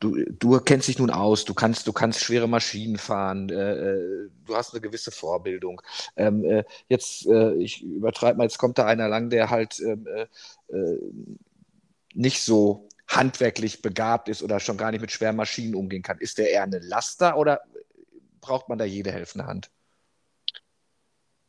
du, 0.00 0.24
du 0.24 0.60
kennst 0.60 0.88
dich 0.88 0.98
nun 0.98 1.10
aus, 1.10 1.44
du 1.44 1.54
kannst, 1.54 1.86
du 1.86 1.92
kannst 1.92 2.20
schwere 2.20 2.48
Maschinen 2.48 2.98
fahren, 2.98 3.48
äh, 3.50 3.54
äh, 3.54 4.30
du 4.46 4.56
hast 4.56 4.72
eine 4.72 4.80
gewisse 4.80 5.10
Vorbildung. 5.10 5.80
Ähm, 6.16 6.44
äh, 6.44 6.64
jetzt, 6.88 7.26
äh, 7.26 7.54
ich 7.54 7.82
übertreibe 7.82 8.38
mal, 8.38 8.44
jetzt 8.44 8.58
kommt 8.58 8.78
da 8.78 8.86
einer 8.86 9.08
lang, 9.08 9.30
der 9.30 9.50
halt 9.50 9.80
ähm, 9.80 10.06
äh, 10.06 10.76
äh, 10.76 10.98
nicht 12.14 12.42
so 12.42 12.88
handwerklich 13.08 13.82
begabt 13.82 14.28
ist 14.28 14.42
oder 14.42 14.60
schon 14.60 14.76
gar 14.76 14.90
nicht 14.90 15.00
mit 15.00 15.12
schweren 15.12 15.36
Maschinen 15.36 15.74
umgehen 15.74 16.02
kann. 16.02 16.18
Ist 16.18 16.38
der 16.38 16.50
eher 16.50 16.62
eine 16.62 16.78
Laster 16.78 17.36
oder 17.36 17.60
braucht 18.40 18.68
man 18.68 18.78
da 18.78 18.84
jede 18.84 19.12
helfende 19.12 19.46
Hand? 19.46 19.70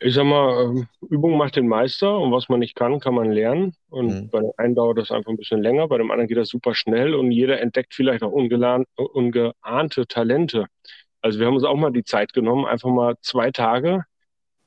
Ich 0.03 0.13
sag 0.13 0.25
mal, 0.25 0.63
ähm, 0.63 0.87
Übung 1.09 1.37
macht 1.37 1.55
den 1.55 1.67
Meister 1.67 2.17
und 2.17 2.31
was 2.31 2.49
man 2.49 2.59
nicht 2.59 2.75
kann, 2.75 2.99
kann 2.99 3.15
man 3.15 3.31
lernen. 3.31 3.75
Und 3.89 4.07
mhm. 4.07 4.29
bei 4.29 4.39
dem 4.39 4.51
einen 4.57 4.75
dauert 4.75 4.97
das 4.97 5.11
einfach 5.11 5.31
ein 5.31 5.37
bisschen 5.37 5.61
länger, 5.61 5.87
bei 5.87 5.97
dem 5.97 6.11
anderen 6.11 6.27
geht 6.27 6.37
das 6.37 6.49
super 6.49 6.75
schnell 6.75 7.15
und 7.15 7.31
jeder 7.31 7.61
entdeckt 7.61 7.93
vielleicht 7.93 8.23
auch 8.23 8.31
ungeahnte 8.31 10.07
Talente. 10.07 10.67
Also 11.21 11.39
wir 11.39 11.47
haben 11.47 11.55
uns 11.55 11.63
auch 11.63 11.77
mal 11.77 11.91
die 11.91 12.03
Zeit 12.03 12.33
genommen, 12.33 12.65
einfach 12.65 12.89
mal 12.89 13.15
zwei 13.21 13.51
Tage 13.51 14.03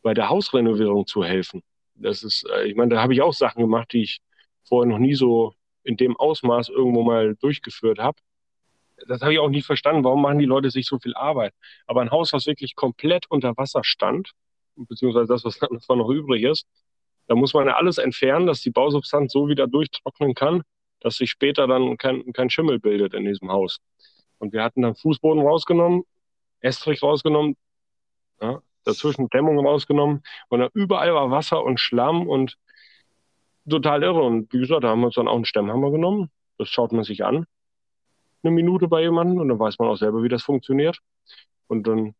bei 0.02 0.14
der 0.14 0.30
Hausrenovierung 0.30 1.06
zu 1.06 1.22
helfen. 1.22 1.62
Das 1.94 2.22
ist, 2.22 2.48
äh, 2.50 2.64
ich 2.66 2.74
meine, 2.74 2.94
da 2.94 3.02
habe 3.02 3.12
ich 3.12 3.20
auch 3.20 3.32
Sachen 3.32 3.60
gemacht, 3.60 3.92
die 3.92 4.02
ich 4.02 4.20
vorher 4.64 4.90
noch 4.90 4.98
nie 4.98 5.14
so 5.14 5.52
in 5.82 5.96
dem 5.96 6.16
Ausmaß 6.16 6.70
irgendwo 6.70 7.02
mal 7.02 7.36
durchgeführt 7.36 7.98
habe. 7.98 8.18
Das 9.06 9.20
habe 9.20 9.34
ich 9.34 9.38
auch 9.38 9.50
nicht 9.50 9.66
verstanden. 9.66 10.04
Warum 10.04 10.22
machen 10.22 10.38
die 10.38 10.46
Leute 10.46 10.70
sich 10.70 10.86
so 10.86 10.98
viel 10.98 11.14
Arbeit? 11.14 11.52
Aber 11.86 12.00
ein 12.00 12.10
Haus, 12.10 12.32
was 12.32 12.46
wirklich 12.46 12.74
komplett 12.74 13.26
unter 13.28 13.56
Wasser 13.56 13.84
stand, 13.84 14.32
beziehungsweise 14.76 15.26
das, 15.26 15.44
was 15.44 15.58
davon 15.58 15.98
noch 15.98 16.10
übrig 16.10 16.44
ist. 16.44 16.66
Da 17.28 17.34
muss 17.34 17.54
man 17.54 17.66
ja 17.66 17.76
alles 17.76 17.98
entfernen, 17.98 18.46
dass 18.46 18.60
die 18.60 18.70
Bausubstanz 18.70 19.32
so 19.32 19.48
wieder 19.48 19.66
durchtrocknen 19.66 20.34
kann, 20.34 20.62
dass 21.00 21.16
sich 21.16 21.30
später 21.30 21.66
dann 21.66 21.96
kein, 21.96 22.32
kein 22.32 22.50
Schimmel 22.50 22.78
bildet 22.78 23.14
in 23.14 23.24
diesem 23.24 23.50
Haus. 23.50 23.78
Und 24.38 24.52
wir 24.52 24.62
hatten 24.62 24.82
dann 24.82 24.94
Fußboden 24.94 25.42
rausgenommen, 25.42 26.04
Estrich 26.60 27.02
rausgenommen, 27.02 27.56
ja, 28.40 28.60
dazwischen 28.84 29.28
Dämmung 29.28 29.58
rausgenommen 29.66 30.22
und 30.48 30.60
dann 30.60 30.70
überall 30.74 31.12
war 31.14 31.30
Wasser 31.30 31.64
und 31.64 31.80
Schlamm 31.80 32.28
und 32.28 32.56
total 33.68 34.02
irre. 34.02 34.22
Und 34.22 34.52
wie 34.52 34.60
gesagt, 34.60 34.84
da 34.84 34.88
haben 34.88 35.00
wir 35.00 35.06
uns 35.06 35.16
dann 35.16 35.28
auch 35.28 35.34
einen 35.34 35.44
Stemmhammer 35.44 35.90
genommen. 35.90 36.30
Das 36.58 36.68
schaut 36.68 36.92
man 36.92 37.04
sich 37.04 37.24
an, 37.24 37.46
eine 38.42 38.52
Minute 38.52 38.88
bei 38.88 39.02
jemandem 39.02 39.40
und 39.40 39.48
dann 39.48 39.58
weiß 39.58 39.78
man 39.78 39.88
auch 39.88 39.96
selber, 39.96 40.22
wie 40.22 40.28
das 40.28 40.42
funktioniert. 40.42 40.98
Und 41.66 41.86
dann 41.86 42.14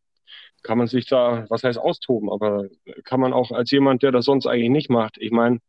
kann 0.63 0.77
man 0.77 0.87
sich 0.87 1.05
da, 1.05 1.45
was 1.49 1.63
heißt 1.63 1.79
austoben, 1.79 2.29
aber 2.29 2.65
kann 3.03 3.19
man 3.19 3.33
auch 3.33 3.51
als 3.51 3.71
jemand, 3.71 4.03
der 4.03 4.11
das 4.11 4.25
sonst 4.25 4.45
eigentlich 4.47 4.69
nicht 4.69 4.89
macht. 4.89 5.17
Ich 5.17 5.31
meine, 5.31 5.59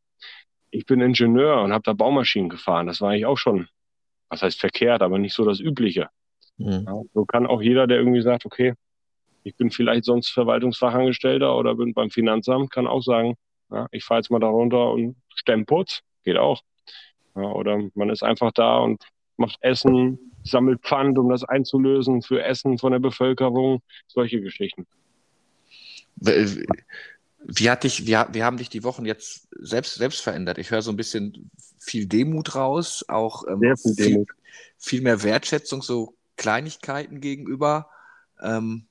ich 0.71 0.87
bin 0.87 1.01
Ingenieur 1.01 1.63
und 1.63 1.73
habe 1.73 1.83
da 1.85 1.93
Baumaschinen 1.93 2.49
gefahren. 2.49 2.87
Das 2.87 3.01
war 3.01 3.11
eigentlich 3.11 3.27
auch 3.27 3.39
schon, 3.39 3.69
was 4.29 4.43
heißt 4.43 4.61
verkehrt, 4.61 5.03
aber 5.03 5.19
nicht 5.19 5.35
so 5.35 5.45
das 5.45 5.61
Übliche. 5.61 6.09
Mhm. 6.57 6.85
Ja, 6.87 7.03
so 7.15 7.25
kann 7.25 7.47
auch 7.47 7.63
jeder, 7.63 7.87
der 7.87 7.99
irgendwie 7.99 8.23
sagt, 8.23 8.45
okay, 8.45 8.75
ich 9.45 9.57
bin 9.57 9.71
vielleicht 9.71 10.05
sonst 10.05 10.31
Verwaltungsfachangestellter 10.31 11.57
oder 11.57 11.75
bin 11.75 11.95
beim 11.95 12.11
Finanzamt, 12.11 12.71
kann 12.71 12.87
auch 12.87 13.03
sagen, 13.03 13.37
ja, 13.71 13.87
ich 13.93 14.05
fahre 14.05 14.21
jetzt 14.21 14.31
mal 14.31 14.41
da 14.41 14.49
runter 14.49 14.91
und 14.91 15.17
Stemputz, 15.35 16.03
geht 16.25 16.37
auch. 16.37 16.63
Ja, 17.37 17.43
oder 17.43 17.79
man 17.95 18.11
ist 18.11 18.23
einfach 18.23 18.53
da 18.53 18.79
und 18.79 19.03
macht 19.39 19.59
Essen, 19.61 20.19
sammelt 20.45 20.83
Pfand, 20.83 21.19
um 21.19 21.29
das 21.29 21.45
einzulösen 21.45 22.23
für 22.23 22.43
Essen 22.43 22.79
von 22.79 22.93
der 22.93 22.99
Bevölkerung, 22.99 23.83
solche 24.07 24.41
Geschichten. 24.41 24.87
Wie, 26.17 27.71
hat 27.71 27.85
dich, 27.85 28.07
wie, 28.07 28.17
wie 28.33 28.43
haben 28.43 28.57
dich 28.57 28.69
die 28.69 28.85
Wochen 28.85 29.05
jetzt 29.05 29.49
selbst, 29.59 29.95
selbst 29.95 30.21
verändert? 30.21 30.59
Ich 30.59 30.71
höre 30.71 30.83
so 30.83 30.91
ein 30.91 30.97
bisschen 30.97 31.51
viel 31.79 32.07
Demut 32.07 32.55
raus, 32.55 33.05
auch 33.09 33.45
ähm, 33.49 33.61
viel, 33.77 33.95
viel, 33.95 34.27
viel, 34.77 35.01
mehr 35.01 35.23
Wertschätzung, 35.23 35.83
so 35.83 36.17
Kleinigkeiten 36.37 37.21
gegenüber. 37.21 37.89
Ähm, 38.43 38.87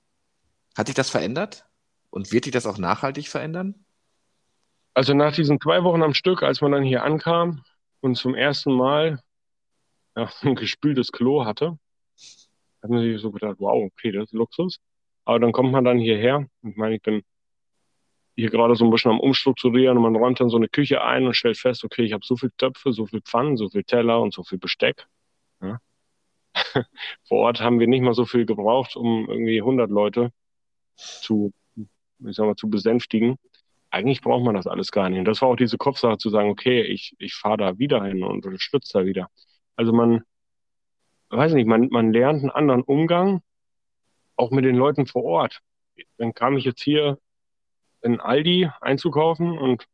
hat 0.77 0.87
dich 0.87 0.95
das 0.95 1.09
verändert? 1.09 1.65
Und 2.09 2.31
wird 2.31 2.45
dich 2.45 2.53
das 2.53 2.65
auch 2.65 2.77
nachhaltig 2.77 3.27
verändern? 3.27 3.75
Also 4.93 5.13
nach 5.13 5.33
diesen 5.33 5.59
zwei 5.59 5.83
Wochen 5.83 6.01
am 6.01 6.13
Stück, 6.13 6.41
als 6.41 6.61
man 6.61 6.71
dann 6.71 6.83
hier 6.83 7.03
ankam 7.03 7.63
und 7.99 8.15
zum 8.15 8.33
ersten 8.33 8.73
Mal 8.73 9.21
ja, 10.17 10.29
ein 10.41 10.55
gespültes 10.55 11.11
Klo 11.11 11.45
hatte, 11.45 11.77
hat 12.81 12.89
man 12.89 13.01
sich 13.01 13.21
so 13.21 13.31
gedacht, 13.31 13.57
wow, 13.59 13.85
okay, 13.85 14.11
das 14.11 14.25
ist 14.25 14.33
Luxus. 14.33 14.79
Aber 15.25 15.39
dann 15.39 15.51
kommt 15.51 15.71
man 15.71 15.83
dann 15.83 15.99
hierher. 15.99 16.47
Ich 16.63 16.75
meine, 16.75 16.95
ich 16.95 17.01
bin 17.01 17.23
hier 18.35 18.49
gerade 18.49 18.75
so 18.75 18.85
ein 18.85 18.91
bisschen 18.91 19.11
am 19.11 19.19
Umstrukturieren 19.19 19.97
und 19.97 20.03
man 20.03 20.15
räumt 20.15 20.39
dann 20.39 20.49
so 20.49 20.57
eine 20.57 20.69
Küche 20.69 21.03
ein 21.03 21.25
und 21.25 21.35
stellt 21.35 21.57
fest, 21.57 21.83
okay, 21.83 22.03
ich 22.03 22.13
habe 22.13 22.25
so 22.25 22.35
viel 22.37 22.51
Töpfe, 22.57 22.93
so 22.93 23.05
viel 23.07 23.21
Pfannen, 23.21 23.57
so 23.57 23.69
viel 23.69 23.83
Teller 23.83 24.21
und 24.21 24.33
so 24.33 24.43
viel 24.43 24.57
Besteck. 24.57 25.07
Ja. 25.61 25.79
Vor 27.27 27.39
Ort 27.39 27.61
haben 27.61 27.79
wir 27.79 27.87
nicht 27.87 28.01
mal 28.01 28.13
so 28.13 28.25
viel 28.25 28.45
gebraucht, 28.45 28.95
um 28.95 29.27
irgendwie 29.29 29.59
100 29.59 29.89
Leute 29.89 30.31
zu, 30.95 31.51
ich 31.75 32.35
sag 32.35 32.45
mal, 32.45 32.55
zu 32.55 32.69
besänftigen 32.69 33.37
eigentlich 33.89 34.21
braucht 34.21 34.43
man 34.43 34.55
das 34.55 34.67
alles 34.67 34.91
gar 34.91 35.09
nicht. 35.09 35.19
Und 35.19 35.25
das 35.25 35.41
war 35.41 35.49
auch 35.49 35.55
diese 35.55 35.77
Kopfsache 35.77 36.17
zu 36.17 36.29
sagen, 36.29 36.49
okay, 36.49 36.81
ich, 36.83 37.15
ich 37.19 37.35
fahre 37.35 37.57
da 37.57 37.77
wieder 37.79 38.03
hin 38.03 38.23
und 38.23 38.45
unterstütze 38.45 38.99
da 38.99 39.05
wieder. 39.05 39.29
Also 39.77 39.93
man, 39.93 40.23
weiß 41.29 41.53
nicht, 41.53 41.67
man, 41.67 41.87
man 41.89 42.11
lernt 42.11 42.41
einen 42.41 42.49
anderen 42.49 42.81
Umgang, 42.81 43.41
auch 44.35 44.51
mit 44.51 44.65
den 44.65 44.75
Leuten 44.75 45.05
vor 45.05 45.23
Ort. 45.23 45.61
Dann 46.17 46.33
kam 46.33 46.57
ich 46.57 46.65
jetzt 46.65 46.81
hier 46.81 47.17
in 48.01 48.19
Aldi 48.19 48.69
einzukaufen 48.81 49.57
und 49.57 49.85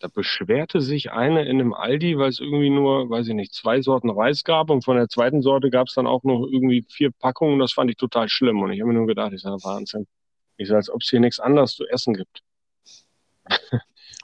da 0.00 0.08
beschwerte 0.08 0.80
sich 0.80 1.12
eine 1.12 1.42
in 1.42 1.60
einem 1.60 1.74
Aldi, 1.74 2.18
weil 2.18 2.30
es 2.30 2.40
irgendwie 2.40 2.70
nur, 2.70 3.10
weiß 3.10 3.28
ich 3.28 3.34
nicht, 3.34 3.52
zwei 3.52 3.82
Sorten 3.82 4.10
Reis 4.10 4.44
gab 4.44 4.70
und 4.70 4.84
von 4.84 4.96
der 4.96 5.08
zweiten 5.08 5.42
Sorte 5.42 5.70
gab 5.70 5.88
es 5.88 5.94
dann 5.94 6.06
auch 6.06 6.24
noch 6.24 6.46
irgendwie 6.46 6.84
vier 6.88 7.10
Packungen. 7.12 7.58
Das 7.58 7.72
fand 7.72 7.90
ich 7.90 7.96
total 7.96 8.28
schlimm 8.28 8.60
und 8.62 8.72
ich 8.72 8.80
habe 8.80 8.88
mir 8.92 8.98
nur 8.98 9.06
gedacht, 9.06 9.32
ich 9.32 9.42
sage, 9.42 9.62
Wahnsinn. 9.62 10.06
Ich 10.56 10.68
sage, 10.68 10.78
als 10.78 10.90
ob 10.90 11.02
es 11.02 11.10
hier 11.10 11.20
nichts 11.20 11.38
anderes 11.38 11.74
zu 11.74 11.86
essen 11.86 12.14
gibt. 12.14 12.42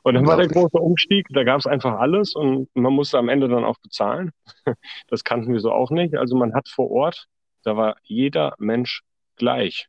Und 0.07 0.15
dann 0.15 0.25
war 0.25 0.37
der 0.37 0.47
große 0.47 0.79
Umstieg, 0.79 1.27
da 1.31 1.43
gab 1.43 1.59
es 1.59 1.67
einfach 1.67 1.99
alles 1.99 2.37
und 2.37 2.69
man 2.75 2.93
musste 2.93 3.19
am 3.19 3.29
Ende 3.29 3.49
dann 3.49 3.65
auch 3.65 3.79
bezahlen. 3.79 4.31
Das 5.09 5.25
kannten 5.25 5.53
wir 5.53 5.59
so 5.59 5.73
auch 5.73 5.91
nicht. 5.91 6.15
Also 6.15 6.37
man 6.37 6.55
hat 6.55 6.69
vor 6.69 6.93
Ort, 6.93 7.27
da 7.65 7.77
war 7.77 7.97
jeder 8.05 8.55
Mensch 8.59 9.03
gleich. 9.35 9.89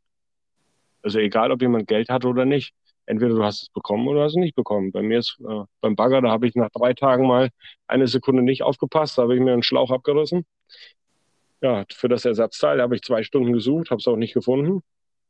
Also 1.02 1.20
egal, 1.20 1.52
ob 1.52 1.62
jemand 1.62 1.86
Geld 1.86 2.08
hatte 2.08 2.26
oder 2.26 2.44
nicht. 2.44 2.74
Entweder 3.06 3.36
du 3.36 3.44
hast 3.44 3.62
es 3.62 3.68
bekommen 3.68 4.08
oder 4.08 4.24
hast 4.24 4.32
es 4.32 4.38
nicht 4.38 4.56
bekommen. 4.56 4.90
Bei 4.90 5.02
mir 5.02 5.20
ist 5.20 5.38
äh, 5.48 5.62
beim 5.80 5.94
Bagger, 5.94 6.20
da 6.20 6.30
habe 6.30 6.48
ich 6.48 6.56
nach 6.56 6.70
drei 6.70 6.94
Tagen 6.94 7.28
mal 7.28 7.50
eine 7.86 8.08
Sekunde 8.08 8.42
nicht 8.42 8.64
aufgepasst, 8.64 9.18
da 9.18 9.22
habe 9.22 9.36
ich 9.36 9.40
mir 9.40 9.52
einen 9.52 9.62
Schlauch 9.62 9.92
abgerissen. 9.92 10.44
Ja, 11.60 11.84
für 11.94 12.08
das 12.08 12.24
Ersatzteil 12.24 12.82
habe 12.82 12.96
ich 12.96 13.02
zwei 13.02 13.22
Stunden 13.22 13.52
gesucht, 13.52 13.92
habe 13.92 14.00
es 14.00 14.08
auch 14.08 14.16
nicht 14.16 14.34
gefunden. 14.34 14.82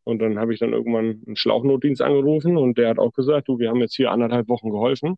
Und 0.08 0.20
dann 0.20 0.38
habe 0.38 0.54
ich 0.54 0.60
dann 0.60 0.72
irgendwann 0.72 1.22
einen 1.26 1.36
Schlauchnotdienst 1.36 2.00
angerufen 2.00 2.56
und 2.56 2.78
der 2.78 2.88
hat 2.88 2.98
auch 2.98 3.12
gesagt, 3.12 3.46
du, 3.46 3.58
wir 3.58 3.68
haben 3.68 3.80
jetzt 3.82 3.94
hier 3.94 4.10
anderthalb 4.10 4.48
Wochen 4.48 4.70
geholfen. 4.70 5.16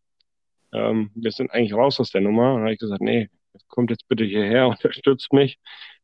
Ähm, 0.72 1.12
wir 1.14 1.30
sind 1.30 1.52
eigentlich 1.52 1.74
raus 1.74 2.00
aus 2.00 2.10
der 2.10 2.22
Nummer. 2.22 2.54
Dann 2.54 2.62
habe 2.62 2.72
ich 2.72 2.80
gesagt, 2.80 3.00
nee, 3.00 3.30
kommt 3.68 3.90
jetzt 3.90 4.08
bitte 4.08 4.24
hierher, 4.24 4.66
unterstützt 4.68 5.32
mich. 5.32 5.60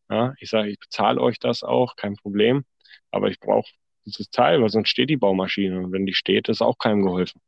Ja, 0.09 0.35
ich 0.39 0.51
sage, 0.51 0.71
ich 0.71 0.79
bezahle 0.79 1.21
euch 1.21 1.41
das 1.41 1.65
auch, 1.65 1.97
kein 1.97 2.15
Problem. 2.15 2.65
Aber 3.11 3.29
ich 3.29 3.41
brauche 3.41 3.69
dieses 4.05 4.31
Teil, 4.31 4.63
weil 4.63 4.69
sonst 4.69 4.91
steht 4.91 5.11
die 5.11 5.17
Baumaschine. 5.17 5.81
Und 5.81 5.91
wenn 5.91 6.07
die 6.07 6.15
steht, 6.15 6.49
ist 6.49 6.63
auch 6.63 6.79
keinem 6.79 7.03
geholfen. 7.03 7.41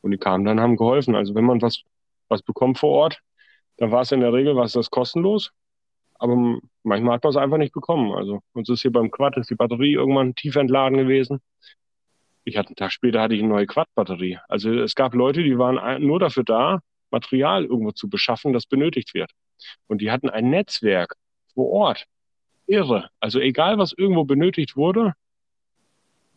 Und 0.00 0.12
die 0.12 0.18
kamen 0.18 0.44
dann, 0.44 0.60
haben 0.60 0.76
geholfen. 0.76 1.16
Also 1.16 1.34
wenn 1.34 1.44
man 1.44 1.60
was, 1.60 1.82
was 2.28 2.42
bekommt 2.42 2.78
vor 2.78 2.90
Ort, 2.90 3.20
dann 3.78 3.90
war 3.90 4.02
es 4.02 4.12
in 4.12 4.20
der 4.20 4.32
Regel, 4.32 4.54
was 4.54 4.74
das 4.74 4.90
kostenlos. 4.90 5.50
Aber 6.24 6.58
manchmal 6.84 7.16
hat 7.16 7.24
man 7.24 7.30
es 7.32 7.36
einfach 7.36 7.58
nicht 7.58 7.74
bekommen. 7.74 8.14
Also 8.14 8.40
uns 8.54 8.70
ist 8.70 8.80
hier 8.80 8.90
beim 8.90 9.10
Quad 9.10 9.36
ist 9.36 9.50
die 9.50 9.56
Batterie 9.56 9.92
irgendwann 9.92 10.34
tief 10.34 10.56
entladen 10.56 10.96
gewesen. 10.96 11.42
Ich 12.44 12.56
hatte 12.56 12.68
einen 12.68 12.76
Tag 12.76 12.92
später 12.92 13.20
hatte 13.20 13.34
ich 13.34 13.40
eine 13.40 13.50
neue 13.50 13.66
Quad-Batterie. 13.66 14.38
Also 14.48 14.72
es 14.72 14.94
gab 14.94 15.12
Leute, 15.12 15.42
die 15.42 15.58
waren 15.58 16.02
nur 16.02 16.18
dafür 16.18 16.44
da, 16.44 16.80
Material 17.10 17.66
irgendwo 17.66 17.92
zu 17.92 18.08
beschaffen, 18.08 18.54
das 18.54 18.64
benötigt 18.64 19.12
wird. 19.12 19.32
Und 19.86 20.00
die 20.00 20.10
hatten 20.10 20.30
ein 20.30 20.48
Netzwerk 20.48 21.14
vor 21.52 21.70
Ort. 21.70 22.06
Irre. 22.66 23.10
Also 23.20 23.38
egal, 23.38 23.76
was 23.76 23.92
irgendwo 23.92 24.24
benötigt 24.24 24.76
wurde, 24.76 25.12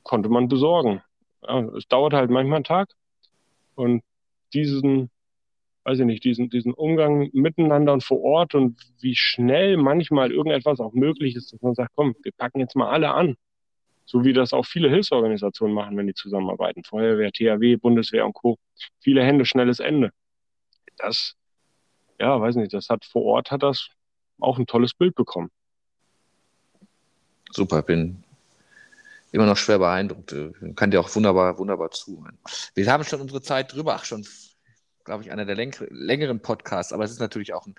konnte 0.04 0.28
man 0.28 0.50
besorgen. 0.50 1.02
Ja, 1.44 1.62
es 1.78 1.88
dauert 1.88 2.12
halt 2.12 2.30
manchmal 2.30 2.58
einen 2.58 2.66
Tag. 2.66 2.90
Und 3.76 4.04
diesen 4.54 5.12
weiß 5.88 6.00
ich 6.00 6.06
nicht, 6.06 6.26
diesen, 6.26 6.50
diesen 6.50 6.74
Umgang 6.74 7.30
miteinander 7.32 7.94
und 7.94 8.04
vor 8.04 8.22
Ort 8.22 8.56
und 8.56 8.78
wie 9.00 9.16
schnell 9.16 9.78
manchmal 9.78 10.34
irgendetwas 10.34 10.82
auch 10.82 10.92
möglich 10.92 11.38
ist, 11.38 11.54
dass 11.54 11.62
man 11.62 11.76
sagt, 11.76 11.94
komm, 11.96 12.14
wir 12.24 12.34
packen 12.34 12.60
jetzt 12.60 12.76
mal 12.76 12.90
alle 12.90 13.14
an. 13.14 13.38
So 14.04 14.26
wie 14.26 14.34
das 14.34 14.52
auch 14.52 14.66
viele 14.66 14.90
Hilfsorganisationen 14.90 15.74
machen, 15.74 15.96
wenn 15.96 16.08
die 16.08 16.14
zusammenarbeiten. 16.14 16.84
Feuerwehr, 16.84 17.32
THW, 17.32 17.78
Bundeswehr 17.78 18.26
und 18.26 18.34
Co. 18.34 18.58
Viele 19.00 19.24
Hände, 19.24 19.46
schnelles 19.46 19.80
Ende. 19.80 20.12
Das, 20.98 21.36
ja, 22.20 22.40
weiß 22.40 22.58
nicht, 22.58 22.74
das 22.74 22.90
hat 22.90 23.06
vor 23.06 23.24
Ort 23.24 23.52
hat 23.52 23.64
das 23.64 23.88
auch 24.42 24.60
ein 24.60 24.66
tolles 24.66 24.94
Bild 24.94 25.16
bekommen. 25.16 25.50
Super, 27.52 27.82
bin 27.82 28.22
immer 29.32 29.46
noch 29.46 29.56
schwer 29.56 29.80
beeindruckt. 29.80 30.36
Kann 30.76 30.92
dir 30.92 31.00
auch 31.00 31.16
wunderbar, 31.16 31.58
wunderbar 31.58 31.92
zuhören. 31.92 32.38
Wir 32.76 32.92
haben 32.92 33.06
schon 33.06 33.22
unsere 33.22 33.42
Zeit 33.42 33.74
drüber, 33.74 33.96
ach 33.96 34.04
schon 34.04 34.26
glaube 35.08 35.24
ich, 35.24 35.32
einer 35.32 35.46
der 35.46 35.56
längeren 35.56 36.42
Podcasts, 36.42 36.94
aber 36.94 37.06
es 37.06 37.12
ist 37.12 37.20
natürlich 37.20 37.54
auch 37.54 37.66
ein, 37.66 37.76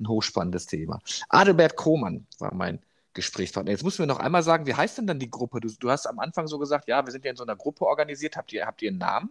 ein 0.00 0.08
hochspannendes 0.08 0.66
Thema. 0.66 1.00
Adelbert 1.28 1.76
Krohmann 1.76 2.26
war 2.40 2.52
mein 2.52 2.80
Gesprächspartner. 3.14 3.70
Jetzt 3.70 3.84
müssen 3.84 4.00
wir 4.00 4.06
noch 4.06 4.18
einmal 4.18 4.42
sagen, 4.42 4.66
wie 4.66 4.74
heißt 4.74 4.98
denn 4.98 5.06
dann 5.06 5.20
die 5.20 5.30
Gruppe? 5.30 5.60
Du, 5.60 5.68
du, 5.78 5.90
hast 5.90 6.06
am 6.06 6.18
Anfang 6.18 6.48
so 6.48 6.58
gesagt, 6.58 6.88
ja, 6.88 7.04
wir 7.06 7.12
sind 7.12 7.24
ja 7.24 7.30
in 7.30 7.36
so 7.36 7.44
einer 7.44 7.54
Gruppe 7.54 7.86
organisiert. 7.86 8.36
Habt 8.36 8.52
ihr, 8.52 8.66
habt 8.66 8.82
ihr 8.82 8.90
einen 8.90 8.98
Namen? 8.98 9.30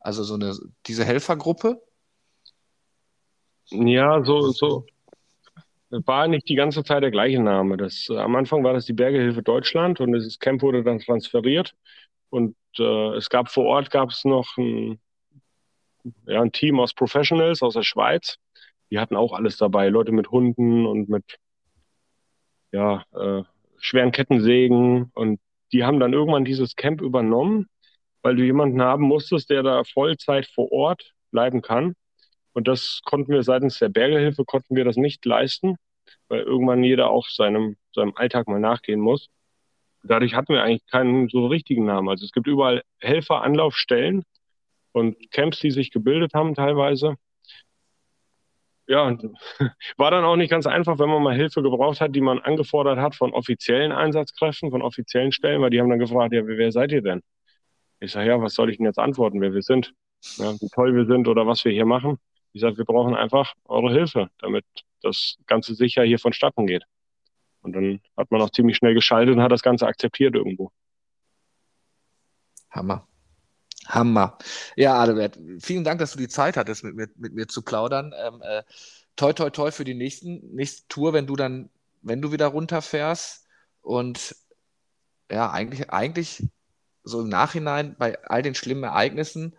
Also 0.00 0.24
so 0.24 0.34
eine, 0.34 0.58
diese 0.86 1.04
Helfergruppe? 1.04 1.80
Ja, 3.70 4.24
so, 4.24 4.50
so. 4.50 4.84
War 5.90 6.26
nicht 6.26 6.48
die 6.48 6.56
ganze 6.56 6.82
Zeit 6.82 7.04
der 7.04 7.12
gleiche 7.12 7.40
Name. 7.40 7.76
Das, 7.76 8.08
am 8.10 8.34
Anfang 8.34 8.64
war 8.64 8.72
das 8.72 8.86
die 8.86 8.92
Bergehilfe 8.92 9.42
Deutschland 9.42 10.00
und 10.00 10.12
das 10.12 10.38
Camp 10.40 10.62
wurde 10.62 10.82
dann 10.82 10.98
transferiert. 10.98 11.76
Und 12.30 12.56
äh, 12.78 13.16
es 13.16 13.30
gab 13.30 13.50
vor 13.50 13.66
Ort 13.66 13.90
gab 13.90 14.10
es 14.10 14.24
noch 14.24 14.56
ein, 14.58 14.98
ja, 16.26 16.42
ein 16.42 16.52
Team 16.52 16.80
aus 16.80 16.94
Professionals 16.94 17.62
aus 17.62 17.74
der 17.74 17.82
Schweiz. 17.82 18.36
Die 18.90 18.98
hatten 18.98 19.16
auch 19.16 19.32
alles 19.32 19.56
dabei, 19.56 19.88
Leute 19.88 20.12
mit 20.12 20.30
Hunden 20.30 20.86
und 20.86 21.08
mit 21.08 21.38
ja, 22.72 23.04
äh, 23.14 23.42
schweren 23.78 24.12
Kettensägen. 24.12 25.10
Und 25.14 25.40
die 25.72 25.84
haben 25.84 26.00
dann 26.00 26.12
irgendwann 26.12 26.44
dieses 26.44 26.76
Camp 26.76 27.00
übernommen, 27.00 27.68
weil 28.22 28.36
du 28.36 28.44
jemanden 28.44 28.82
haben 28.82 29.04
musstest, 29.04 29.50
der 29.50 29.62
da 29.62 29.84
Vollzeit 29.84 30.46
vor 30.46 30.72
Ort 30.72 31.12
bleiben 31.30 31.62
kann. 31.62 31.94
Und 32.52 32.66
das 32.66 33.00
konnten 33.04 33.32
wir 33.32 33.42
seitens 33.42 33.78
der 33.78 33.88
Bergehilfe, 33.88 34.44
konnten 34.44 34.74
wir 34.74 34.84
das 34.84 34.96
nicht 34.96 35.24
leisten, 35.24 35.76
weil 36.28 36.40
irgendwann 36.40 36.82
jeder 36.82 37.10
auch 37.10 37.28
seinem, 37.28 37.76
seinem 37.94 38.14
Alltag 38.16 38.48
mal 38.48 38.60
nachgehen 38.60 39.00
muss. 39.00 39.28
Dadurch 40.02 40.34
hatten 40.34 40.54
wir 40.54 40.62
eigentlich 40.62 40.86
keinen 40.86 41.28
so 41.28 41.46
richtigen 41.46 41.84
Namen. 41.84 42.08
Also 42.08 42.24
es 42.24 42.32
gibt 42.32 42.46
überall 42.46 42.82
Helfer, 42.98 43.42
Anlaufstellen, 43.42 44.24
und 44.92 45.30
Camps, 45.30 45.60
die 45.60 45.70
sich 45.70 45.90
gebildet 45.90 46.34
haben 46.34 46.54
teilweise. 46.54 47.16
Ja, 48.86 49.16
war 49.98 50.10
dann 50.10 50.24
auch 50.24 50.36
nicht 50.36 50.50
ganz 50.50 50.66
einfach, 50.66 50.98
wenn 50.98 51.10
man 51.10 51.22
mal 51.22 51.36
Hilfe 51.36 51.62
gebraucht 51.62 52.00
hat, 52.00 52.14
die 52.14 52.22
man 52.22 52.38
angefordert 52.38 52.98
hat 52.98 53.14
von 53.14 53.32
offiziellen 53.34 53.92
Einsatzkräften, 53.92 54.70
von 54.70 54.80
offiziellen 54.80 55.30
Stellen, 55.30 55.60
weil 55.60 55.70
die 55.70 55.80
haben 55.80 55.90
dann 55.90 55.98
gefragt, 55.98 56.32
ja, 56.32 56.46
wer 56.46 56.72
seid 56.72 56.92
ihr 56.92 57.02
denn? 57.02 57.22
Ich 58.00 58.12
sage, 58.12 58.28
ja, 58.28 58.40
was 58.40 58.54
soll 58.54 58.70
ich 58.70 58.78
denn 58.78 58.86
jetzt 58.86 58.98
antworten, 58.98 59.40
wer 59.40 59.52
wir 59.52 59.62
sind? 59.62 59.92
Ja, 60.36 60.54
wie 60.60 60.68
toll 60.68 60.94
wir 60.94 61.04
sind 61.04 61.28
oder 61.28 61.46
was 61.46 61.64
wir 61.64 61.72
hier 61.72 61.84
machen. 61.84 62.18
Ich 62.52 62.62
sage, 62.62 62.78
wir 62.78 62.84
brauchen 62.86 63.14
einfach 63.14 63.52
eure 63.66 63.92
Hilfe, 63.92 64.30
damit 64.38 64.64
das 65.02 65.36
Ganze 65.46 65.74
sicher 65.74 66.02
hier 66.02 66.18
vonstatten 66.18 66.66
geht. 66.66 66.84
Und 67.60 67.74
dann 67.74 68.00
hat 68.16 68.30
man 68.30 68.40
auch 68.40 68.50
ziemlich 68.50 68.76
schnell 68.76 68.94
geschaltet 68.94 69.34
und 69.34 69.42
hat 69.42 69.52
das 69.52 69.62
Ganze 69.62 69.86
akzeptiert 69.86 70.34
irgendwo. 70.34 70.70
Hammer. 72.70 73.06
Hammer. 73.88 74.38
Ja, 74.76 74.98
Adalbert, 74.98 75.38
vielen 75.60 75.84
Dank, 75.84 75.98
dass 75.98 76.12
du 76.12 76.18
die 76.18 76.28
Zeit 76.28 76.56
hattest, 76.56 76.84
mit 76.84 76.94
mir, 76.94 77.08
mit 77.16 77.34
mir 77.34 77.48
zu 77.48 77.62
plaudern. 77.62 78.14
Ähm, 78.16 78.42
äh, 78.42 78.62
toi, 79.16 79.32
toi, 79.32 79.50
toi 79.50 79.70
für 79.70 79.84
die 79.84 79.94
nächsten, 79.94 80.54
nächste 80.54 80.86
Tour, 80.88 81.12
wenn 81.12 81.26
du 81.26 81.36
dann, 81.36 81.70
wenn 82.02 82.22
du 82.22 82.30
wieder 82.32 82.46
runterfährst. 82.46 83.46
Und 83.82 84.36
ja, 85.30 85.50
eigentlich, 85.50 85.90
eigentlich 85.90 86.44
so 87.02 87.22
im 87.22 87.28
Nachhinein 87.28 87.96
bei 87.98 88.22
all 88.24 88.42
den 88.42 88.54
schlimmen 88.54 88.84
Ereignissen 88.84 89.54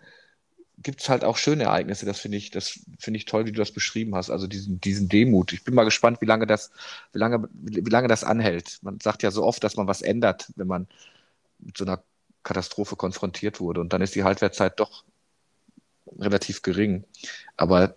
gibt 0.82 1.02
es 1.02 1.10
halt 1.10 1.24
auch 1.24 1.38
schöne 1.38 1.66
Ereignisse. 1.66 2.06
Das 2.06 2.20
finde 2.20 2.38
ich, 2.38 2.52
das 2.52 2.80
finde 3.00 3.18
ich 3.18 3.26
toll, 3.26 3.46
wie 3.46 3.52
du 3.52 3.60
das 3.60 3.72
beschrieben 3.72 4.16
hast. 4.16 4.30
Also 4.30 4.48
diesen, 4.48 4.80
diesen 4.80 5.10
Demut. 5.10 5.52
Ich 5.52 5.64
bin 5.64 5.74
mal 5.74 5.84
gespannt, 5.84 6.22
wie 6.22 6.26
lange 6.26 6.48
das, 6.48 6.72
wie 7.12 7.20
lange, 7.20 7.50
wie 7.52 7.90
lange 7.90 8.08
das 8.08 8.24
anhält. 8.24 8.80
Man 8.82 9.00
sagt 9.00 9.24
ja 9.24 9.32
so 9.32 9.44
oft, 9.44 9.64
dass 9.64 9.76
man 9.76 9.88
was 9.88 10.02
ändert, 10.02 10.52
wenn 10.56 10.68
man 10.68 10.88
mit 11.60 11.78
so 11.78 11.86
einer 11.86 12.02
Katastrophe 12.50 12.96
konfrontiert 12.96 13.60
wurde. 13.60 13.80
Und 13.80 13.94
dann 13.94 14.02
ist 14.02 14.16
die 14.16 14.24
Haltwertzeit 14.24 14.80
doch 14.80 15.04
relativ 16.18 16.64
gering. 16.64 17.04
Aber 17.58 17.96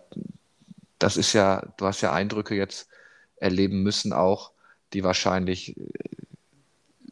das 0.99 1.17
ist 1.17 1.33
ja, 1.33 1.73
du 1.79 1.87
hast 1.87 2.03
ja 2.03 2.13
Eindrücke 2.13 2.55
jetzt 2.55 2.89
erleben 3.37 3.83
müssen 3.83 4.13
auch, 4.13 4.53
die 4.93 5.03
wahrscheinlich 5.05 5.75
äh, 5.79 5.83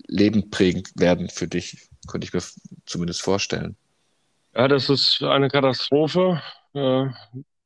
lebendprägend 0.07 0.91
werden 0.97 1.31
für 1.31 1.49
dich, 1.49 1.89
könnte 2.07 2.27
ich 2.27 2.35
mir 2.35 2.43
zumindest 2.85 3.23
vorstellen. 3.23 3.75
Ja, 4.55 4.69
das 4.69 4.91
ist 4.91 5.23
eine 5.23 5.49
Katastrophe. 5.49 6.43
Äh, 6.75 7.07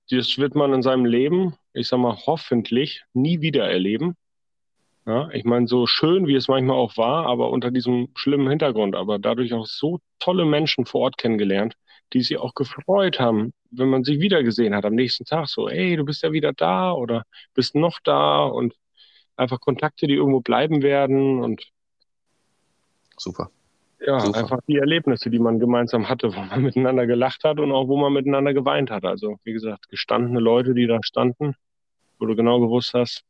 das 0.08 0.38
wird 0.38 0.54
man 0.54 0.72
in 0.72 0.82
seinem 0.82 1.04
Leben, 1.04 1.56
ich 1.72 1.88
sag 1.88 1.98
mal, 1.98 2.16
hoffentlich 2.26 3.02
nie 3.12 3.40
wieder 3.40 3.68
erleben. 3.68 4.16
Ja, 5.07 5.28
ich 5.32 5.44
meine, 5.44 5.66
so 5.66 5.86
schön 5.86 6.26
wie 6.26 6.34
es 6.34 6.48
manchmal 6.48 6.76
auch 6.76 6.96
war, 6.96 7.26
aber 7.26 7.50
unter 7.50 7.70
diesem 7.70 8.09
schlimmen 8.14 8.48
Hintergrund, 8.48 8.96
aber 8.96 9.18
dadurch 9.18 9.52
auch 9.52 9.66
so 9.66 10.00
tolle 10.18 10.46
Menschen 10.46 10.86
vor 10.86 11.02
Ort 11.02 11.18
kennengelernt, 11.18 11.76
die 12.14 12.22
sich 12.22 12.38
auch 12.38 12.55
gefreut 12.55 13.20
haben, 13.20 13.52
wenn 13.70 13.88
man 13.88 14.05
sich 14.05 14.20
wiedergesehen 14.20 14.74
hat 14.74 14.86
am 14.86 14.94
nächsten 14.94 15.26
Tag. 15.26 15.48
So, 15.48 15.68
hey, 15.68 15.96
du 15.96 16.05
bist 16.05 16.22
ja 16.22 16.32
wieder 16.32 16.52
da 16.55 16.92
oder 16.92 17.24
bist 17.55 17.74
noch 17.74 17.98
da 18.02 18.44
und 18.44 18.74
einfach 19.36 19.61
Kontakte, 19.61 20.07
die 20.07 20.14
irgendwo 20.14 20.40
bleiben 20.40 20.82
werden 20.82 21.42
und 21.42 21.70
super. 23.18 23.50
Ja, 24.00 24.20
super. 24.20 24.38
einfach 24.38 24.61
die 24.66 24.76
Erlebnisse, 24.76 25.30
die 25.30 25.38
man 25.38 25.59
gemeinsam 25.59 26.09
hatte, 26.09 26.34
wo 26.34 26.40
man 26.40 26.62
miteinander 26.62 27.07
gelacht 27.07 27.44
hat 27.44 27.61
und 27.61 27.72
auch 27.72 27.88
wo 27.88 27.96
man 27.98 28.12
miteinander 28.12 28.55
geweint 28.55 28.90
hat. 28.90 29.05
Also, 29.05 29.38
wie 29.44 29.52
gesagt, 29.52 29.88
gestandene 29.90 30.40
Leute, 30.40 30.72
die 30.72 30.86
da 30.86 30.98
standen, 31.02 31.57
wo 32.18 32.26
du 32.26 32.36
genau 32.36 32.61
gewusst 32.61 32.94
hast, 32.94 33.24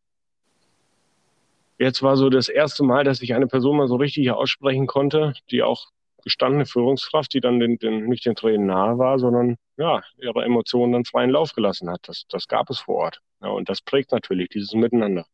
Jetzt 1.85 2.03
war 2.03 2.16
so 2.16 2.30
das 2.30 2.49
erste 2.49 2.82
Mal, 2.82 3.05
dass 3.05 3.20
ich 3.20 3.35
eine 3.35 3.47
Person 3.47 3.76
mal 3.76 3.89
so 3.89 3.97
richtig 3.97 4.30
aussprechen 4.30 4.87
konnte, 4.87 5.35
die 5.51 5.62
auch 5.62 5.89
gestandene 6.22 6.64
Führungskraft, 6.64 7.35
die 7.35 7.41
dann 7.41 7.61
den, 7.61 7.76
den, 7.76 8.07
nicht 8.07 8.24
den 8.24 8.35
Tränen 8.35 8.64
nahe 8.64 8.97
war, 8.97 9.18
sondern 9.18 9.57
ja, 9.76 10.03
ihre 10.16 10.47
Emotionen 10.47 10.95
dann 10.95 11.05
freien 11.05 11.28
Lauf 11.28 11.53
gelassen 11.53 11.91
hat. 11.91 12.01
Das, 12.09 12.24
das 12.30 12.49
gab 12.49 12.70
es 12.70 12.78
vor 12.78 12.95
Ort. 12.95 13.20
Ja, 13.43 13.49
und 13.49 13.68
das 13.68 13.82
prägt 13.82 14.12
natürlich 14.12 14.49
dieses 14.49 14.72
Miteinander. 14.72 15.26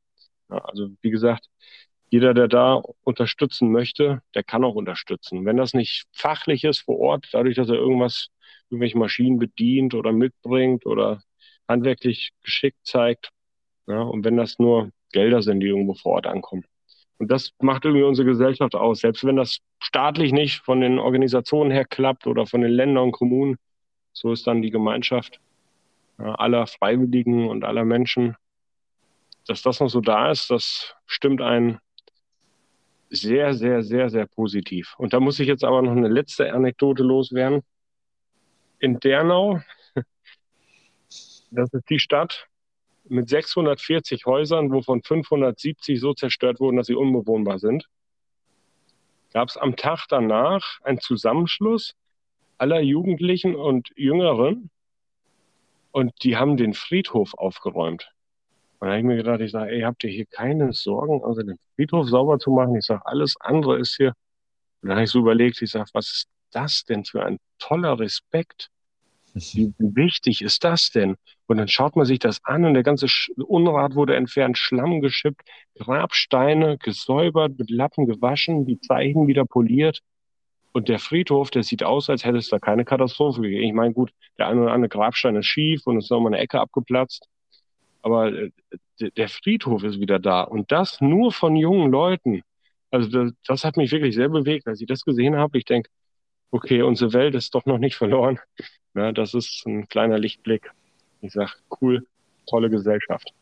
Ja, 0.49 0.57
also 0.65 0.89
wie 1.03 1.11
gesagt, 1.11 1.47
jeder, 2.09 2.35
der 2.35 2.49
da 2.49 2.83
unterstützen 3.05 3.71
möchte, 3.71 4.21
der 4.35 4.43
kann 4.43 4.65
auch 4.65 4.75
unterstützen. 4.75 5.45
Wenn 5.45 5.57
das 5.57 5.73
nicht 5.73 6.07
fachlich 6.11 6.65
ist 6.65 6.81
vor 6.81 6.99
Ort, 6.99 7.29
dadurch, 7.31 7.55
dass 7.55 7.69
er 7.69 7.77
irgendwas, 7.77 8.27
irgendwelche 8.71 8.99
Maschinen 8.99 9.39
bedient 9.39 9.95
oder 9.95 10.11
mitbringt 10.11 10.85
oder 10.85 11.23
handwerklich 11.69 12.33
geschickt 12.43 12.81
zeigt, 12.83 13.31
ja, 13.87 14.03
und 14.03 14.25
wenn 14.25 14.37
das 14.37 14.59
nur 14.59 14.91
Gelder 15.13 15.43
sind, 15.43 15.61
die 15.61 15.69
irgendwo 15.69 15.95
vor 15.95 16.13
Ort 16.13 16.27
ankommen. 16.27 16.65
Und 17.19 17.31
das 17.31 17.53
macht 17.61 17.85
irgendwie 17.85 18.05
unsere 18.05 18.27
Gesellschaft 18.27 18.75
aus. 18.75 19.01
Selbst 19.01 19.25
wenn 19.25 19.37
das 19.37 19.59
staatlich 19.83 20.33
nicht 20.33 20.61
von 20.61 20.81
den 20.81 20.99
Organisationen 20.99 21.71
her 21.71 21.85
klappt 21.85 22.27
oder 22.27 22.47
von 22.47 22.63
den 22.63 22.71
Ländern 22.71 23.05
und 23.05 23.13
Kommunen, 23.13 23.59
so 24.13 24.33
ist 24.33 24.47
dann 24.47 24.63
die 24.63 24.71
Gemeinschaft 24.71 25.41
aller 26.17 26.67
Freiwilligen 26.67 27.49
und 27.49 27.65
aller 27.65 27.85
Menschen, 27.85 28.37
dass 29.47 29.63
das 29.63 29.81
noch 29.81 29.89
so 29.89 30.01
da 30.01 30.31
ist, 30.31 30.51
das 30.51 30.95
stimmt 31.07 31.41
einen 31.41 31.79
sehr, 33.09 33.55
sehr, 33.55 33.83
sehr, 33.83 34.09
sehr 34.09 34.27
positiv. 34.27 34.95
Und 34.99 35.13
da 35.13 35.21
muss 35.21 35.41
ich 35.41 35.49
jetzt 35.49 35.65
aber 35.65 35.83
noch 35.83 35.93
eine 35.93 36.09
letzte 36.09 36.53
Anekdote 36.53 37.03
loswerden. 37.03 37.63
In 38.79 39.01
Dernau, 39.01 39.61
das 41.51 41.73
ist 41.73 41.91
die 41.91 41.99
Stadt, 41.99 42.49
mit 43.11 43.29
640 43.29 44.27
Häusern, 44.27 44.71
wovon 44.73 45.03
570 45.03 46.01
so 46.01 46.15
zerstört 46.15 46.61
wurden, 46.61 46.77
dass 46.77 46.87
sie 46.87 46.95
unbewohnbar 46.95 47.59
sind, 47.59 47.89
gab 49.33 49.49
es 49.49 49.57
am 49.57 49.77
Tag 49.77 50.07
danach 50.09 50.81
einen 50.83 51.01
Zusammenschluss 51.01 51.95
aller 52.59 52.81
Jugendlichen 52.81 53.55
und 53.55 53.89
Jüngeren 53.97 54.71
und 55.93 56.13
die 56.23 56.37
haben 56.37 56.57
den 56.57 56.75
Friedhof 56.75 57.35
aufgeräumt. 57.35 58.13
Und 58.79 58.87
da 58.87 58.93
habe 58.93 58.99
ich 58.99 59.05
mir 59.05 59.17
gedacht, 59.17 59.41
ich 59.41 59.51
sage, 59.51 59.73
ey, 59.73 59.81
habt 59.83 60.05
ihr 60.05 60.11
hier 60.11 60.27
keine 60.27 60.73
Sorgen, 60.73 61.23
also 61.25 61.43
den 61.43 61.59
Friedhof 61.77 62.09
sauber 62.09 62.39
zu 62.39 62.51
machen? 62.51 62.77
Ich 62.77 62.87
sage, 62.87 63.05
alles 63.05 63.37
andere 63.41 63.79
ist 63.79 63.97
hier. 63.97 64.15
Und 64.83 64.89
dann 64.89 64.97
habe 64.97 65.05
ich 65.05 65.11
so 65.11 65.19
überlegt, 65.19 65.61
ich 65.61 65.71
sage, 65.71 65.91
was 65.93 66.07
ist 66.11 66.29
das 66.51 66.85
denn 66.85 67.05
für 67.05 67.25
ein 67.25 67.39
toller 67.59 67.99
Respekt? 67.99 68.69
Wie 69.35 69.73
wichtig 69.79 70.43
ist 70.43 70.65
das 70.65 70.91
denn? 70.91 71.17
Und 71.47 71.59
dann 71.59 71.69
schaut 71.69 71.97
man 71.97 72.07
sich 72.07 72.19
das 72.19 72.45
an 72.45 72.65
und 72.65 72.75
der 72.75 72.83
ganze 72.83 73.07
Unrat 73.37 73.95
wurde 73.95 74.17
entfernt, 74.17 74.59
Schlamm 74.59 75.01
geschippt, 75.01 75.43
Grabsteine 75.77 76.79
gesäubert, 76.79 77.59
mit 77.59 77.71
Lappen 77.71 78.07
gewaschen, 78.07 78.67
die 78.67 78.81
Zeichen 78.81 79.27
wieder 79.27 79.45
poliert. 79.45 80.01
Und 80.73 80.89
der 80.89 80.99
Friedhof, 80.99 81.51
der 81.51 81.63
sieht 81.63 81.83
aus, 81.83 82.09
als 82.09 82.25
hätte 82.25 82.39
es 82.39 82.49
da 82.49 82.59
keine 82.59 82.85
Katastrophe 82.85 83.41
gegeben. 83.43 83.65
Ich 83.65 83.73
meine, 83.73 83.93
gut, 83.93 84.13
der 84.39 84.47
eine 84.49 84.63
oder 84.63 84.73
andere 84.73 84.89
Grabstein 84.89 85.37
ist 85.37 85.47
schief 85.47 85.87
und 85.87 85.97
es 85.99 86.05
ist 86.05 86.11
nochmal 86.11 86.35
eine 86.35 86.43
Ecke 86.43 86.61
abgeplatzt. 86.61 87.27
Aber 88.03 88.33
äh, 88.33 88.51
der 89.17 89.29
Friedhof 89.29 89.83
ist 89.83 90.01
wieder 90.01 90.19
da. 90.19 90.43
Und 90.43 90.71
das 90.71 91.01
nur 91.01 91.33
von 91.33 91.57
jungen 91.57 91.91
Leuten. 91.91 92.43
Also 92.91 93.09
das, 93.09 93.33
das 93.47 93.65
hat 93.65 93.77
mich 93.77 93.91
wirklich 93.93 94.15
sehr 94.15 94.29
bewegt, 94.29 94.67
als 94.67 94.81
ich 94.81 94.87
das 94.87 95.05
gesehen 95.05 95.37
habe. 95.37 95.59
Ich 95.59 95.65
denke, 95.65 95.91
okay, 96.51 96.83
unsere 96.83 97.13
Welt 97.13 97.35
ist 97.35 97.55
doch 97.55 97.67
noch 97.67 97.79
nicht 97.79 97.97
verloren. 97.97 98.39
Ja, 98.95 99.13
das 99.13 99.35
ist 99.35 99.65
ein 99.67 99.89
kleiner 99.89 100.19
Lichtblick. 100.19 100.71
Ich 101.21 101.33
sage, 101.33 101.53
cool, 101.81 102.07
tolle 102.49 102.71
Gesellschaft. 102.71 103.33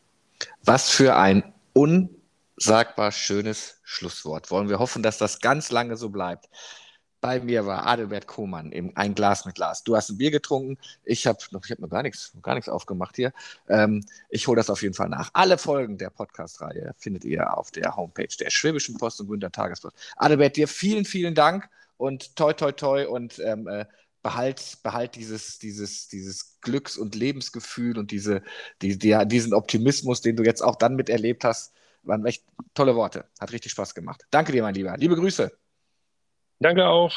Was 0.63 0.89
für 0.89 1.15
ein 1.15 1.53
unsagbar 1.73 3.11
schönes 3.11 3.79
Schlusswort. 3.83 4.51
Wollen 4.51 4.69
wir 4.69 4.79
hoffen, 4.79 5.03
dass 5.03 5.17
das 5.17 5.39
ganz 5.39 5.71
lange 5.71 5.97
so 5.97 6.09
bleibt. 6.09 6.49
Bei 7.21 7.41
mir 7.41 7.65
war 7.65 7.85
Adelbert 7.85 8.27
Kohmann 8.27 8.71
im 8.71 8.95
Ein 8.95 9.13
Glas 9.13 9.45
mit 9.45 9.55
Glas. 9.55 9.83
Du 9.83 9.95
hast 9.95 10.09
ein 10.09 10.17
Bier 10.17 10.31
getrunken, 10.31 10.77
ich 11.03 11.27
habe 11.27 11.39
noch, 11.51 11.65
ich 11.65 11.71
hab 11.71 11.79
noch 11.79 11.89
gar 11.89 12.01
nichts, 12.01 12.31
gar 12.41 12.55
nichts 12.55 12.69
aufgemacht 12.69 13.17
hier. 13.17 13.33
Ähm, 13.67 14.05
ich 14.29 14.47
hole 14.47 14.55
das 14.55 14.69
auf 14.69 14.81
jeden 14.81 14.93
Fall 14.93 15.09
nach. 15.09 15.29
Alle 15.33 15.57
Folgen 15.57 15.97
der 15.97 16.11
Podcast-Reihe 16.11 16.93
findet 16.97 17.25
ihr 17.25 17.57
auf 17.57 17.71
der 17.71 17.97
Homepage 17.97 18.33
der 18.39 18.49
Schwäbischen 18.49 18.97
Post 18.97 19.19
und 19.19 19.27
Günter 19.27 19.51
Tagespost. 19.51 19.97
Adelbert, 20.15 20.55
dir 20.55 20.69
vielen, 20.69 21.03
vielen 21.03 21.35
Dank 21.35 21.69
und 21.99 22.35
toi, 22.37 22.53
toi, 22.53 22.71
toi 22.71 23.07
und 23.07 23.39
ähm, 23.39 23.67
äh, 23.67 23.85
behalt, 24.23 24.77
behalt 24.83 25.15
dieses, 25.15 25.59
dieses, 25.59 26.07
dieses 26.07 26.59
Glücks- 26.61 26.97
und 26.97 27.13
Lebensgefühl 27.13 27.97
und 27.97 28.11
diese, 28.11 28.41
die, 28.81 28.97
die, 28.97 29.17
diesen 29.27 29.53
Optimismus, 29.53 30.21
den 30.21 30.37
du 30.37 30.43
jetzt 30.43 30.61
auch 30.61 30.77
dann 30.77 30.95
miterlebt 30.95 31.43
hast. 31.43 31.73
Waren 32.03 32.25
echt 32.25 32.45
tolle 32.73 32.95
Worte. 32.95 33.25
Hat 33.39 33.51
richtig 33.51 33.73
Spaß 33.73 33.93
gemacht. 33.93 34.25
Danke 34.31 34.53
dir, 34.53 34.63
mein 34.63 34.75
Lieber. 34.75 34.95
Liebe 34.97 35.15
Grüße. 35.15 35.51
Danke 36.59 36.87
auch. 36.87 37.13